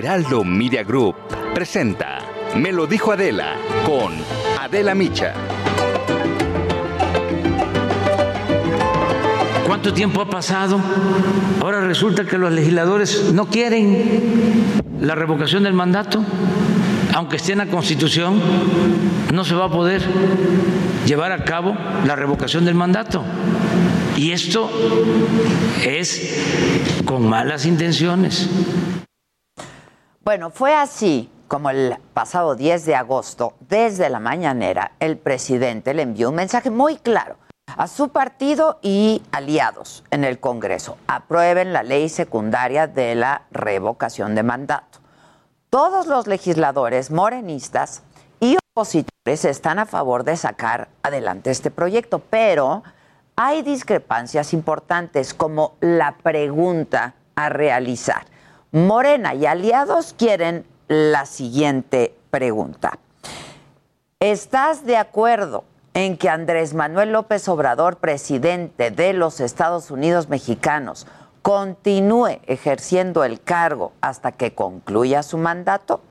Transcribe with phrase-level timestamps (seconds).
[0.00, 1.14] Heraldo Media Group
[1.52, 2.20] presenta
[2.56, 3.52] Me lo dijo Adela
[3.84, 4.14] con
[4.58, 5.34] Adela Micha.
[9.66, 10.80] ¿Cuánto tiempo ha pasado?
[11.60, 16.24] Ahora resulta que los legisladores no quieren la revocación del mandato.
[17.12, 18.40] Aunque esté en la Constitución,
[19.34, 20.00] no se va a poder
[21.04, 21.76] llevar a cabo
[22.06, 23.22] la revocación del mandato.
[24.16, 24.70] Y esto
[25.84, 26.40] es
[27.04, 28.48] con malas intenciones.
[30.30, 36.02] Bueno, fue así como el pasado 10 de agosto, desde la mañanera, el presidente le
[36.02, 37.36] envió un mensaje muy claro
[37.66, 40.98] a su partido y aliados en el Congreso.
[41.08, 45.00] Aprueben la ley secundaria de la revocación de mandato.
[45.68, 48.04] Todos los legisladores morenistas
[48.38, 52.84] y opositores están a favor de sacar adelante este proyecto, pero
[53.34, 58.26] hay discrepancias importantes como la pregunta a realizar.
[58.72, 62.98] Morena y aliados quieren la siguiente pregunta.
[64.20, 71.08] ¿Estás de acuerdo en que Andrés Manuel López Obrador, presidente de los Estados Unidos mexicanos,
[71.42, 76.02] continúe ejerciendo el cargo hasta que concluya su mandato?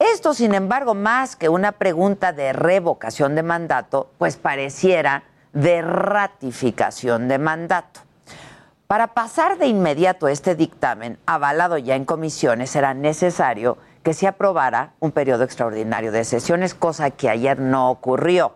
[0.00, 7.28] Esto, sin embargo, más que una pregunta de revocación de mandato, pues pareciera de ratificación
[7.28, 8.03] de mandato.
[8.94, 14.92] Para pasar de inmediato este dictamen, avalado ya en comisiones, será necesario que se aprobara
[15.00, 18.52] un periodo extraordinario de sesiones, cosa que ayer no ocurrió.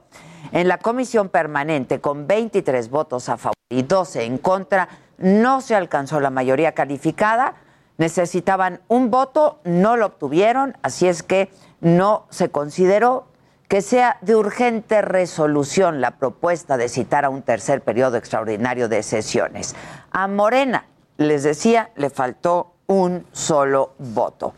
[0.52, 5.74] En la comisión permanente, con 23 votos a favor y 12 en contra, no se
[5.74, 7.54] alcanzó la mayoría calificada.
[7.96, 13.26] Necesitaban un voto, no lo obtuvieron, así es que no se consideró
[13.68, 19.02] que sea de urgente resolución la propuesta de citar a un tercer periodo extraordinario de
[19.02, 19.76] sesiones.
[20.10, 20.86] A Morena,
[21.18, 24.54] les decía, le faltó un solo voto.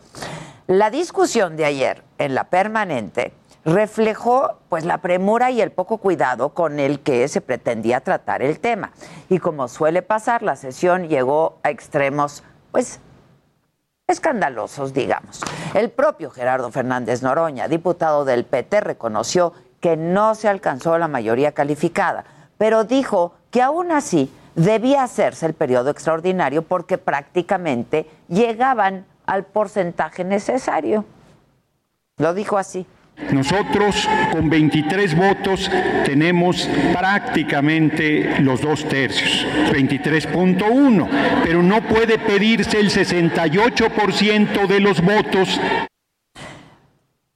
[0.67, 3.33] La discusión de ayer en la permanente
[3.65, 8.59] reflejó pues la premura y el poco cuidado con el que se pretendía tratar el
[8.59, 8.91] tema.
[9.29, 13.01] Y como suele pasar, la sesión llegó a extremos pues
[14.11, 15.41] escandalosos, digamos.
[15.73, 21.53] El propio Gerardo Fernández Noroña, diputado del PT, reconoció que no se alcanzó la mayoría
[21.53, 22.25] calificada,
[22.57, 30.23] pero dijo que aún así debía hacerse el periodo extraordinario porque prácticamente llegaban al porcentaje
[30.23, 31.05] necesario.
[32.17, 32.85] Lo dijo así.
[33.31, 35.69] Nosotros con 23 votos
[36.05, 41.07] tenemos prácticamente los dos tercios, 23.1,
[41.43, 45.59] pero no puede pedirse el 68% de los votos.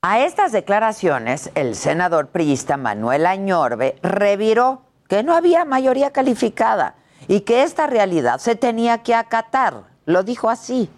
[0.01, 6.95] A estas declaraciones, el senador priista Manuel Añorbe reviró que no había mayoría calificada
[7.27, 9.83] y que esta realidad se tenía que acatar.
[10.05, 10.89] Lo dijo así.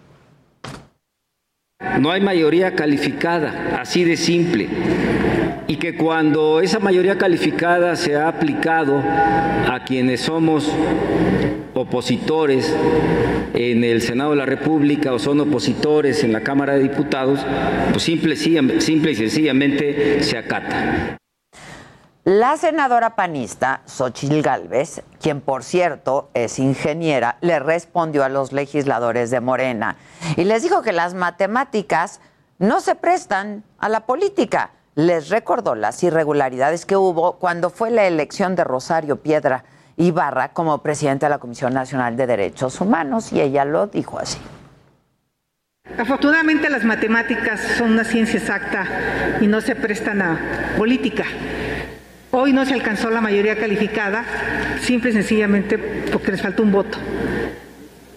[2.00, 4.68] No hay mayoría calificada, así de simple.
[5.66, 10.72] Y que cuando esa mayoría calificada se ha aplicado a quienes somos
[11.74, 12.74] opositores
[13.54, 17.40] en el Senado de la República o son opositores en la Cámara de Diputados,
[17.90, 21.18] pues simple, simple y sencillamente se acata.
[22.30, 29.30] La senadora panista Xochil Gálvez, quien por cierto es ingeniera, le respondió a los legisladores
[29.30, 29.96] de Morena
[30.36, 32.20] y les dijo que las matemáticas
[32.58, 34.72] no se prestan a la política.
[34.94, 39.64] Les recordó las irregularidades que hubo cuando fue la elección de Rosario Piedra
[39.96, 44.38] Ibarra como presidente de la Comisión Nacional de Derechos Humanos y ella lo dijo así.
[45.96, 48.84] Afortunadamente las matemáticas son una ciencia exacta
[49.40, 51.24] y no se prestan a política.
[52.30, 54.24] Hoy no se alcanzó la mayoría calificada,
[54.82, 55.78] simple y sencillamente
[56.12, 56.98] porque les faltó un voto.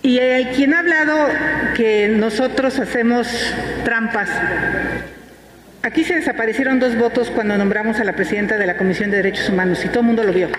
[0.04, 1.28] Y el quien ha hablado
[1.76, 3.28] que nosotros hacemos
[3.86, 4.30] trampas,
[5.82, 9.48] aquí se desaparecieron dos votos cuando nombramos a la presidenta de la Comisión de Derechos
[9.48, 10.50] Humanos y todo el mundo lo vio.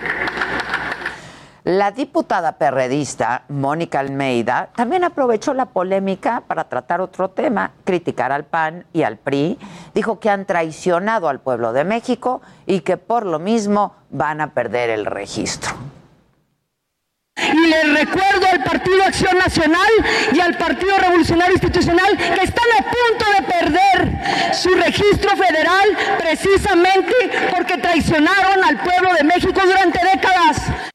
[1.65, 8.43] La diputada perredista Mónica Almeida también aprovechó la polémica para tratar otro tema, criticar al
[8.43, 9.57] PAN y al PRI.
[9.95, 14.53] Dijo que han traicionado al pueblo de México y que por lo mismo van a
[14.53, 15.73] perder el registro.
[17.37, 19.89] Y les recuerdo al Partido Acción Nacional
[20.33, 27.13] y al Partido Revolucionario Institucional que están a punto de perder su registro federal precisamente
[27.55, 30.91] porque traicionaron al pueblo de México durante décadas.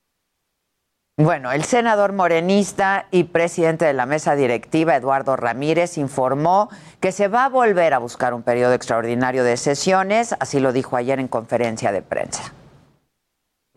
[1.21, 6.69] Bueno, el senador morenista y presidente de la mesa directiva, Eduardo Ramírez, informó
[7.01, 10.97] que se va a volver a buscar un periodo extraordinario de sesiones, así lo dijo
[10.97, 12.53] ayer en conferencia de prensa.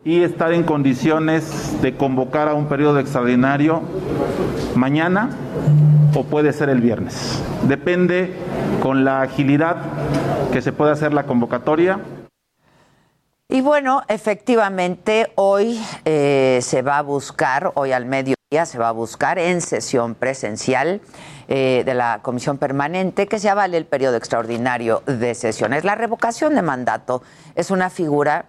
[0.04, 3.82] Y estar en condiciones de convocar a un periodo extraordinario
[4.76, 5.30] mañana
[6.14, 7.42] o puede ser el viernes.
[7.64, 8.36] Depende
[8.80, 9.78] con la agilidad
[10.52, 11.98] que se pueda hacer la convocatoria.
[13.52, 18.92] Y bueno, efectivamente, hoy eh, se va a buscar, hoy al mediodía se va a
[18.92, 21.02] buscar en sesión presencial
[21.48, 25.84] eh, de la Comisión Permanente que se avale el periodo extraordinario de sesiones.
[25.84, 27.22] La revocación de mandato
[27.54, 28.46] es una figura,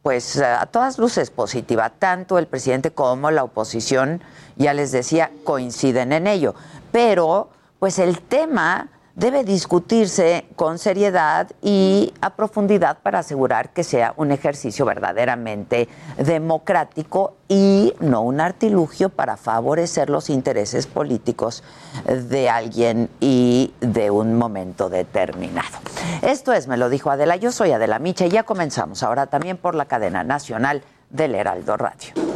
[0.00, 1.90] pues a todas luces positiva.
[1.90, 4.22] Tanto el presidente como la oposición,
[4.56, 6.54] ya les decía, coinciden en ello.
[6.92, 14.12] Pero, pues el tema debe discutirse con seriedad y a profundidad para asegurar que sea
[14.18, 21.64] un ejercicio verdaderamente democrático y no un artilugio para favorecer los intereses políticos
[22.06, 25.78] de alguien y de un momento determinado.
[26.20, 29.56] Esto es, me lo dijo Adela, yo soy Adela Micha y ya comenzamos ahora también
[29.56, 32.35] por la cadena nacional del Heraldo Radio.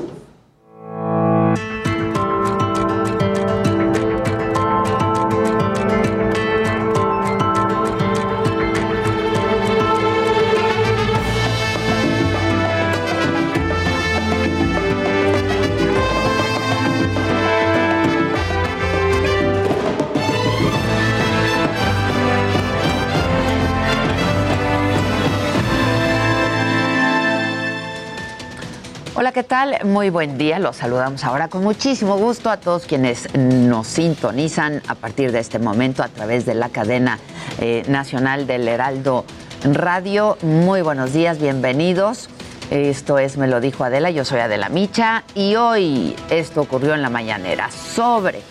[29.33, 29.79] ¿Qué tal?
[29.85, 30.59] Muy buen día.
[30.59, 35.61] Los saludamos ahora con muchísimo gusto a todos quienes nos sintonizan a partir de este
[35.61, 37.19] momento a través de la cadena
[37.61, 39.25] eh, nacional del Heraldo
[39.63, 40.37] Radio.
[40.43, 42.29] Muy buenos días, bienvenidos.
[42.71, 47.03] Esto es Me lo dijo Adela, yo soy Adela Micha y hoy esto ocurrió en
[47.03, 48.43] la mañanera sobre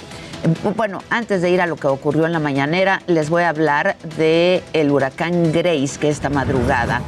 [0.78, 3.98] bueno, antes de ir a lo que ocurrió en la mañanera, les voy a hablar
[4.18, 7.02] de el huracán Grace que esta madrugada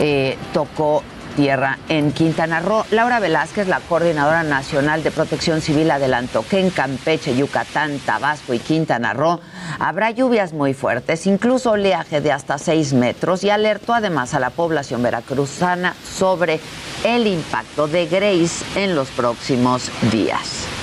[0.00, 2.84] eh, tocó tierra en Quintana Roo.
[2.90, 8.58] Laura Velázquez, la coordinadora nacional de protección civil, adelantó que en Campeche, Yucatán, Tabasco y
[8.58, 9.40] Quintana Roo
[9.78, 14.50] habrá lluvias muy fuertes, incluso oleaje de hasta 6 metros, y alertó además a la
[14.50, 16.60] población veracruzana sobre
[17.04, 20.81] el impacto de Grace en los próximos días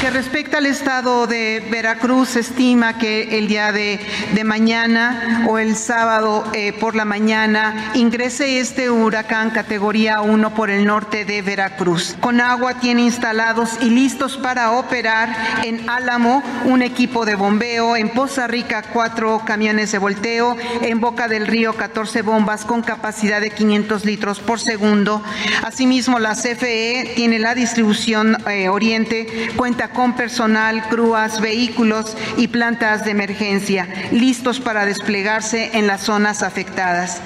[0.00, 4.00] que respecta al estado de Veracruz, estima que el día de,
[4.44, 10.86] mañana o el sábado eh, por la mañana ingrese este huracán categoría 1 por el
[10.86, 12.16] norte de Veracruz.
[12.20, 18.08] Con agua tiene instalados y listos para operar en Álamo un equipo de bombeo, en
[18.08, 23.50] Poza Rica cuatro camiones de volteo, en Boca del Río 14 bombas con capacidad de
[23.50, 25.22] 500 litros por segundo.
[25.62, 33.04] Asimismo, la CFE tiene la distribución eh, oriente, cuenta con personal, grúas, vehículos y plantas
[33.04, 37.20] de emergencia, listos para desplegarse en las zonas afectadas.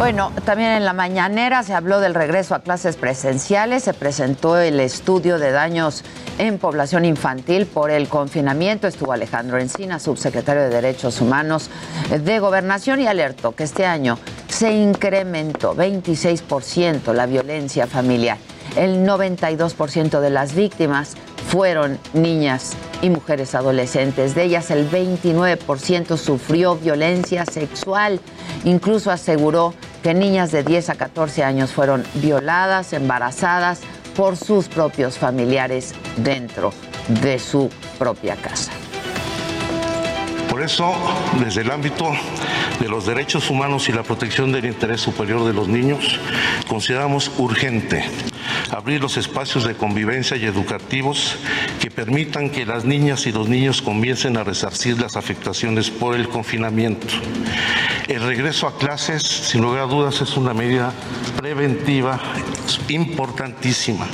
[0.00, 4.80] Bueno, también en la mañanera se habló del regreso a clases presenciales, se presentó el
[4.80, 6.04] estudio de daños
[6.38, 11.68] en población infantil por el confinamiento, estuvo Alejandro Encina, subsecretario de Derechos Humanos
[12.08, 18.38] de Gobernación y alertó que este año se incrementó 26% la violencia familiar.
[18.76, 21.16] El 92% de las víctimas
[21.48, 24.34] fueron niñas y mujeres adolescentes.
[24.34, 28.20] De ellas el 29% sufrió violencia sexual.
[28.64, 33.80] Incluso aseguró que niñas de 10 a 14 años fueron violadas, embarazadas
[34.16, 36.72] por sus propios familiares dentro
[37.08, 38.70] de su propia casa.
[40.48, 40.92] Por eso,
[41.42, 42.12] desde el ámbito
[42.80, 46.18] de los derechos humanos y la protección del interés superior de los niños,
[46.68, 48.04] consideramos urgente
[48.72, 51.36] abrir los espacios de convivencia y educativos
[51.80, 56.28] que permitan que las niñas y los niños comiencen a resarcir las afectaciones por el
[56.28, 57.06] confinamiento.
[58.08, 60.92] El regreso a clases, sin lugar a dudas, es una medida
[61.36, 62.20] preventiva
[62.88, 64.06] importantísima.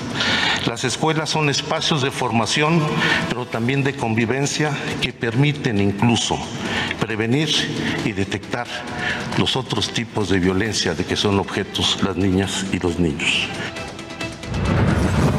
[0.66, 2.82] Las escuelas son espacios de formación,
[3.28, 6.38] pero también de convivencia que permiten incluso
[6.98, 7.48] prevenir
[8.04, 8.66] y detectar
[9.38, 13.48] los otros tipos de violencia de que son objetos las niñas y los niños.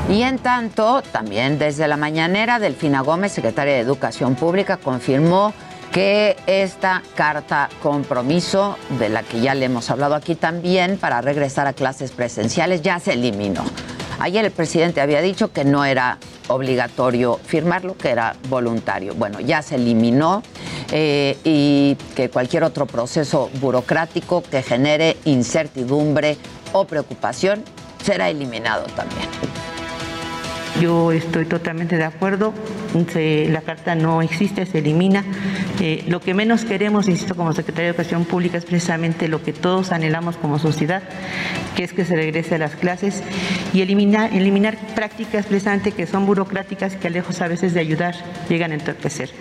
[0.09, 5.53] Y en tanto, también desde la mañanera, Delfina Gómez, secretaria de Educación Pública, confirmó
[5.91, 11.67] que esta carta compromiso, de la que ya le hemos hablado aquí también, para regresar
[11.67, 13.65] a clases presenciales, ya se eliminó.
[14.19, 19.13] Ayer el presidente había dicho que no era obligatorio firmarlo, que era voluntario.
[19.13, 20.41] Bueno, ya se eliminó
[20.91, 26.37] eh, y que cualquier otro proceso burocrático que genere incertidumbre
[26.71, 27.63] o preocupación
[28.01, 29.27] será eliminado también.
[30.81, 32.53] Yo estoy totalmente de acuerdo.
[33.15, 35.24] la carta no existe, se elimina.
[35.79, 39.53] Eh, lo que menos queremos, insisto, como Secretaría de Educación Pública es precisamente lo que
[39.53, 41.01] todos anhelamos como sociedad,
[41.75, 43.24] que es que se regrese a las clases
[43.74, 48.15] y eliminar, eliminar prácticas precisamente que son burocráticas que lejos a veces de ayudar
[48.50, 49.31] llegan a entorpecer.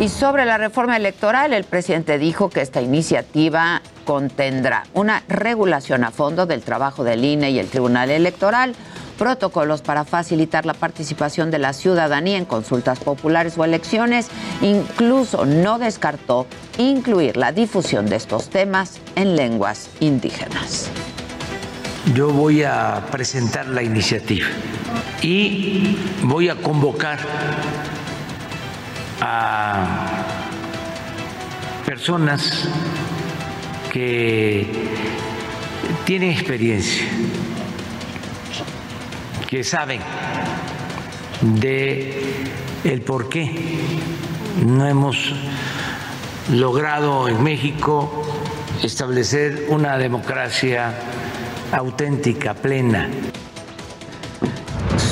[0.00, 6.12] Y sobre la reforma electoral, el presidente dijo que esta iniciativa contendrá una regulación a
[6.12, 8.76] fondo del trabajo del INE y el Tribunal Electoral
[9.18, 14.28] protocolos para facilitar la participación de la ciudadanía en consultas populares o elecciones.
[14.62, 16.46] Incluso no descartó
[16.78, 20.88] incluir la difusión de estos temas en lenguas indígenas.
[22.14, 24.46] Yo voy a presentar la iniciativa
[25.20, 27.18] y voy a convocar
[29.20, 30.24] a
[31.84, 32.68] personas
[33.92, 34.66] que
[36.04, 37.04] tienen experiencia
[39.48, 40.00] que saben
[41.40, 42.44] de
[42.84, 43.78] el por qué
[44.64, 45.32] no hemos
[46.52, 48.26] logrado en México
[48.82, 50.92] establecer una democracia
[51.72, 53.08] auténtica, plena.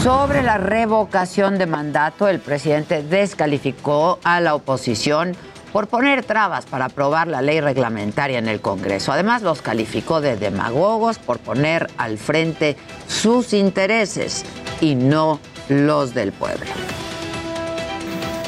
[0.03, 5.35] Sobre la revocación de mandato, el presidente descalificó a la oposición
[5.73, 9.13] por poner trabas para aprobar la ley reglamentaria en el Congreso.
[9.13, 12.77] Además, los calificó de demagogos por poner al frente
[13.09, 14.45] sus intereses
[14.81, 16.67] y no los del pueblo.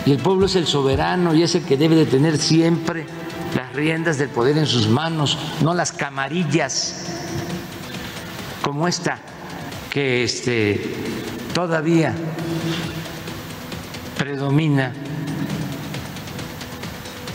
[0.07, 3.07] Y el pueblo es el soberano y es el que debe de tener siempre
[3.55, 7.05] las riendas del poder en sus manos, no las camarillas
[8.63, 9.19] como esta
[9.91, 10.95] que este,
[11.55, 12.15] todavía
[14.19, 14.93] predomina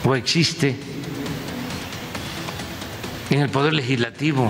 [0.05, 0.75] o existe
[3.29, 4.48] en el Poder Legislativo.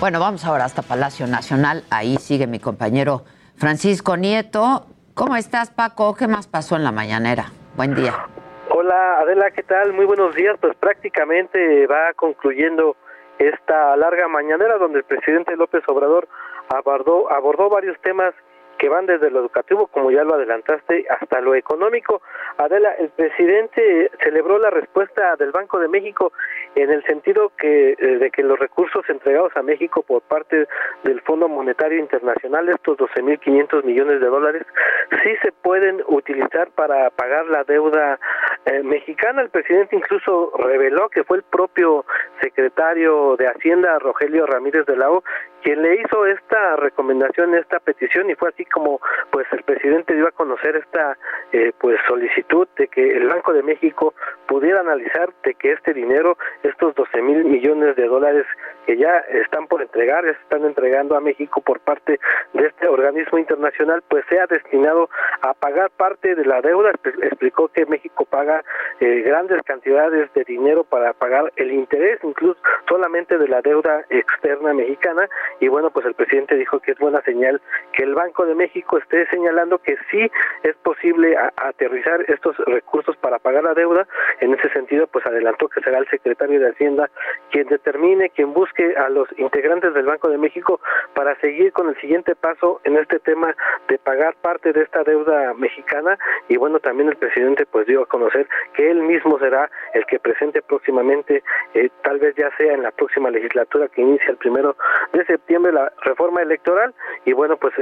[0.00, 1.82] Bueno, vamos ahora hasta Palacio Nacional.
[1.90, 3.24] Ahí sigue mi compañero
[3.56, 4.86] Francisco Nieto.
[5.14, 6.14] ¿Cómo estás, Paco?
[6.14, 7.46] ¿Qué más pasó en la mañanera?
[7.76, 8.14] Buen día.
[8.70, 9.92] Hola, Adela, ¿qué tal?
[9.92, 10.56] Muy buenos días.
[10.60, 12.96] Pues prácticamente va concluyendo
[13.38, 16.28] esta larga mañanera donde el presidente López Obrador
[16.70, 18.34] abordó, abordó varios temas
[18.78, 22.22] que van desde lo educativo, como ya lo adelantaste, hasta lo económico.
[22.56, 26.32] Adela, el presidente celebró la respuesta del Banco de México
[26.74, 30.66] en el sentido que eh, de que los recursos entregados a México por parte
[31.02, 34.62] del Fondo Monetario Internacional, estos 12.500 millones de dólares,
[35.22, 38.18] sí se pueden utilizar para pagar la deuda
[38.66, 39.42] eh, mexicana.
[39.42, 42.04] El presidente incluso reveló que fue el propio
[42.40, 45.24] secretario de Hacienda, Rogelio Ramírez de la O,
[45.62, 49.00] quien le hizo esta recomendación, esta petición y fue así como
[49.30, 51.16] pues el presidente dio a conocer esta
[51.52, 54.14] eh, pues solicitud de que el Banco de México
[54.46, 58.46] pudiera analizar de que este dinero, estos 12 mil millones de dólares
[58.86, 62.18] que ya están por entregar, ya están entregando a México por parte
[62.54, 65.10] de este organismo internacional, pues sea destinado
[65.42, 66.92] a pagar parte de la deuda.
[67.22, 68.64] Explicó que México paga
[69.00, 74.72] eh, grandes cantidades de dinero para pagar el interés, incluso solamente de la deuda externa
[74.72, 75.28] mexicana.
[75.60, 77.60] Y bueno, pues el presidente dijo que es buena señal
[77.92, 80.30] que el Banco de México esté señalando que sí
[80.62, 84.06] es posible aterrizar estos recursos para pagar la deuda.
[84.40, 87.10] En ese sentido, pues adelantó que será el secretario de Hacienda
[87.50, 90.80] quien determine, quien busque a los integrantes del Banco de México
[91.14, 93.54] para seguir con el siguiente paso en este tema
[93.88, 96.18] de pagar parte de esta deuda mexicana.
[96.48, 100.18] Y bueno, también el presidente pues dio a conocer que él mismo será el que
[100.18, 101.42] presente próximamente,
[101.74, 104.76] eh, tal vez ya sea en la próxima legislatura que inicia el primero
[105.12, 105.37] de septiembre,
[105.72, 106.94] la reforma electoral.
[107.24, 107.74] Y bueno, pues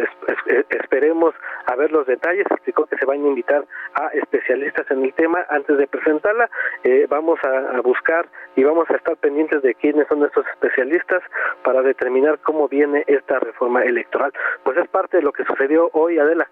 [0.70, 1.34] esperemos
[1.66, 2.46] a ver los detalles.
[2.50, 6.48] Explicó que se van a invitar a especialistas en el tema antes de presentarla.
[6.84, 11.22] Eh, vamos a, buscar y vamos a estar pendientes de quiénes son estos especialistas
[11.62, 14.32] para determinar cómo viene esta reforma electoral.
[14.64, 16.48] Pues es parte de lo que sucedió hoy, Adela.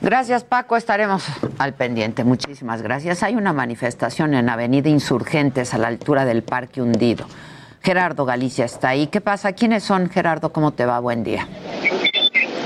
[0.00, 0.76] Gracias, Paco.
[0.76, 1.26] Estaremos
[1.58, 2.24] al pendiente.
[2.24, 3.22] Muchísimas gracias.
[3.22, 7.26] Hay una manifestación en Avenida Insurgentes a la altura del Parque Hundido.
[7.86, 9.06] Gerardo Galicia está ahí.
[9.06, 9.52] ¿Qué pasa?
[9.52, 10.52] ¿Quiénes son, Gerardo?
[10.52, 10.98] ¿Cómo te va?
[10.98, 11.46] Buen día.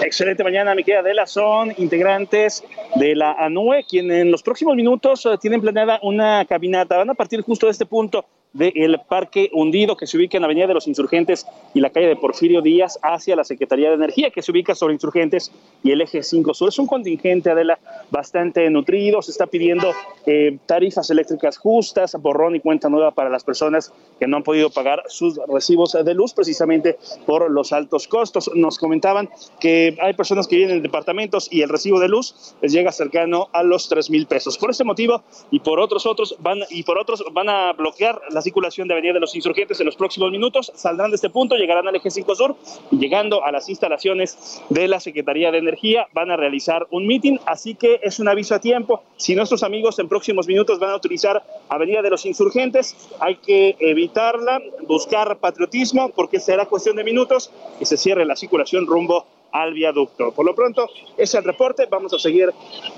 [0.03, 1.27] Excelente mañana, mi querida Adela.
[1.27, 6.97] Son integrantes de la ANUE, quienes en los próximos minutos eh, tienen planeada una caminata.
[6.97, 10.47] Van a partir justo de este punto del Parque Hundido, que se ubica en la
[10.47, 14.31] Avenida de los Insurgentes y la calle de Porfirio Díaz, hacia la Secretaría de Energía,
[14.31, 15.53] que se ubica sobre Insurgentes
[15.83, 16.69] y el Eje 5 Sur.
[16.69, 17.79] Es un contingente, Adela,
[18.11, 19.23] bastante nutrido.
[19.23, 19.93] Se está pidiendo
[20.27, 24.71] eh, tarifas eléctricas justas, borrón y cuenta nueva para las personas que no han podido
[24.71, 28.51] pagar sus recibos de luz, precisamente por los altos costos.
[28.55, 29.29] Nos comentaban
[29.61, 33.49] que hay personas que vienen en departamentos y el recibo de luz les llega cercano
[33.53, 34.59] a los 3 mil pesos.
[34.59, 38.43] Por este motivo y por otros otros van y por otros van a bloquear la
[38.43, 40.73] circulación de Avenida de los Insurgentes en los próximos minutos.
[40.75, 42.57] Saldrán de este punto, llegarán al eje 5 Sur
[42.91, 47.37] y llegando a las instalaciones de la Secretaría de Energía van a realizar un meeting.
[47.45, 49.03] Así que es un aviso a tiempo.
[49.19, 53.77] Si nuestros amigos en próximos minutos van a utilizar Avenida de los Insurgentes, hay que
[53.79, 59.75] evitarla, buscar patriotismo, porque será cuestión de minutos y se cierre la circulación rumbo al
[59.75, 60.33] viaducto.
[60.33, 61.87] Por lo pronto, ese es el reporte.
[61.91, 62.51] Vamos a seguir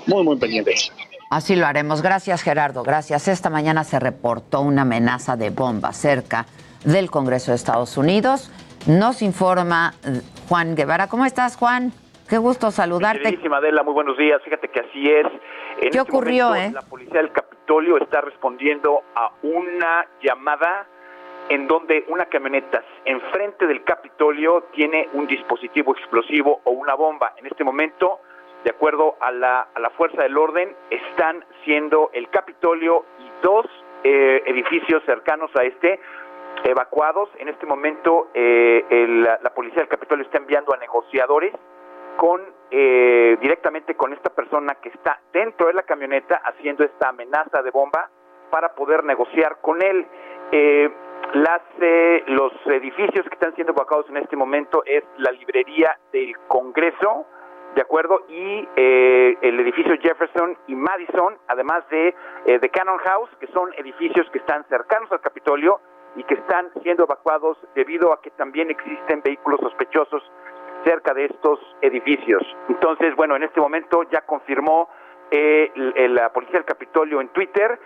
[0.07, 0.89] muy, muy pendientes.
[1.33, 2.03] Así lo haremos.
[2.03, 2.83] Gracias, Gerardo.
[2.83, 3.27] Gracias.
[3.27, 6.45] Esta mañana se reportó una amenaza de bomba cerca
[6.85, 8.51] del Congreso de Estados Unidos.
[8.85, 11.07] Nos informa eh, Juan Guevara.
[11.07, 11.91] ¿Cómo estás, Juan?
[12.29, 13.39] Qué gusto saludarte.
[13.51, 14.43] Adela, muy buenos días.
[14.43, 15.25] Fíjate que así es.
[15.25, 16.81] En ¿Qué este ocurrió, momento, eh?
[16.83, 20.85] La policía del Capitolio está respondiendo a una llamada
[21.49, 27.33] en donde una camioneta enfrente del Capitolio tiene un dispositivo explosivo o una bomba.
[27.37, 28.19] En este momento,
[28.63, 33.65] de acuerdo a la, a la fuerza del orden, están siendo el Capitolio y dos
[34.03, 35.99] eh, edificios cercanos a este
[36.63, 37.29] evacuados.
[37.39, 41.53] En este momento, eh, el- la, policía del Capitolio está enviando a negociadores
[42.17, 42.41] con
[42.71, 47.69] eh, directamente con esta persona que está dentro de la camioneta haciendo esta amenaza de
[47.71, 48.09] bomba
[48.49, 50.07] para poder negociar con él.
[50.51, 50.89] Eh,
[51.33, 56.37] las, eh, los edificios que están siendo evacuados en este momento es la librería del
[56.47, 57.25] Congreso,
[57.75, 58.25] ¿de acuerdo?
[58.27, 62.15] Y eh, el edificio Jefferson y Madison, además de
[62.45, 65.79] eh, Cannon House, que son edificios que están cercanos al Capitolio
[66.15, 70.23] y que están siendo evacuados debido a que también existen vehículos sospechosos
[70.83, 72.43] cerca de estos edificios.
[72.69, 74.89] Entonces, bueno, en este momento ya confirmó
[75.31, 75.71] eh,
[76.09, 77.79] la policía del Capitolio en Twitter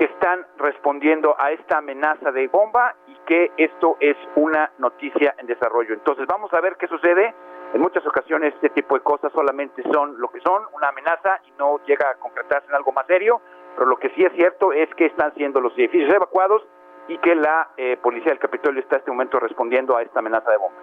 [0.00, 5.92] están respondiendo a esta amenaza de bomba y que esto es una noticia en desarrollo.
[5.92, 7.34] Entonces vamos a ver qué sucede.
[7.72, 11.52] En muchas ocasiones este tipo de cosas solamente son lo que son, una amenaza y
[11.58, 13.40] no llega a concretarse en algo más serio,
[13.76, 16.62] pero lo que sí es cierto es que están siendo los edificios evacuados
[17.06, 20.50] y que la eh, policía del Capitolio está en este momento respondiendo a esta amenaza
[20.50, 20.78] de bomba.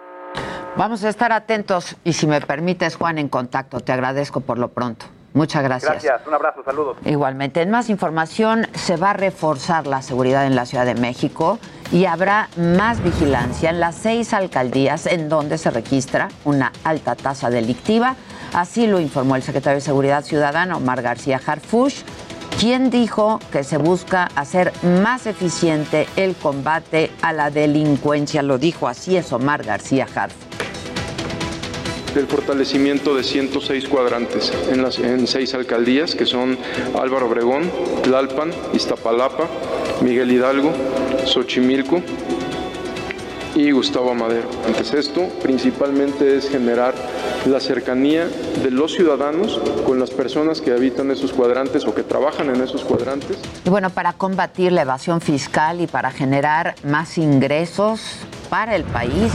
[0.76, 3.80] Vamos a estar atentos y si me permites, Juan, en contacto.
[3.80, 5.06] Te agradezco por lo pronto.
[5.34, 5.92] Muchas gracias.
[5.92, 6.96] Gracias, un abrazo, saludos.
[7.04, 11.58] Igualmente, en más información, se va a reforzar la seguridad en la Ciudad de México
[11.92, 17.50] y habrá más vigilancia en las seis alcaldías en donde se registra una alta tasa
[17.50, 18.16] delictiva.
[18.52, 22.02] Así lo informó el secretario de Seguridad Ciudadana, Omar García Harfush,
[22.58, 28.42] quien dijo que se busca hacer más eficiente el combate a la delincuencia.
[28.42, 30.47] Lo dijo así es Omar García Harfush.
[32.18, 36.58] Del fortalecimiento de 106 cuadrantes en, las, en seis alcaldías que son
[37.00, 37.70] Álvaro Obregón,
[38.02, 39.48] Tlalpan, Iztapalapa,
[40.02, 40.72] Miguel Hidalgo,
[41.24, 42.02] Xochimilco
[43.58, 44.48] y Gustavo Madero.
[44.66, 46.94] Antes esto, principalmente es generar
[47.44, 48.28] la cercanía
[48.62, 52.84] de los ciudadanos con las personas que habitan esos cuadrantes o que trabajan en esos
[52.84, 53.36] cuadrantes.
[53.64, 58.00] Y bueno, para combatir la evasión fiscal y para generar más ingresos
[58.48, 59.32] para el país,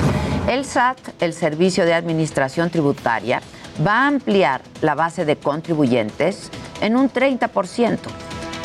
[0.47, 3.41] el SAT, el Servicio de Administración Tributaria,
[3.85, 7.97] va a ampliar la base de contribuyentes en un 30%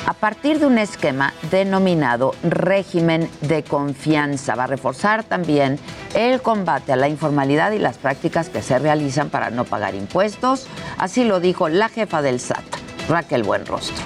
[0.09, 4.55] a partir de un esquema denominado régimen de confianza.
[4.55, 5.79] Va a reforzar también
[6.14, 10.66] el combate a la informalidad y las prácticas que se realizan para no pagar impuestos.
[10.97, 12.64] Así lo dijo la jefa del SAT,
[13.11, 14.03] Raquel Buenrostro.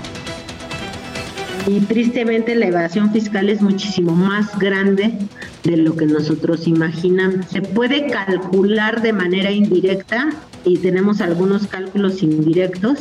[1.68, 5.16] Y tristemente la evasión fiscal es muchísimo más grande
[5.62, 7.46] de lo que nosotros imaginamos.
[7.46, 10.30] Se puede calcular de manera indirecta
[10.64, 12.98] y tenemos algunos cálculos indirectos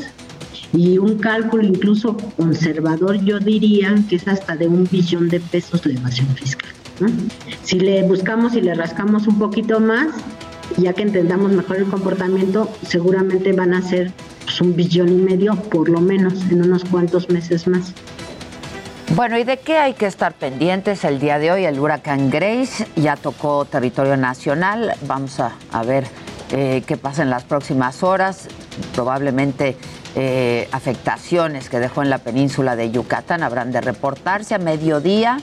[0.73, 5.85] y un cálculo incluso conservador yo diría que es hasta de un billón de pesos
[5.85, 6.71] la evasión fiscal.
[7.63, 10.09] Si le buscamos y le rascamos un poquito más,
[10.77, 14.11] ya que entendamos mejor el comportamiento, seguramente van a ser
[14.45, 17.93] pues, un billón y medio por lo menos en unos cuantos meses más.
[19.15, 21.65] Bueno, ¿y de qué hay que estar pendientes el día de hoy?
[21.65, 24.93] El huracán Grace ya tocó territorio nacional.
[25.05, 26.05] Vamos a, a ver
[26.51, 28.47] eh, qué pasa en las próximas horas.
[28.93, 29.75] Probablemente
[30.15, 35.39] eh, afectaciones que dejó en la península de Yucatán habrán de reportarse a mediodía.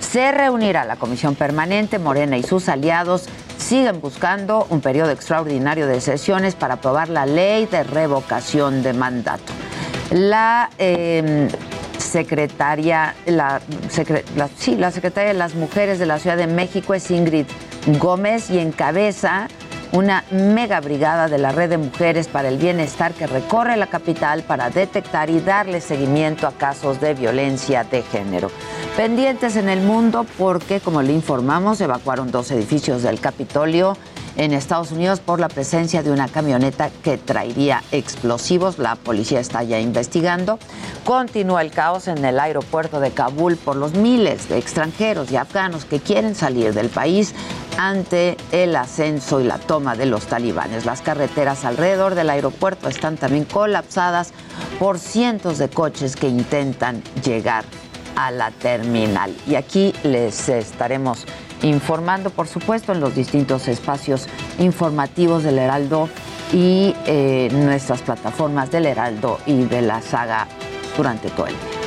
[0.00, 1.98] Se reunirá la comisión permanente.
[1.98, 3.24] Morena y sus aliados
[3.58, 9.52] siguen buscando un periodo extraordinario de sesiones para aprobar la ley de revocación de mandato.
[10.10, 10.70] La.
[10.78, 11.48] eh,
[11.98, 14.24] secretaria, la, secre-
[14.58, 17.46] sí, la secretaria de las Mujeres de la Ciudad de México es Ingrid
[18.00, 19.48] Gómez y encabeza
[19.92, 24.42] una mega brigada de la Red de Mujeres para el Bienestar que recorre la capital
[24.42, 28.50] para detectar y darle seguimiento a casos de violencia de género.
[28.96, 33.96] Pendientes en el mundo porque, como le informamos, evacuaron dos edificios del Capitolio
[34.36, 38.78] en Estados Unidos por la presencia de una camioneta que traería explosivos.
[38.78, 40.58] La policía está ya investigando.
[41.04, 45.84] Continúa el caos en el aeropuerto de Kabul por los miles de extranjeros y afganos
[45.84, 47.34] que quieren salir del país
[47.78, 50.84] ante el ascenso y la toma de los talibanes.
[50.84, 54.32] Las carreteras alrededor del aeropuerto están también colapsadas
[54.78, 57.64] por cientos de coches que intentan llegar
[58.16, 59.34] a la terminal.
[59.46, 61.26] Y aquí les estaremos
[61.62, 66.08] informando, por supuesto, en los distintos espacios informativos del Heraldo
[66.52, 70.46] y eh, nuestras plataformas del Heraldo y de la saga
[70.96, 71.82] durante todo el día.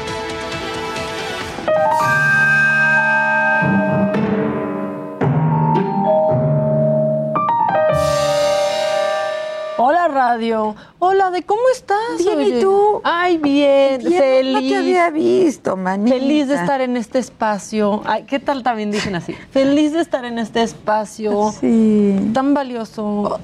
[9.88, 10.76] Hola radio.
[10.98, 12.18] Hola, ¿de cómo estás?
[12.18, 13.02] Bien, ¿y tú?
[13.04, 14.54] Ay, bien, Bien, feliz.
[14.54, 16.18] no te había visto, manita.
[16.18, 18.02] Feliz de estar en este espacio.
[18.04, 19.34] Ay, ¿qué tal también dicen así?
[19.52, 21.54] Feliz de estar en este espacio.
[21.62, 22.32] Sí.
[22.34, 23.40] Tan valioso.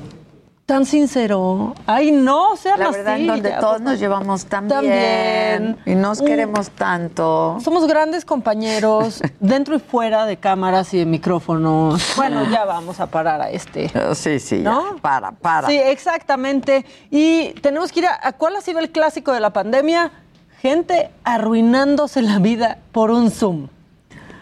[0.71, 1.75] Tan sincero.
[1.85, 2.95] Ay, no, sean La así.
[2.95, 5.75] verdad, en donde ya, todos por nos llevamos tan, También.
[5.83, 7.57] bien y nos queremos tanto.
[7.61, 12.13] Somos grandes compañeros, dentro y fuera de cámaras y de micrófonos.
[12.15, 13.91] Bueno, ya vamos a parar a este.
[14.15, 14.71] Sí, sí, ya.
[14.71, 14.95] ¿No?
[15.01, 15.67] para, para.
[15.67, 16.85] Sí, exactamente.
[17.09, 20.09] Y tenemos que ir a, a cuál ha sido el clásico de la pandemia.
[20.61, 23.67] Gente arruinándose la vida por un Zoom.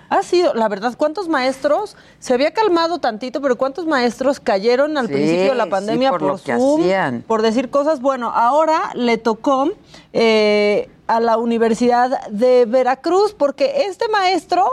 [0.10, 1.96] Ha sido, la verdad, ¿cuántos maestros?
[2.20, 6.10] Se había calmado tantito, pero ¿cuántos maestros cayeron al Sí, principio de la sí, pandemia
[6.10, 7.24] por por, lo que hacían.
[7.28, 8.02] Por decir cosas.
[8.02, 9.72] Bueno, ahora le tocó
[10.14, 14.68] eh, a la Universidad de Veracruz, porque este maestro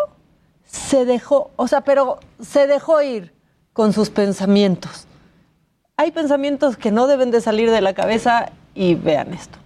[0.64, 3.35] se dejó, o sea, pero se dejó ir
[3.72, 5.07] con sus pensamientos.
[5.99, 9.59] Hay pensamientos que no deben de salir de la cabeza y vean esto.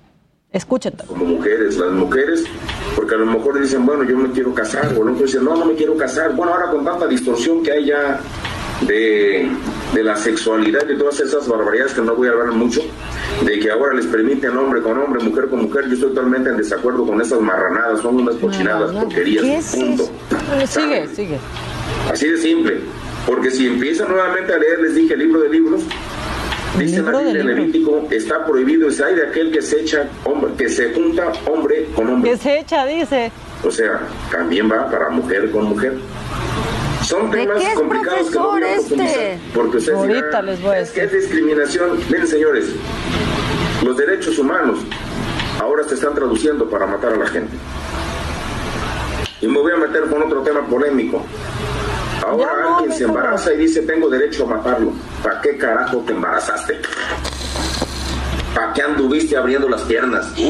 [0.53, 0.95] Escuchen.
[1.07, 2.45] como mujeres, las mujeres,
[2.97, 5.67] porque a lo mejor dicen, bueno, yo me quiero casar, o no dicen, no, no
[5.67, 6.35] me quiero casar.
[6.35, 8.21] Bueno, ahora con tanta distorsión que hay ya
[8.81, 9.49] de,
[9.95, 12.81] de la sexualidad y todas esas barbaridades que no voy a hablar mucho,
[13.45, 16.57] de que ahora les permiten hombre con hombre, mujer con mujer, yo estoy totalmente en
[16.57, 20.11] desacuerdo con esas marranadas, son unas cochinadas, porquerías, punto.
[20.67, 21.39] Sigue, sigue.
[22.11, 22.81] Así de simple.
[23.27, 25.83] Porque si empiezan nuevamente a leer, les dije, el libro de libros,
[26.85, 30.53] dice la Biblia en Levítico, está prohibido, es hay de aquel que se echa, hombre,
[30.57, 32.31] que se junta hombre con hombre.
[32.33, 33.31] Que se echa, dice.
[33.65, 35.95] O sea, también va para mujer con mujer.
[37.05, 39.39] Son ¿De temas qué es complicados que no voy a este?
[39.55, 41.99] porque ustedes Ahorita dirán, les voy a es que es discriminación.
[42.09, 42.67] Miren, señores,
[43.85, 44.79] los derechos humanos
[45.61, 47.57] ahora se están traduciendo para matar a la gente.
[49.41, 51.25] Y me voy a meter con otro tema polémico.
[52.27, 54.93] Ahora alguien se embaraza y dice tengo derecho a matarlo.
[55.23, 56.81] ¿Para qué carajo te embarazaste?
[58.55, 60.35] ¿Para qué anduviste abriendo las piernas?
[60.35, 60.43] Te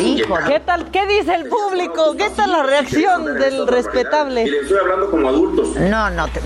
[0.00, 0.46] inyectado.
[0.48, 0.90] ¿Qué tal?
[0.90, 2.14] ¿Qué dice el público?
[2.16, 4.42] ¿Qué tal la reacción del respetable?
[4.44, 5.76] Y les estoy hablando como adultos.
[5.76, 6.40] No, no, te-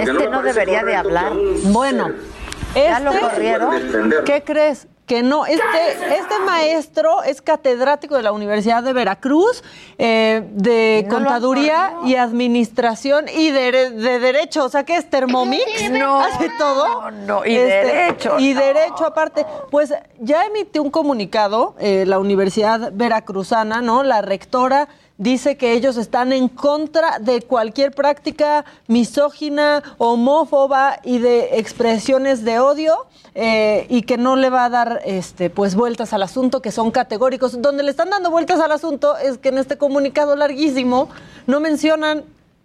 [0.00, 1.32] este no debería de hablar.
[1.64, 2.10] Bueno,
[2.74, 4.24] ¿Ya lo este-?
[4.24, 4.86] ¿Qué crees?
[5.10, 5.58] Que no, este,
[6.18, 9.64] este maestro es catedrático de la Universidad de Veracruz
[9.98, 15.90] eh, de no Contaduría y Administración y de, de Derecho, o sea que es Thermomix,
[15.90, 17.08] No, hace todo.
[17.08, 18.60] Este, no, y Derecho, Y no.
[18.60, 19.44] Derecho aparte.
[19.72, 24.04] Pues ya emitió un comunicado eh, la Universidad Veracruzana, ¿no?
[24.04, 24.86] La rectora
[25.20, 32.58] dice que ellos están en contra de cualquier práctica misógina, homófoba y de expresiones de
[32.58, 36.72] odio eh, y que no le va a dar este pues vueltas al asunto, que
[36.72, 37.60] son categóricos.
[37.60, 41.08] Donde le están dando vueltas al asunto es que en este comunicado larguísimo
[41.46, 42.24] no mencionan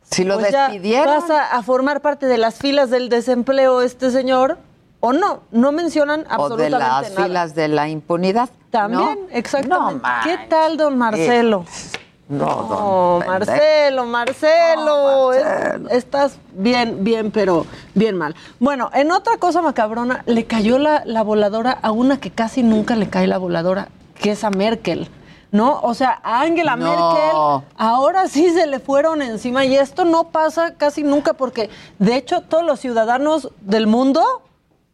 [0.09, 1.07] Si lo pues despidieron.
[1.07, 4.57] vas a, a formar parte de las filas del desempleo este señor
[5.01, 7.25] o no, no mencionan O de absolutamente las nada.
[7.25, 8.49] filas de la impunidad.
[8.71, 9.27] También, ¿no?
[9.29, 10.07] exactamente.
[10.07, 11.59] No, ¿Qué tal, don Marcelo?
[11.59, 15.45] No, No, don Marcelo, Marcelo, es-
[15.91, 18.35] estás bien, bien, pero bien mal.
[18.59, 22.95] Bueno, en otra cosa macabrona, le cayó la, la voladora a una que casi nunca
[22.95, 25.09] le cae la voladora, que es a Merkel.
[25.51, 25.79] ¿No?
[25.83, 26.85] O sea, a Angela No.
[26.85, 32.17] Merkel ahora sí se le fueron encima y esto no pasa casi nunca porque de
[32.17, 34.41] hecho todos los ciudadanos del mundo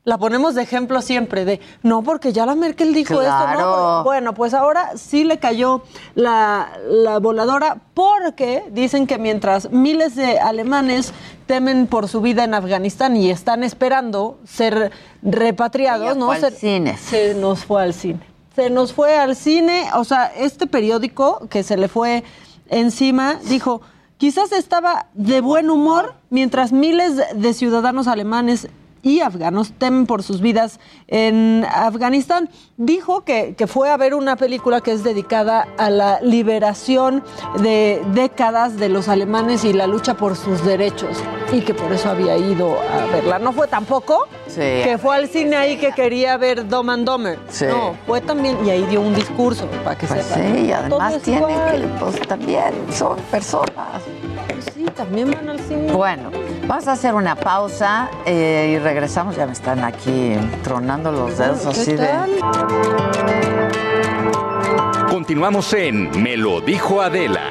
[0.03, 3.59] la ponemos de ejemplo siempre de no porque ya la Merkel dijo esto, Claro.
[3.99, 5.83] no, bueno, pues ahora sí le cayó
[6.15, 11.13] la, la voladora porque dicen que mientras miles de alemanes
[11.45, 16.25] temen por su vida en Afganistán y están esperando ser repatriados, ¿no?
[16.27, 16.97] fue al cine.
[16.97, 18.19] Se nos fue al cine.
[18.55, 22.23] se nos fue al cine, o sea, este periódico que se le fue
[22.69, 23.81] encima dijo,
[24.17, 28.67] quizás estaba de buen humor mientras miles de ciudadanos alemanes
[29.03, 32.49] y afganos temen por sus vidas en Afganistán.
[32.77, 37.23] Dijo que, que, fue a ver una película que es dedicada a la liberación
[37.59, 41.17] de décadas de los alemanes y la lucha por sus derechos
[41.51, 43.39] y que por eso había ido a verla.
[43.39, 44.59] No fue tampoco Sí.
[44.59, 47.39] que fue al cine ahí que quería ver Dom and Dumber.
[47.49, 47.65] Sí.
[47.65, 50.55] No, fue también y ahí dio un discurso para que Pues sepan.
[50.55, 51.81] sí, y además tienen igual.
[51.81, 54.01] que, pues también son personas.
[54.49, 55.93] Pues sí, también van al cine.
[55.93, 56.31] Bueno,
[56.71, 59.35] vamos a hacer una pausa eh, y regresamos.
[59.35, 62.07] Ya me están aquí tronando los dedos así de.
[65.09, 67.41] Continuamos en Me lo dijo Adela.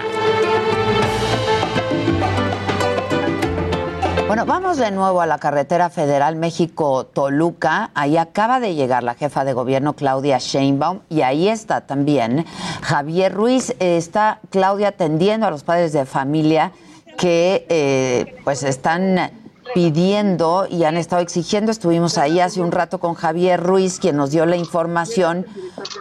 [4.27, 7.91] Bueno, vamos de nuevo a la carretera federal México-Toluca.
[7.93, 12.47] Ahí acaba de llegar la jefa de gobierno Claudia Sheinbaum y ahí está también
[12.81, 13.77] Javier Ruiz.
[13.81, 16.73] Está Claudia atendiendo a los padres de familia
[17.21, 19.31] que eh, pues están
[19.75, 21.71] pidiendo y han estado exigiendo.
[21.71, 25.47] Estuvimos ahí hace un rato con Javier Ruiz, quien nos dio la información,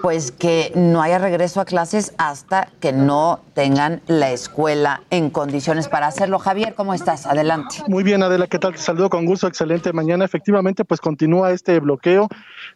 [0.01, 5.89] pues que no haya regreso a clases hasta que no tengan la escuela en condiciones
[5.89, 6.39] para hacerlo.
[6.39, 7.25] Javier, ¿cómo estás?
[7.25, 7.83] Adelante.
[7.87, 8.73] Muy bien, Adela, ¿qué tal?
[8.73, 10.23] Te saludo con gusto, excelente mañana.
[10.23, 12.29] Efectivamente, pues continúa este bloqueo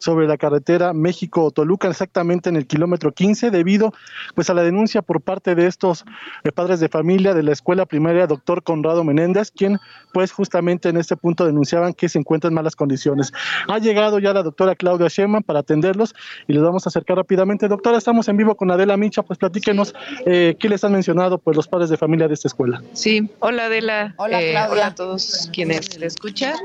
[0.04, 3.94] sobre la carretera México-Toluca, exactamente en el kilómetro 15, debido
[4.36, 6.04] pues a la denuncia por parte de estos
[6.44, 9.80] eh, padres de familia de la escuela primaria doctor Conrado Menéndez, quien
[10.14, 13.32] pues justamente en este punto denunciaban que se encuentra en malas condiciones.
[13.70, 16.14] Ha llegado ya la doctora Claudia Sheinbaum para atenderlos
[16.50, 17.70] y les vamos a acercar rápidamente.
[17.70, 21.56] Doctora, estamos en vivo con Adela Micha, pues platíquenos eh, qué les han mencionado pues
[21.56, 22.84] los padres de familia de esta escuela.
[22.92, 24.16] Sí, hola Adela.
[24.18, 24.72] Hola, Eh, Claudia.
[24.74, 26.56] hola a todos quienes le escuchan,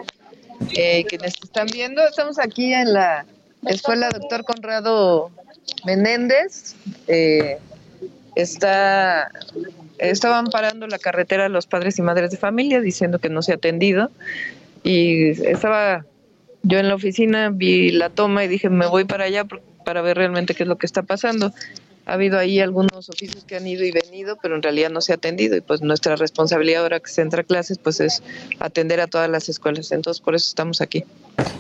[0.75, 2.07] eh, quienes están viendo.
[2.07, 3.25] Estamos aquí en la
[3.67, 5.31] escuela Doctor Conrado
[5.85, 6.75] Menéndez.
[7.07, 7.59] Eh,
[8.35, 9.31] está,
[9.99, 13.57] estaban parando la carretera los padres y madres de familia diciendo que no se ha
[13.57, 14.11] atendido.
[14.83, 16.05] Y estaba
[16.63, 19.47] yo en la oficina, vi la toma y dije, me voy para allá
[19.85, 21.53] para ver realmente qué es lo que está pasando.
[22.09, 25.13] Ha habido ahí algunos oficios que han ido y venido, pero en realidad no se
[25.13, 28.23] ha atendido y pues nuestra responsabilidad ahora que se entra a clases pues es
[28.59, 29.93] atender a todas las escuelas.
[29.93, 31.05] Entonces por eso estamos aquí.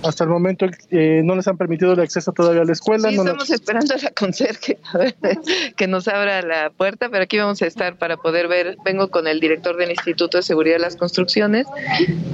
[0.02, 3.11] Hasta el momento eh, no les han permitido el acceso todavía a la escuela.
[3.11, 5.14] Sí, no la- estamos esperando a la conserje a ver,
[5.76, 8.76] que nos abra la puerta, pero aquí vamos a estar para poder ver.
[8.84, 11.66] Vengo con el director del Instituto de Seguridad de las Construcciones,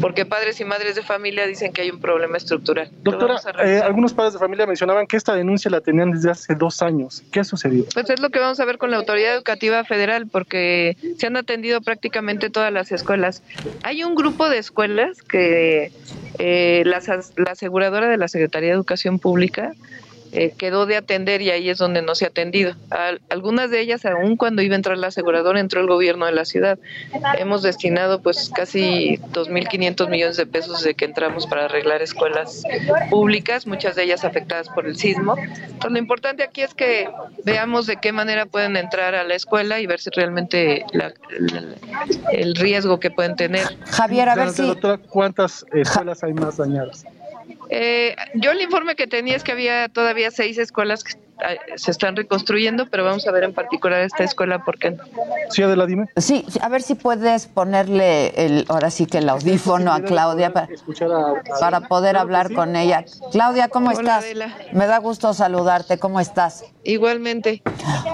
[0.00, 2.90] porque padres y madres de familia dicen que hay un problema estructural.
[3.02, 6.80] Doctora, eh, algunos padres de familia mencionaban que esta denuncia la tenían desde hace dos
[6.82, 7.22] años.
[7.32, 7.86] ¿Qué ha sucedido?
[7.92, 11.36] Pues es lo que vamos a ver con la Autoridad Educativa Federal, porque se han
[11.36, 13.42] atendido prácticamente todas las escuelas.
[13.82, 15.92] Hay un grupo de escuelas que
[16.38, 19.72] eh, as- la aseguradora de la Secretaría de Educación Pública
[20.34, 22.74] eh, quedó de atender y ahí es donde no se ha atendido.
[22.90, 26.32] Al- algunas de ellas, aún cuando iba a entrar la aseguradora, entró el gobierno de
[26.32, 26.78] la ciudad.
[27.38, 32.62] Hemos destinado pues casi 2.500 millones de pesos de que entramos para arreglar escuelas
[33.10, 35.36] públicas, muchas de ellas afectadas por el sismo.
[35.38, 37.08] Entonces, lo importante aquí es que
[37.44, 41.62] veamos de qué manera pueden entrar a la escuela y ver si realmente la- la-
[42.32, 43.66] el riesgo que pueden tener.
[43.86, 44.66] Javier, a ver si.
[44.66, 47.04] doctora, ¿cuántas escuelas hay más dañadas?
[47.76, 51.14] Eh, yo el informe que tenía es que había todavía seis escuelas que
[51.76, 55.04] se están reconstruyendo, pero vamos a ver en particular esta escuela porque no.
[55.50, 56.06] Sí, Adela, dime.
[56.16, 60.68] Sí, a ver si puedes ponerle el, ahora sí que el audífono a Claudia para,
[61.60, 63.04] para poder hablar con ella.
[63.32, 64.24] Claudia, ¿cómo estás?
[64.72, 65.98] Me da gusto saludarte.
[65.98, 66.64] ¿Cómo estás?
[66.84, 67.62] Igualmente.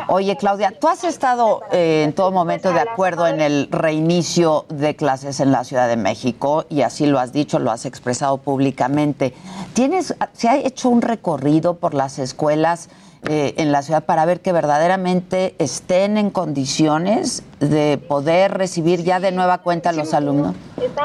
[0.08, 4.96] Oye, Claudia, tú has estado eh, en todo momento de acuerdo en el reinicio de
[4.96, 9.34] clases en la Ciudad de México y así lo has dicho, lo has expresado públicamente.
[9.74, 12.88] ¿Tienes, se ha hecho un recorrido por las escuelas
[13.28, 19.20] eh, en la ciudad para ver que verdaderamente estén en condiciones de poder recibir ya
[19.20, 20.54] de nueva cuenta a los alumnos?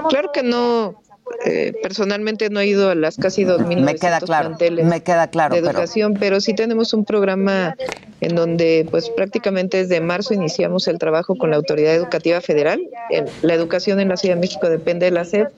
[0.09, 0.95] Claro que no.
[1.45, 5.55] Eh, personalmente no he ido a las casi 2.000 Me queda claro, me queda claro,
[5.55, 6.39] de pero educación, pero...
[6.39, 7.75] sí tenemos un programa
[8.21, 12.81] en donde pues prácticamente desde marzo iniciamos el trabajo con la Autoridad Educativa Federal.
[13.09, 15.49] En- la educación en la Ciudad de México depende de la SEP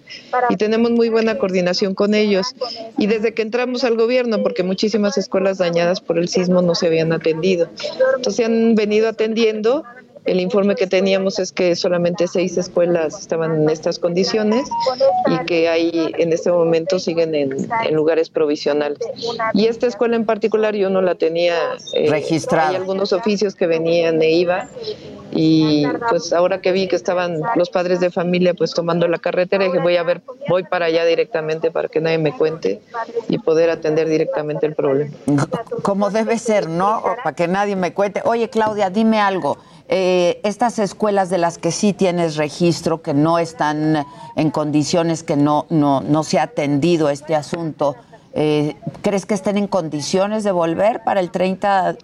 [0.49, 2.55] y tenemos muy buena coordinación con ellos.
[2.97, 6.87] Y desde que entramos al gobierno, porque muchísimas escuelas dañadas por el sismo no se
[6.87, 7.69] habían atendido.
[8.15, 9.83] Entonces se han venido atendiendo.
[10.27, 14.69] El informe que teníamos es que solamente seis escuelas estaban en estas condiciones
[15.27, 18.99] y que ahí en este momento siguen en, en lugares provisionales.
[19.53, 21.55] Y esta escuela en particular yo no la tenía
[21.93, 22.69] eh, Registrada.
[22.69, 24.67] Hay algunos oficios que venían e iba
[25.31, 29.65] y pues ahora que vi que estaban los padres de familia pues tomando la carretera,
[29.65, 32.81] dije voy a ver, voy para allá directamente para que nadie me cuente
[33.29, 35.11] y poder atender directamente el problema.
[35.83, 37.03] Como debe ser, ¿no?
[37.23, 38.21] Para que nadie me cuente.
[38.25, 39.57] Oye, Claudia, dime algo.
[39.89, 45.37] Eh, estas escuelas de las que sí tienes registro, que no están en condiciones, que
[45.37, 47.95] no, no, no se ha atendido este asunto,
[48.39, 51.97] eh, ¿Crees que estén en condiciones de volver para el 30?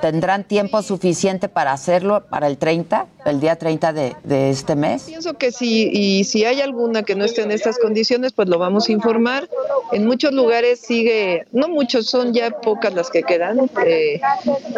[0.00, 5.02] ¿Tendrán tiempo suficiente para hacerlo para el 30, el día 30 de, este mes?
[5.02, 8.60] Pienso que sí, y si hay alguna que no esté en estas condiciones, pues lo
[8.60, 9.48] vamos a informar.
[9.90, 13.68] En muchos lugares sigue, no muchos, son ya pocas las que quedan.
[13.84, 14.20] Eh,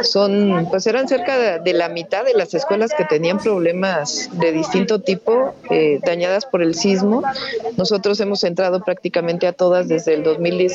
[0.02, 5.00] son, pues eran cerca de, la mitad de las escuelas que tenían problemas de distinto
[5.02, 7.22] tipo, eh, dañadas por el sismo.
[7.76, 10.69] Nosotros hemos entrado prácticamente a todas desde el 2010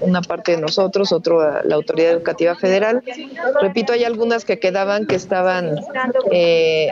[0.00, 3.02] una parte de nosotros, otro a la Autoridad Educativa Federal.
[3.60, 5.76] Repito, hay algunas que quedaban que estaban
[6.32, 6.88] eh,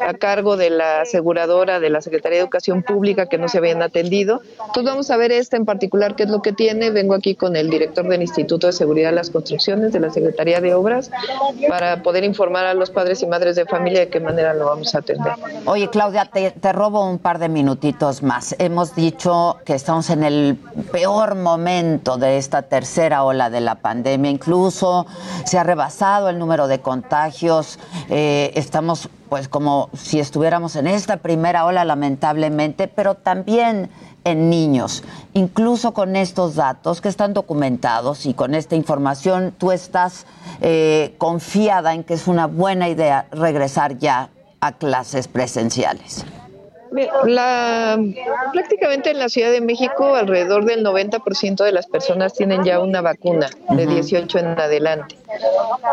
[0.00, 3.82] a cargo de la aseguradora de la Secretaría de Educación Pública que no se habían
[3.82, 4.40] atendido.
[4.66, 6.90] Entonces vamos a ver esta en particular, qué es lo que tiene.
[6.90, 10.60] Vengo aquí con el director del Instituto de Seguridad de las Construcciones de la Secretaría
[10.60, 11.10] de Obras
[11.68, 14.94] para poder informar a los padres y madres de familia de qué manera lo vamos
[14.94, 15.32] a atender.
[15.66, 18.54] Oye, Claudia, te, te robo un par de minutitos más.
[18.58, 20.56] Hemos dicho que estamos en el
[20.92, 24.30] peor momento de esta tercera ola de la pandemia.
[24.30, 25.06] Incluso
[25.44, 27.78] se ha rebasado el número de contagios.
[28.08, 33.90] Eh, estamos pues como si estuviéramos en esta primera ola, lamentablemente, pero también
[34.24, 35.02] en niños.
[35.34, 40.24] Incluso con estos datos que están documentados y con esta información, tú estás
[40.62, 46.24] eh, confiada en que es una buena idea regresar ya a clases presenciales.
[47.24, 47.98] La,
[48.52, 53.00] prácticamente en la Ciudad de México alrededor del 90% de las personas tienen ya una
[53.00, 55.16] vacuna de 18 en adelante.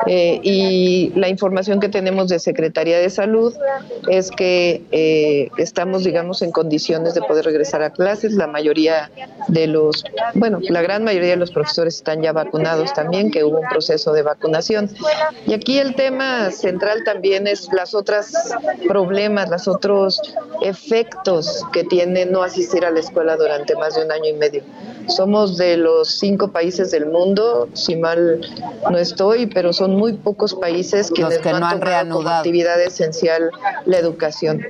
[0.07, 3.53] Eh, y la información que tenemos de Secretaría de Salud
[4.09, 8.33] es que eh, estamos, digamos, en condiciones de poder regresar a clases.
[8.33, 9.11] La mayoría
[9.47, 10.03] de los,
[10.35, 14.13] bueno, la gran mayoría de los profesores están ya vacunados también, que hubo un proceso
[14.13, 14.89] de vacunación.
[15.45, 18.55] Y aquí el tema central también es las otras
[18.87, 20.21] problemas, los otros
[20.61, 20.92] efectos
[21.71, 24.63] que tiene no asistir a la escuela durante más de un año y medio.
[25.07, 28.41] Somos de los cinco países del mundo, si mal
[28.89, 33.49] no estoy, pero son muy pocos países quienes que no, han, reanudado como actividad esencial
[33.85, 34.65] la educación.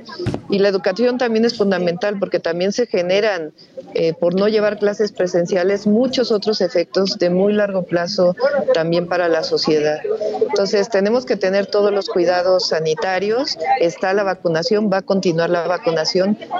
[0.50, 3.52] Y la educación también es fundamental porque también se generan,
[3.94, 8.34] eh, por no llevar clases presenciales, muchos otros efectos de muy largo plazo
[8.72, 9.98] también para la sociedad.
[10.48, 15.66] Entonces tenemos que tener todos los cuidados sanitarios, está la vacunación, va a continuar la
[15.66, 16.13] vacunación,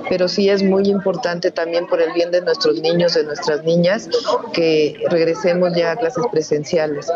[0.08, 4.08] pero sí es muy importante también por el bien de nuestros niños, de nuestras niñas,
[4.52, 7.10] que regresemos ya a clases presenciales.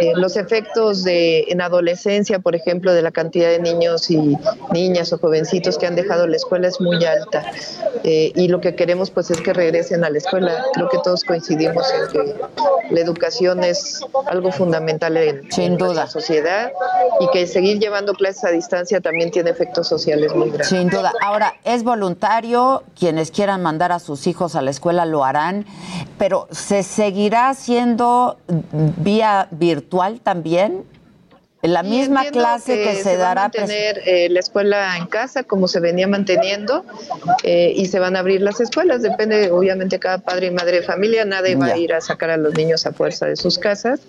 [0.00, 4.36] Eh, los efectos de en adolescencia, por ejemplo, de la cantidad de niños y
[4.72, 7.44] niñas o jovencitos que han dejado la escuela es muy alta.
[8.04, 10.64] Eh, y lo que queremos pues es que regresen a la escuela.
[10.74, 12.34] Creo que todos coincidimos en que
[12.90, 15.94] la educación es algo fundamental en, Sin duda.
[15.94, 16.72] la sociedad
[17.20, 20.68] y que seguir llevando clases a distancia también tiene efectos sociales muy grandes.
[20.68, 21.12] Sin duda.
[21.22, 25.66] Ahora, es voluntario, quienes quieran mandar a sus hijos a la escuela lo harán
[26.18, 28.38] pero ¿se seguirá haciendo
[28.98, 30.84] vía virtual también?
[31.62, 33.34] La misma clase que, se, dará.
[33.34, 36.84] Va a mantener eh, la escuela en casa como se venía manteniendo
[37.42, 39.02] eh, y se van a abrir las escuelas.
[39.02, 41.24] Depende, obviamente, cada padre y madre de familia.
[41.24, 44.00] Nadie va a ir a sacar a los niños a fuerza de sus casas.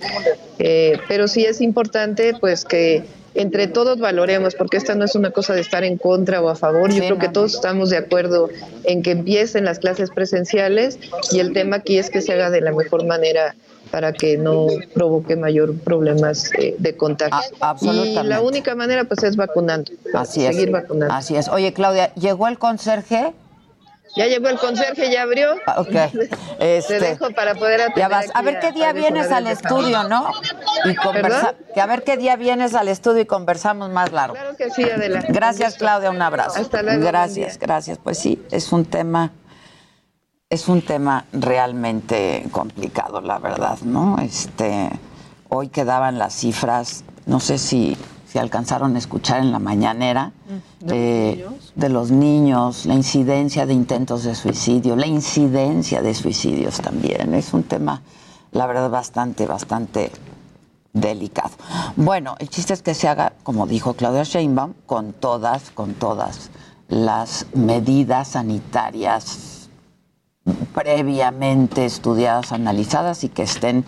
[0.60, 5.32] Eh, pero sí es importante, pues, que entre todos valoremos, porque esta no es una
[5.32, 6.92] cosa de estar en contra o a favor.
[6.92, 8.50] Yo creo que todos estamos de acuerdo
[8.84, 11.00] en que empiecen las clases presenciales
[11.32, 13.56] y el tema aquí es que se haga de la mejor manera
[13.92, 17.40] para que no provoque mayor problemas eh, de contagio.
[17.82, 19.92] Y la única manera pues es vacunando.
[20.14, 20.56] Así es.
[20.56, 21.14] Seguir vacunando.
[21.14, 21.48] Así es.
[21.50, 23.34] Oye, Claudia, ¿llegó el conserje?
[24.16, 25.56] Ya llegó el conserje, ya abrió.
[25.66, 25.90] Ah, ok.
[26.60, 28.00] Este, Te dejo para poder atender.
[28.00, 28.26] Ya vas.
[28.34, 30.30] A ver qué día vienes al estudio, ¿no?
[30.84, 34.34] Y conversa, que a ver qué día vienes al estudio y conversamos más largo.
[34.34, 35.32] Claro que sí, adelante.
[35.32, 36.60] Gracias, Claudia, un abrazo.
[36.60, 37.06] Hasta luego.
[37.06, 37.98] Gracias, gracias.
[37.98, 39.32] Pues sí, es un tema
[40.50, 44.18] es un tema realmente complicado, la verdad, ¿no?
[44.18, 44.90] Este,
[45.48, 50.32] hoy quedaban las cifras, no sé si, si alcanzaron a escuchar en la mañanera,
[50.82, 56.16] mm, ¿De, eh, de los niños, la incidencia de intentos de suicidio, la incidencia de
[56.16, 57.36] suicidios también.
[57.36, 58.02] Es un tema,
[58.52, 60.12] la verdad, bastante, bastante
[60.94, 61.52] delicado.
[61.96, 66.50] Bueno, el chiste es que se haga, como dijo Claudia Sheinbaum, con todas, con todas
[66.88, 69.59] las medidas sanitarias
[70.74, 73.86] previamente estudiadas, analizadas y que estén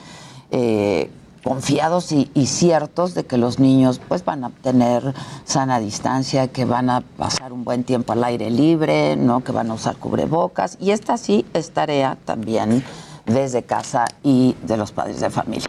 [0.52, 1.10] eh,
[1.44, 6.66] confiados y, y, ciertos de que los niños pues van a tener sana distancia, que
[6.66, 10.78] van a pasar un buen tiempo al aire libre, no que van a usar cubrebocas
[10.80, 12.84] y esta sí es tarea también
[13.26, 15.68] desde casa y de los padres de familia.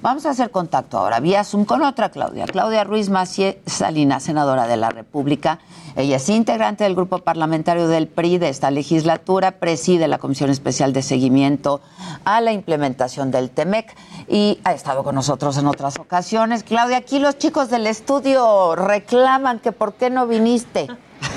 [0.00, 4.68] Vamos a hacer contacto ahora vía Zoom con otra Claudia, Claudia Ruiz Macié Salinas, senadora
[4.68, 5.58] de la República.
[5.96, 10.92] Ella es integrante del grupo parlamentario del PRI de esta legislatura, preside la Comisión Especial
[10.92, 11.80] de Seguimiento
[12.24, 13.92] a la implementación del TEMEC
[14.28, 16.62] y ha estado con nosotros en otras ocasiones.
[16.62, 20.86] Claudia, aquí los chicos del estudio reclaman que por qué no viniste.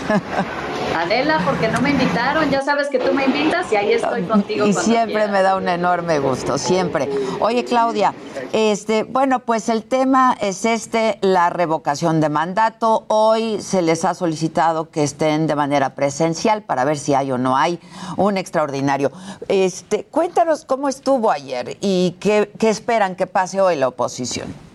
[0.95, 4.65] Adela, porque no me invitaron, ya sabes que tú me invitas y ahí estoy contigo.
[4.65, 7.09] Y siempre me da un enorme gusto, siempre.
[7.39, 8.13] Oye, Claudia,
[8.51, 13.05] este, bueno, pues el tema es este, la revocación de mandato.
[13.07, 17.37] Hoy se les ha solicitado que estén de manera presencial para ver si hay o
[17.37, 17.79] no hay
[18.17, 19.11] un extraordinario.
[19.47, 24.70] Este, cuéntanos cómo estuvo ayer y qué, qué esperan que pase hoy la oposición.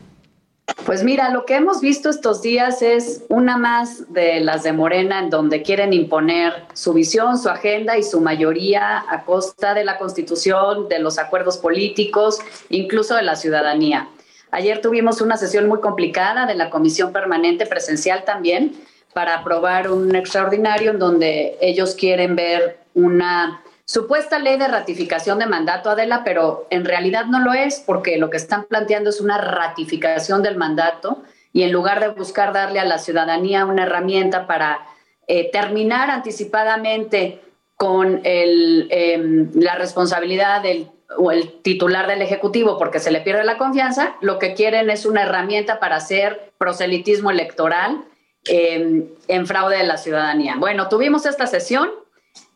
[0.84, 5.20] Pues mira, lo que hemos visto estos días es una más de las de Morena
[5.20, 9.96] en donde quieren imponer su visión, su agenda y su mayoría a costa de la
[9.98, 12.38] Constitución, de los acuerdos políticos,
[12.68, 14.08] incluso de la ciudadanía.
[14.50, 18.74] Ayer tuvimos una sesión muy complicada de la Comisión Permanente Presencial también
[19.12, 25.46] para aprobar un extraordinario en donde ellos quieren ver una supuesta ley de ratificación de
[25.46, 29.38] mandato, Adela, pero en realidad no lo es porque lo que están planteando es una
[29.38, 31.22] ratificación del mandato
[31.52, 34.80] y en lugar de buscar darle a la ciudadanía una herramienta para
[35.26, 37.40] eh, terminar anticipadamente
[37.76, 43.58] con em, la responsabilidad del o el titular del Ejecutivo porque se le pierde la
[43.58, 48.04] confianza, lo que quieren es una herramienta para hacer proselitismo electoral
[48.44, 50.56] em, en fraude de la ciudadanía.
[50.58, 51.90] Bueno, tuvimos esta sesión,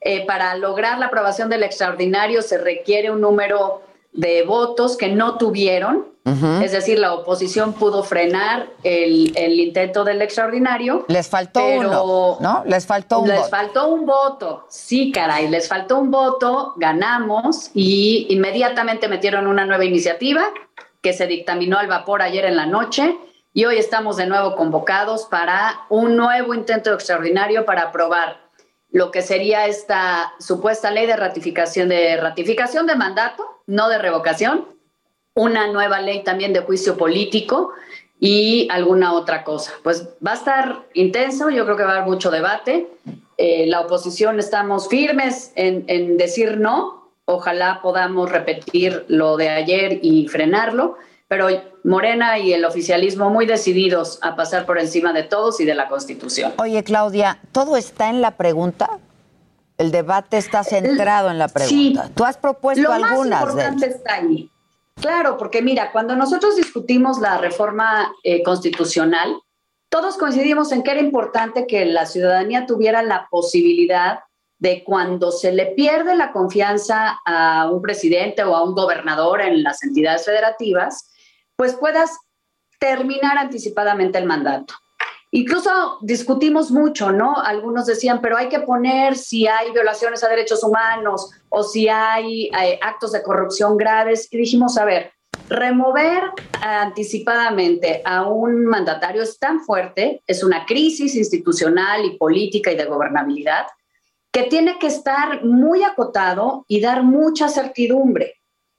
[0.01, 3.83] eh, para lograr la aprobación del extraordinario se requiere un número
[4.13, 6.09] de votos que no tuvieron,
[6.63, 11.05] es decir, la oposición pudo frenar el, intento del extraordinario.
[11.09, 12.63] Les faltó uno, ¿no?
[12.67, 13.49] Les faltó un les voto.
[13.49, 19.65] Les faltó un voto, sí, caray, les faltó un voto, ganamos y inmediatamente metieron una
[19.65, 20.43] nueva iniciativa
[21.01, 23.17] que se dictaminó al vapor ayer en la noche
[23.53, 28.50] y hoy estamos de nuevo convocados para un nuevo intento extraordinario para aprobar
[28.93, 34.67] lo que sería esta supuesta ley de ratificación de ratificación de mandato, no de revocación,
[35.35, 37.73] una nueva ley también de juicio político
[38.19, 39.73] y alguna otra cosa.
[39.83, 42.89] Pues va a estar intenso, yo creo que va a haber mucho debate.
[43.37, 50.01] Eh, la oposición estamos firmes en, en decir no, ojalá podamos repetir lo de ayer
[50.03, 51.49] y frenarlo, pero
[51.85, 55.89] Morena y el oficialismo muy decididos a pasar por encima de todos y de la
[55.89, 56.53] Constitución.
[56.59, 58.99] Oye, Claudia, ¿todo está en la pregunta?
[59.79, 62.07] El debate está centrado en la pregunta.
[62.07, 62.13] Sí.
[62.15, 64.51] Tú has propuesto Lo algunas más de importante está ahí.
[65.01, 69.35] Claro, porque mira, cuando nosotros discutimos la reforma eh, constitucional,
[69.89, 74.21] todos coincidimos en que era importante que la ciudadanía tuviera la posibilidad
[74.59, 79.63] de cuando se le pierde la confianza a un presidente o a un gobernador en
[79.63, 81.10] las entidades federativas,
[81.61, 82.17] pues puedas
[82.79, 84.73] terminar anticipadamente el mandato.
[85.31, 87.37] Incluso discutimos mucho, ¿no?
[87.37, 92.45] Algunos decían, pero hay que poner si hay violaciones a derechos humanos o si hay
[92.45, 94.27] eh, actos de corrupción graves.
[94.31, 95.13] Y dijimos, a ver,
[95.51, 96.23] remover
[96.63, 102.87] anticipadamente a un mandatario es tan fuerte, es una crisis institucional y política y de
[102.87, 103.67] gobernabilidad,
[104.33, 108.37] que tiene que estar muy acotado y dar mucha certidumbre.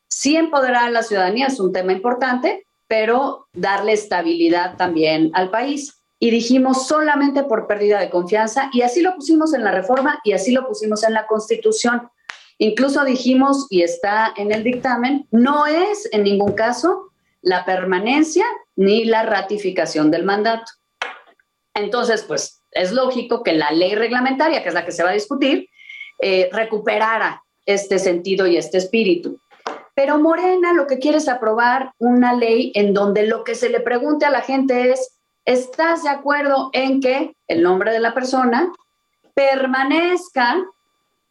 [0.09, 6.03] Sí empoderar a la ciudadanía es un tema importante, pero darle estabilidad también al país.
[6.19, 10.33] Y dijimos solamente por pérdida de confianza, y así lo pusimos en la reforma y
[10.33, 12.09] así lo pusimos en la constitución.
[12.57, 18.43] Incluso dijimos, y está en el dictamen, no es en ningún caso la permanencia
[18.75, 20.69] ni la ratificación del mandato.
[21.73, 25.13] Entonces, pues es lógico que la ley reglamentaria, que es la que se va a
[25.13, 25.69] discutir,
[26.19, 29.39] eh, recuperara este sentido y este espíritu.
[29.93, 33.81] Pero Morena lo que quiere es aprobar una ley en donde lo que se le
[33.81, 38.71] pregunte a la gente es, ¿estás de acuerdo en que el nombre de la persona
[39.33, 40.57] permanezca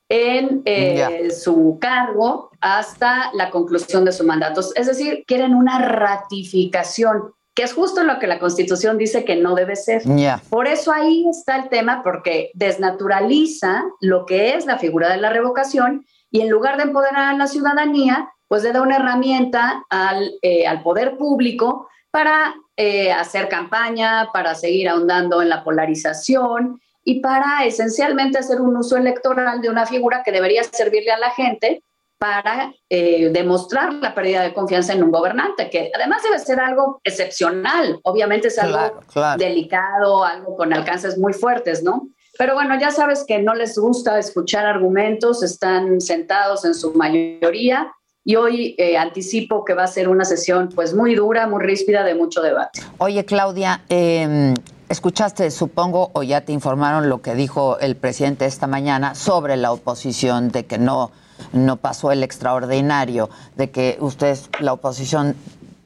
[0.08, 4.60] en eh, su cargo hasta la conclusión de su mandato?
[4.74, 9.54] Es decir, quieren una ratificación, que es justo lo que la Constitución dice que no
[9.54, 10.02] debe ser.
[10.50, 15.30] Por eso ahí está el tema, porque desnaturaliza lo que es la figura de la
[15.30, 20.32] revocación y en lugar de empoderar a la ciudadanía, pues le da una herramienta al,
[20.42, 27.20] eh, al poder público para eh, hacer campaña, para seguir ahondando en la polarización y
[27.20, 31.84] para esencialmente hacer un uso electoral de una figura que debería servirle a la gente
[32.18, 37.00] para eh, demostrar la pérdida de confianza en un gobernante, que además debe ser algo
[37.04, 39.00] excepcional, obviamente es algo
[39.38, 42.08] delicado, algo con alcances muy fuertes, ¿no?
[42.36, 47.92] Pero bueno, ya sabes que no les gusta escuchar argumentos, están sentados en su mayoría
[48.24, 52.04] y hoy eh, anticipo que va a ser una sesión pues muy dura, muy ríspida,
[52.04, 52.80] de mucho debate.
[52.98, 54.54] Oye, Claudia, eh,
[54.88, 59.72] escuchaste, supongo, o ya te informaron lo que dijo el presidente esta mañana sobre la
[59.72, 61.12] oposición, de que no,
[61.52, 65.36] no pasó el extraordinario, de que ustedes, la oposición,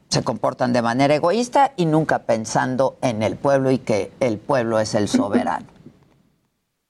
[0.09, 4.79] se comportan de manera egoísta y nunca pensando en el pueblo y que el pueblo
[4.79, 5.67] es el soberano.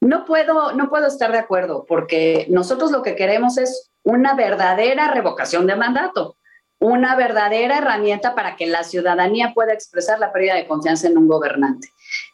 [0.02, 5.10] No puedo, no puedo estar de acuerdo, porque nosotros lo que queremos es una verdadera
[5.10, 6.36] revocación de mandato,
[6.78, 11.26] una verdadera herramienta para que la ciudadanía pueda expresar la pérdida de confianza en un
[11.26, 11.88] gobernante.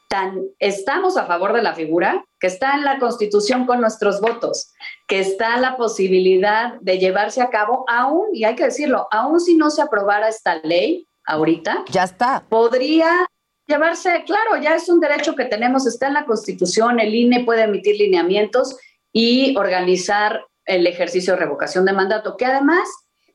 [0.08, 4.72] Tan, estamos a favor de la figura que está en la Constitución con nuestros votos,
[5.06, 9.54] que está la posibilidad de llevarse a cabo aún, y hay que decirlo, aún si
[9.56, 12.42] no se aprobara esta ley ahorita, ya está.
[12.48, 13.28] Podría
[13.68, 17.62] llevarse, claro, ya es un derecho que tenemos, está en la Constitución, el INE puede
[17.62, 18.76] emitir lineamientos
[19.12, 22.88] y organizar el ejercicio de revocación de mandato, que además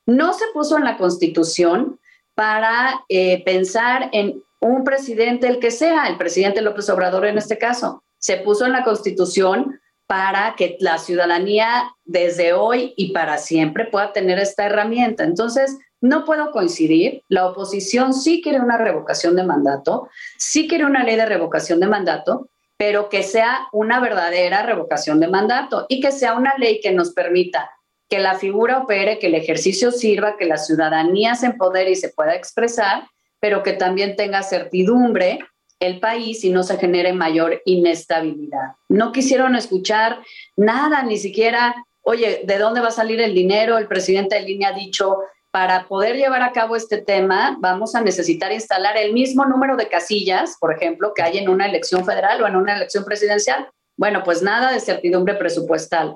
[0.06, 2.00] no se puso en la Constitución
[2.34, 7.58] para eh, pensar en un presidente, el que sea, el presidente López Obrador en este
[7.58, 8.04] caso.
[8.20, 14.14] Se puso en la Constitución para que la ciudadanía desde hoy y para siempre pueda
[14.14, 15.24] tener esta herramienta.
[15.24, 17.24] Entonces, no puedo coincidir.
[17.28, 21.88] La oposición sí quiere una revocación de mandato, sí quiere una ley de revocación de
[21.88, 26.92] mandato, pero que sea una verdadera revocación de mandato y que sea una ley que
[26.92, 27.72] nos permita
[28.10, 32.10] que la figura opere, que el ejercicio sirva, que la ciudadanía se empodere y se
[32.10, 33.08] pueda expresar,
[33.40, 35.40] pero que también tenga certidumbre
[35.80, 38.74] el país y no se genere mayor inestabilidad.
[38.90, 40.20] No quisieron escuchar
[40.56, 43.78] nada, ni siquiera, oye, ¿de dónde va a salir el dinero?
[43.78, 45.20] El presidente de línea ha dicho,
[45.56, 49.88] para poder llevar a cabo este tema, vamos a necesitar instalar el mismo número de
[49.88, 53.70] casillas, por ejemplo, que hay en una elección federal o en una elección presidencial.
[53.96, 56.14] Bueno, pues nada de certidumbre presupuestal.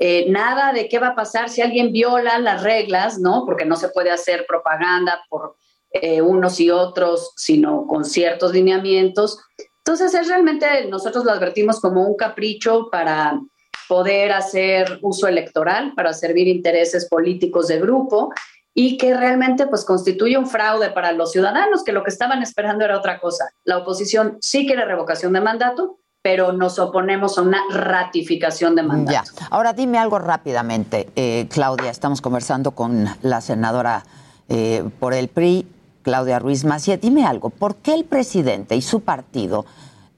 [0.00, 3.44] Eh, nada de qué va a pasar si alguien viola las reglas, ¿no?
[3.46, 5.54] Porque no se puede hacer propaganda por
[5.92, 9.38] eh, unos y otros, sino con ciertos lineamientos.
[9.84, 13.40] Entonces, es realmente, nosotros lo advertimos como un capricho para
[13.88, 18.32] poder hacer uso electoral, para servir intereses políticos de grupo
[18.74, 22.84] y que realmente pues constituye un fraude para los ciudadanos, que lo que estaban esperando
[22.84, 23.50] era otra cosa.
[23.64, 29.32] La oposición sí quiere revocación de mandato, pero nos oponemos a una ratificación de mandato.
[29.50, 31.90] Ahora dime algo rápidamente, eh, Claudia.
[31.90, 34.04] Estamos conversando con la senadora
[34.48, 35.66] eh, por el PRI,
[36.02, 36.96] Claudia Ruiz Macía.
[36.98, 39.64] Dime algo, ¿por qué el presidente y su partido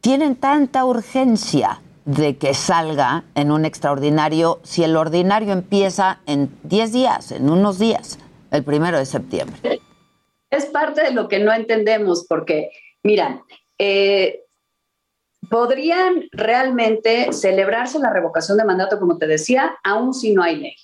[0.01, 6.93] tienen tanta urgencia de que salga en un extraordinario si el ordinario empieza en 10
[6.93, 8.19] días, en unos días?
[8.53, 9.81] El primero de septiembre.
[10.51, 12.71] Es parte de lo que no entendemos, porque,
[13.03, 13.43] mira,
[13.79, 14.43] eh,
[15.49, 20.77] podrían realmente celebrarse la revocación de mandato, como te decía, aún si no hay ley.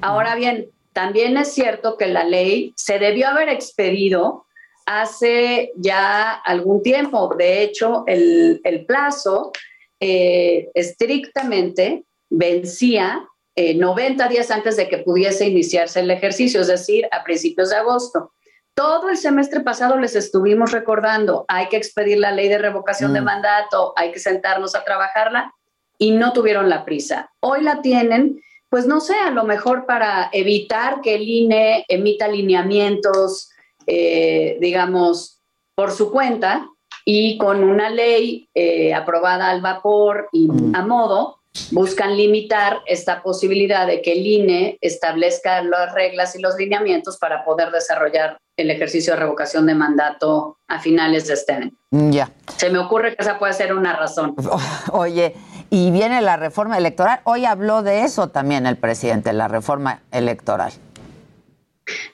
[0.00, 4.46] Ahora bien, también es cierto que la ley se debió haber expedido
[4.86, 7.34] hace ya algún tiempo.
[7.36, 9.52] De hecho, el, plazo
[10.00, 13.28] eh, estrictamente vencía
[13.76, 17.76] 90 eh, días antes de que pudiese iniciarse el ejercicio, es decir, a principios de
[17.76, 18.32] agosto.
[18.74, 23.20] Todo el semestre pasado les estuvimos recordando, hay que expedir la ley de revocación de
[23.20, 23.24] mm.
[23.24, 25.52] mandato, hay que sentarnos a trabajarla
[25.98, 27.32] y no tuvieron la prisa.
[27.40, 32.28] Hoy la tienen, pues no sé, a lo mejor para evitar que el INE emita
[32.28, 33.50] lineamientos,
[33.86, 35.40] eh, digamos,
[35.74, 36.68] por su cuenta
[37.04, 40.76] y con una ley eh, aprobada al vapor y mm.
[40.76, 41.37] a modo,
[41.70, 47.44] buscan limitar esta posibilidad de que el INE establezca las reglas y los lineamientos para
[47.44, 51.70] poder desarrollar el ejercicio de revocación de mandato a finales de este año.
[51.90, 52.30] Ya.
[52.56, 54.34] Se me ocurre que esa puede ser una razón.
[54.92, 55.34] Oye,
[55.70, 57.20] y viene la reforma electoral.
[57.24, 60.72] Hoy habló de eso también el presidente, la reforma electoral.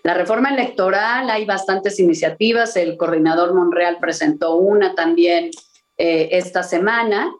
[0.02, 2.76] La reforma electoral, hay bastantes iniciativas.
[2.76, 5.50] El coordinador Monreal presentó una también
[5.96, 7.32] eh, esta semana.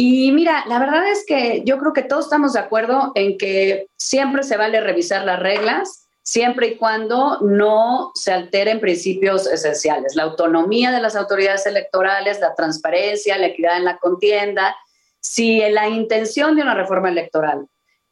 [0.00, 3.88] Y mira, la verdad es que yo creo que todos estamos de acuerdo en que
[3.96, 10.22] siempre se vale revisar las reglas, siempre y cuando no se alteren principios esenciales, la
[10.22, 14.76] autonomía de las autoridades electorales, la transparencia, la equidad en la contienda.
[15.18, 17.66] Si la intención de una reforma electoral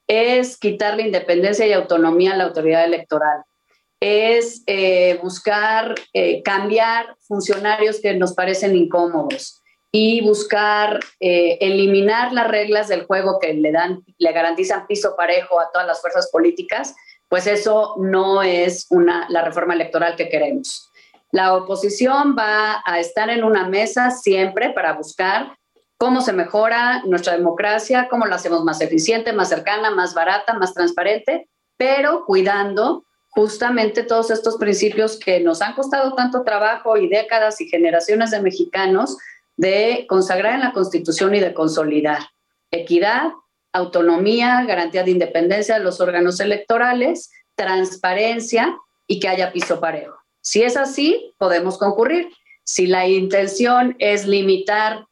[0.09, 3.45] es quitar la independencia y autonomía a la autoridad electoral,
[4.01, 9.63] es eh, buscar eh, cambiar funcionarios que nos parecen incómodos,
[9.93, 15.61] y buscar eh, eliminar las reglas del juego que le dan, le garantizan piso parejo
[15.61, 16.95] a todas las fuerzas políticas,
[17.29, 20.91] pues eso no es una, la reforma electoral que queremos.
[21.33, 25.57] La oposición va a estar en una mesa siempre para buscar
[25.99, 30.75] cómo se mejora nuestra democracia, cómo la hacemos más eficiente, más cercana, más barata, más
[30.75, 37.61] transparente, pero cuidando justamente todos estos principios que nos han costado tanto trabajo y décadas
[37.61, 39.17] y generaciones de mexicanos
[39.57, 42.21] de consagrar en la Constitución y de consolidar.
[42.71, 43.33] Equidad,
[43.73, 48.77] autonomía, garantía de independencia de los órganos electorales, transparencia
[49.07, 50.17] y que haya piso parejo.
[50.41, 52.29] Si es así, podemos concurrir.
[52.65, 55.07] Si la intención es limitar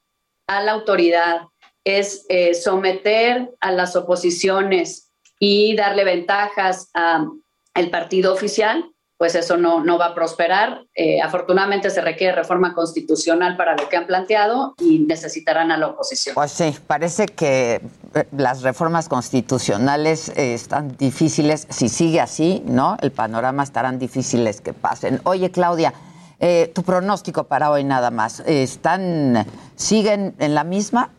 [0.46, 1.42] a la autoridad,
[1.84, 9.82] es eh, someter a las oposiciones y darle ventajas al partido oficial, pues eso no,
[9.82, 10.86] no va a prosperar.
[10.94, 15.88] Eh, afortunadamente se requiere reforma constitucional para lo que han planteado y necesitarán a la
[15.88, 16.34] oposición.
[16.34, 17.80] Pues sí, parece que
[18.14, 22.96] eh, las reformas constitucionales eh, están difíciles, si sigue así, ¿no?
[23.00, 25.20] El panorama estarán difíciles que pasen.
[25.24, 25.94] Oye, Claudia,
[26.74, 29.46] tu pronóstico para hoy nada más, ¿están,
[29.76, 31.10] siguen en la misma?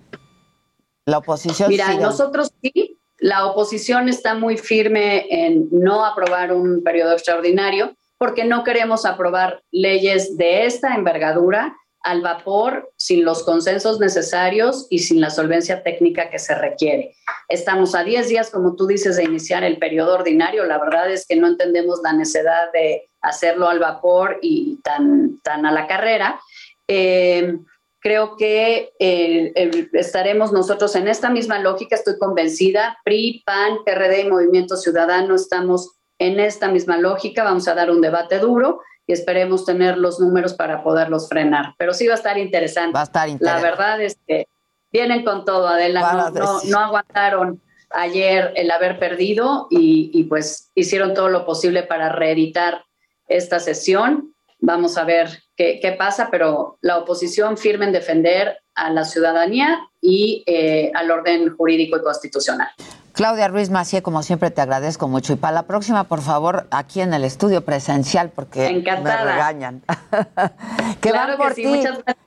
[1.05, 1.69] La oposición.
[1.69, 8.45] Mira, nosotros sí, la oposición está muy firme en no aprobar un periodo extraordinario porque
[8.45, 15.21] no queremos aprobar leyes de esta envergadura al vapor, sin los consensos necesarios y sin
[15.21, 17.15] la solvencia técnica que se requiere.
[17.49, 20.63] Estamos a 10 días, como tú dices, de iniciar el periodo ordinario.
[20.65, 25.71] La verdad es que no entendemos la necesidad de hacerlo al vapor y tan, a
[25.71, 26.39] la carrera.
[26.87, 27.57] Eh,
[28.05, 29.51] Creo que eh,
[29.93, 35.95] estaremos nosotros en esta misma lógica, estoy convencida, PRI, PAN, PRD y Movimiento Ciudadano estamos
[36.19, 40.53] en esta misma lógica, vamos a dar un debate duro y esperemos tener los números
[40.53, 41.73] para poderlos frenar.
[41.79, 42.93] Pero sí va a estar interesante.
[42.93, 43.63] Va a estar interesante.
[43.63, 44.45] La verdad es que
[44.91, 46.31] vienen con todo, Adela,
[46.63, 52.85] no, aguantaron ayer el haber perdido y, y pues hicieron todo lo posible para reeditar
[53.27, 54.34] esta sesión.
[54.65, 60.43] Vamos a ver qué, pasa, pero la oposición firme en defender a la ciudadanía y
[60.47, 62.69] eh, al orden jurídico y constitucional.
[63.13, 65.33] Claudia Ruiz Macié, como siempre te agradezco mucho.
[65.33, 69.83] Y para la próxima, por favor, aquí en el estudio presencial, porque me regañan.
[70.99, 71.83] que claro por que ti.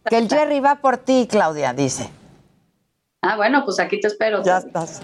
[0.09, 2.09] Que el Jerry va por ti, Claudia, dice.
[3.21, 4.45] Ah, bueno, pues aquí te espero.
[4.45, 5.03] Ya estás.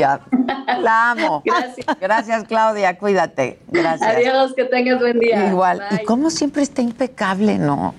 [0.00, 1.42] La amo.
[1.44, 1.86] Gracias.
[2.00, 2.98] Gracias, Claudia.
[2.98, 3.58] Cuídate.
[3.68, 4.16] Gracias.
[4.16, 5.48] Adiós, que tengas buen día.
[5.48, 5.82] Igual.
[5.90, 7.94] Y como siempre está impecable, ¿no?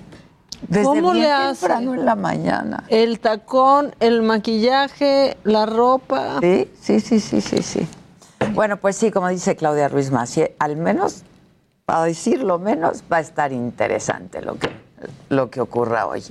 [0.62, 1.66] Desde ¿Cómo bien le hace?
[1.66, 2.84] temprano en la mañana.
[2.88, 6.40] El tacón, el maquillaje, la ropa.
[6.40, 7.88] Sí, sí, sí, sí, sí, sí.
[8.54, 11.22] Bueno, pues sí, como dice Claudia Ruiz Macié, al menos,
[11.84, 14.70] para decirlo menos, va a estar interesante lo que,
[15.28, 16.24] lo que ocurra hoy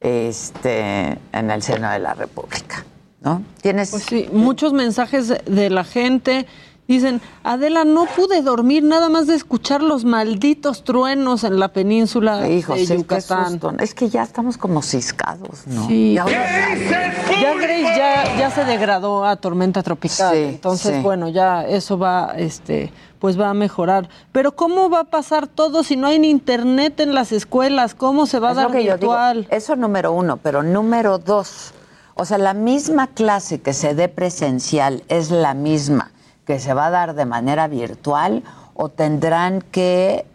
[0.00, 2.84] este, en el seno de la República.
[3.24, 3.42] ¿No?
[3.60, 3.90] Tienes.
[3.90, 6.46] Pues sí, muchos mensajes de la gente.
[6.88, 12.48] Dicen, Adela, no pude dormir nada más de escuchar los malditos truenos en la península
[12.50, 13.60] Hijos, de es que Yucatán.
[13.78, 15.86] Es que ya estamos como ciscados, ¿no?
[15.86, 16.14] Sí.
[16.14, 20.34] Ya- Ya Grace ya, ya se degradó a tormenta tropical.
[20.34, 21.02] Sí, Entonces, sí.
[21.02, 24.08] bueno, ya eso va, este, pues va a mejorar.
[24.32, 27.94] Pero ¿cómo va a pasar todo si no hay ni internet en las escuelas?
[27.94, 28.90] ¿Cómo se va a Es dar yo digo.
[28.90, 29.46] virtual?
[29.50, 31.72] Eso número uno, pero número dos,
[32.14, 36.12] o sea, la misma clase que se dé presencial es la misma
[36.46, 38.42] que se va a dar de manera virtual
[38.74, 40.26] o tendrán que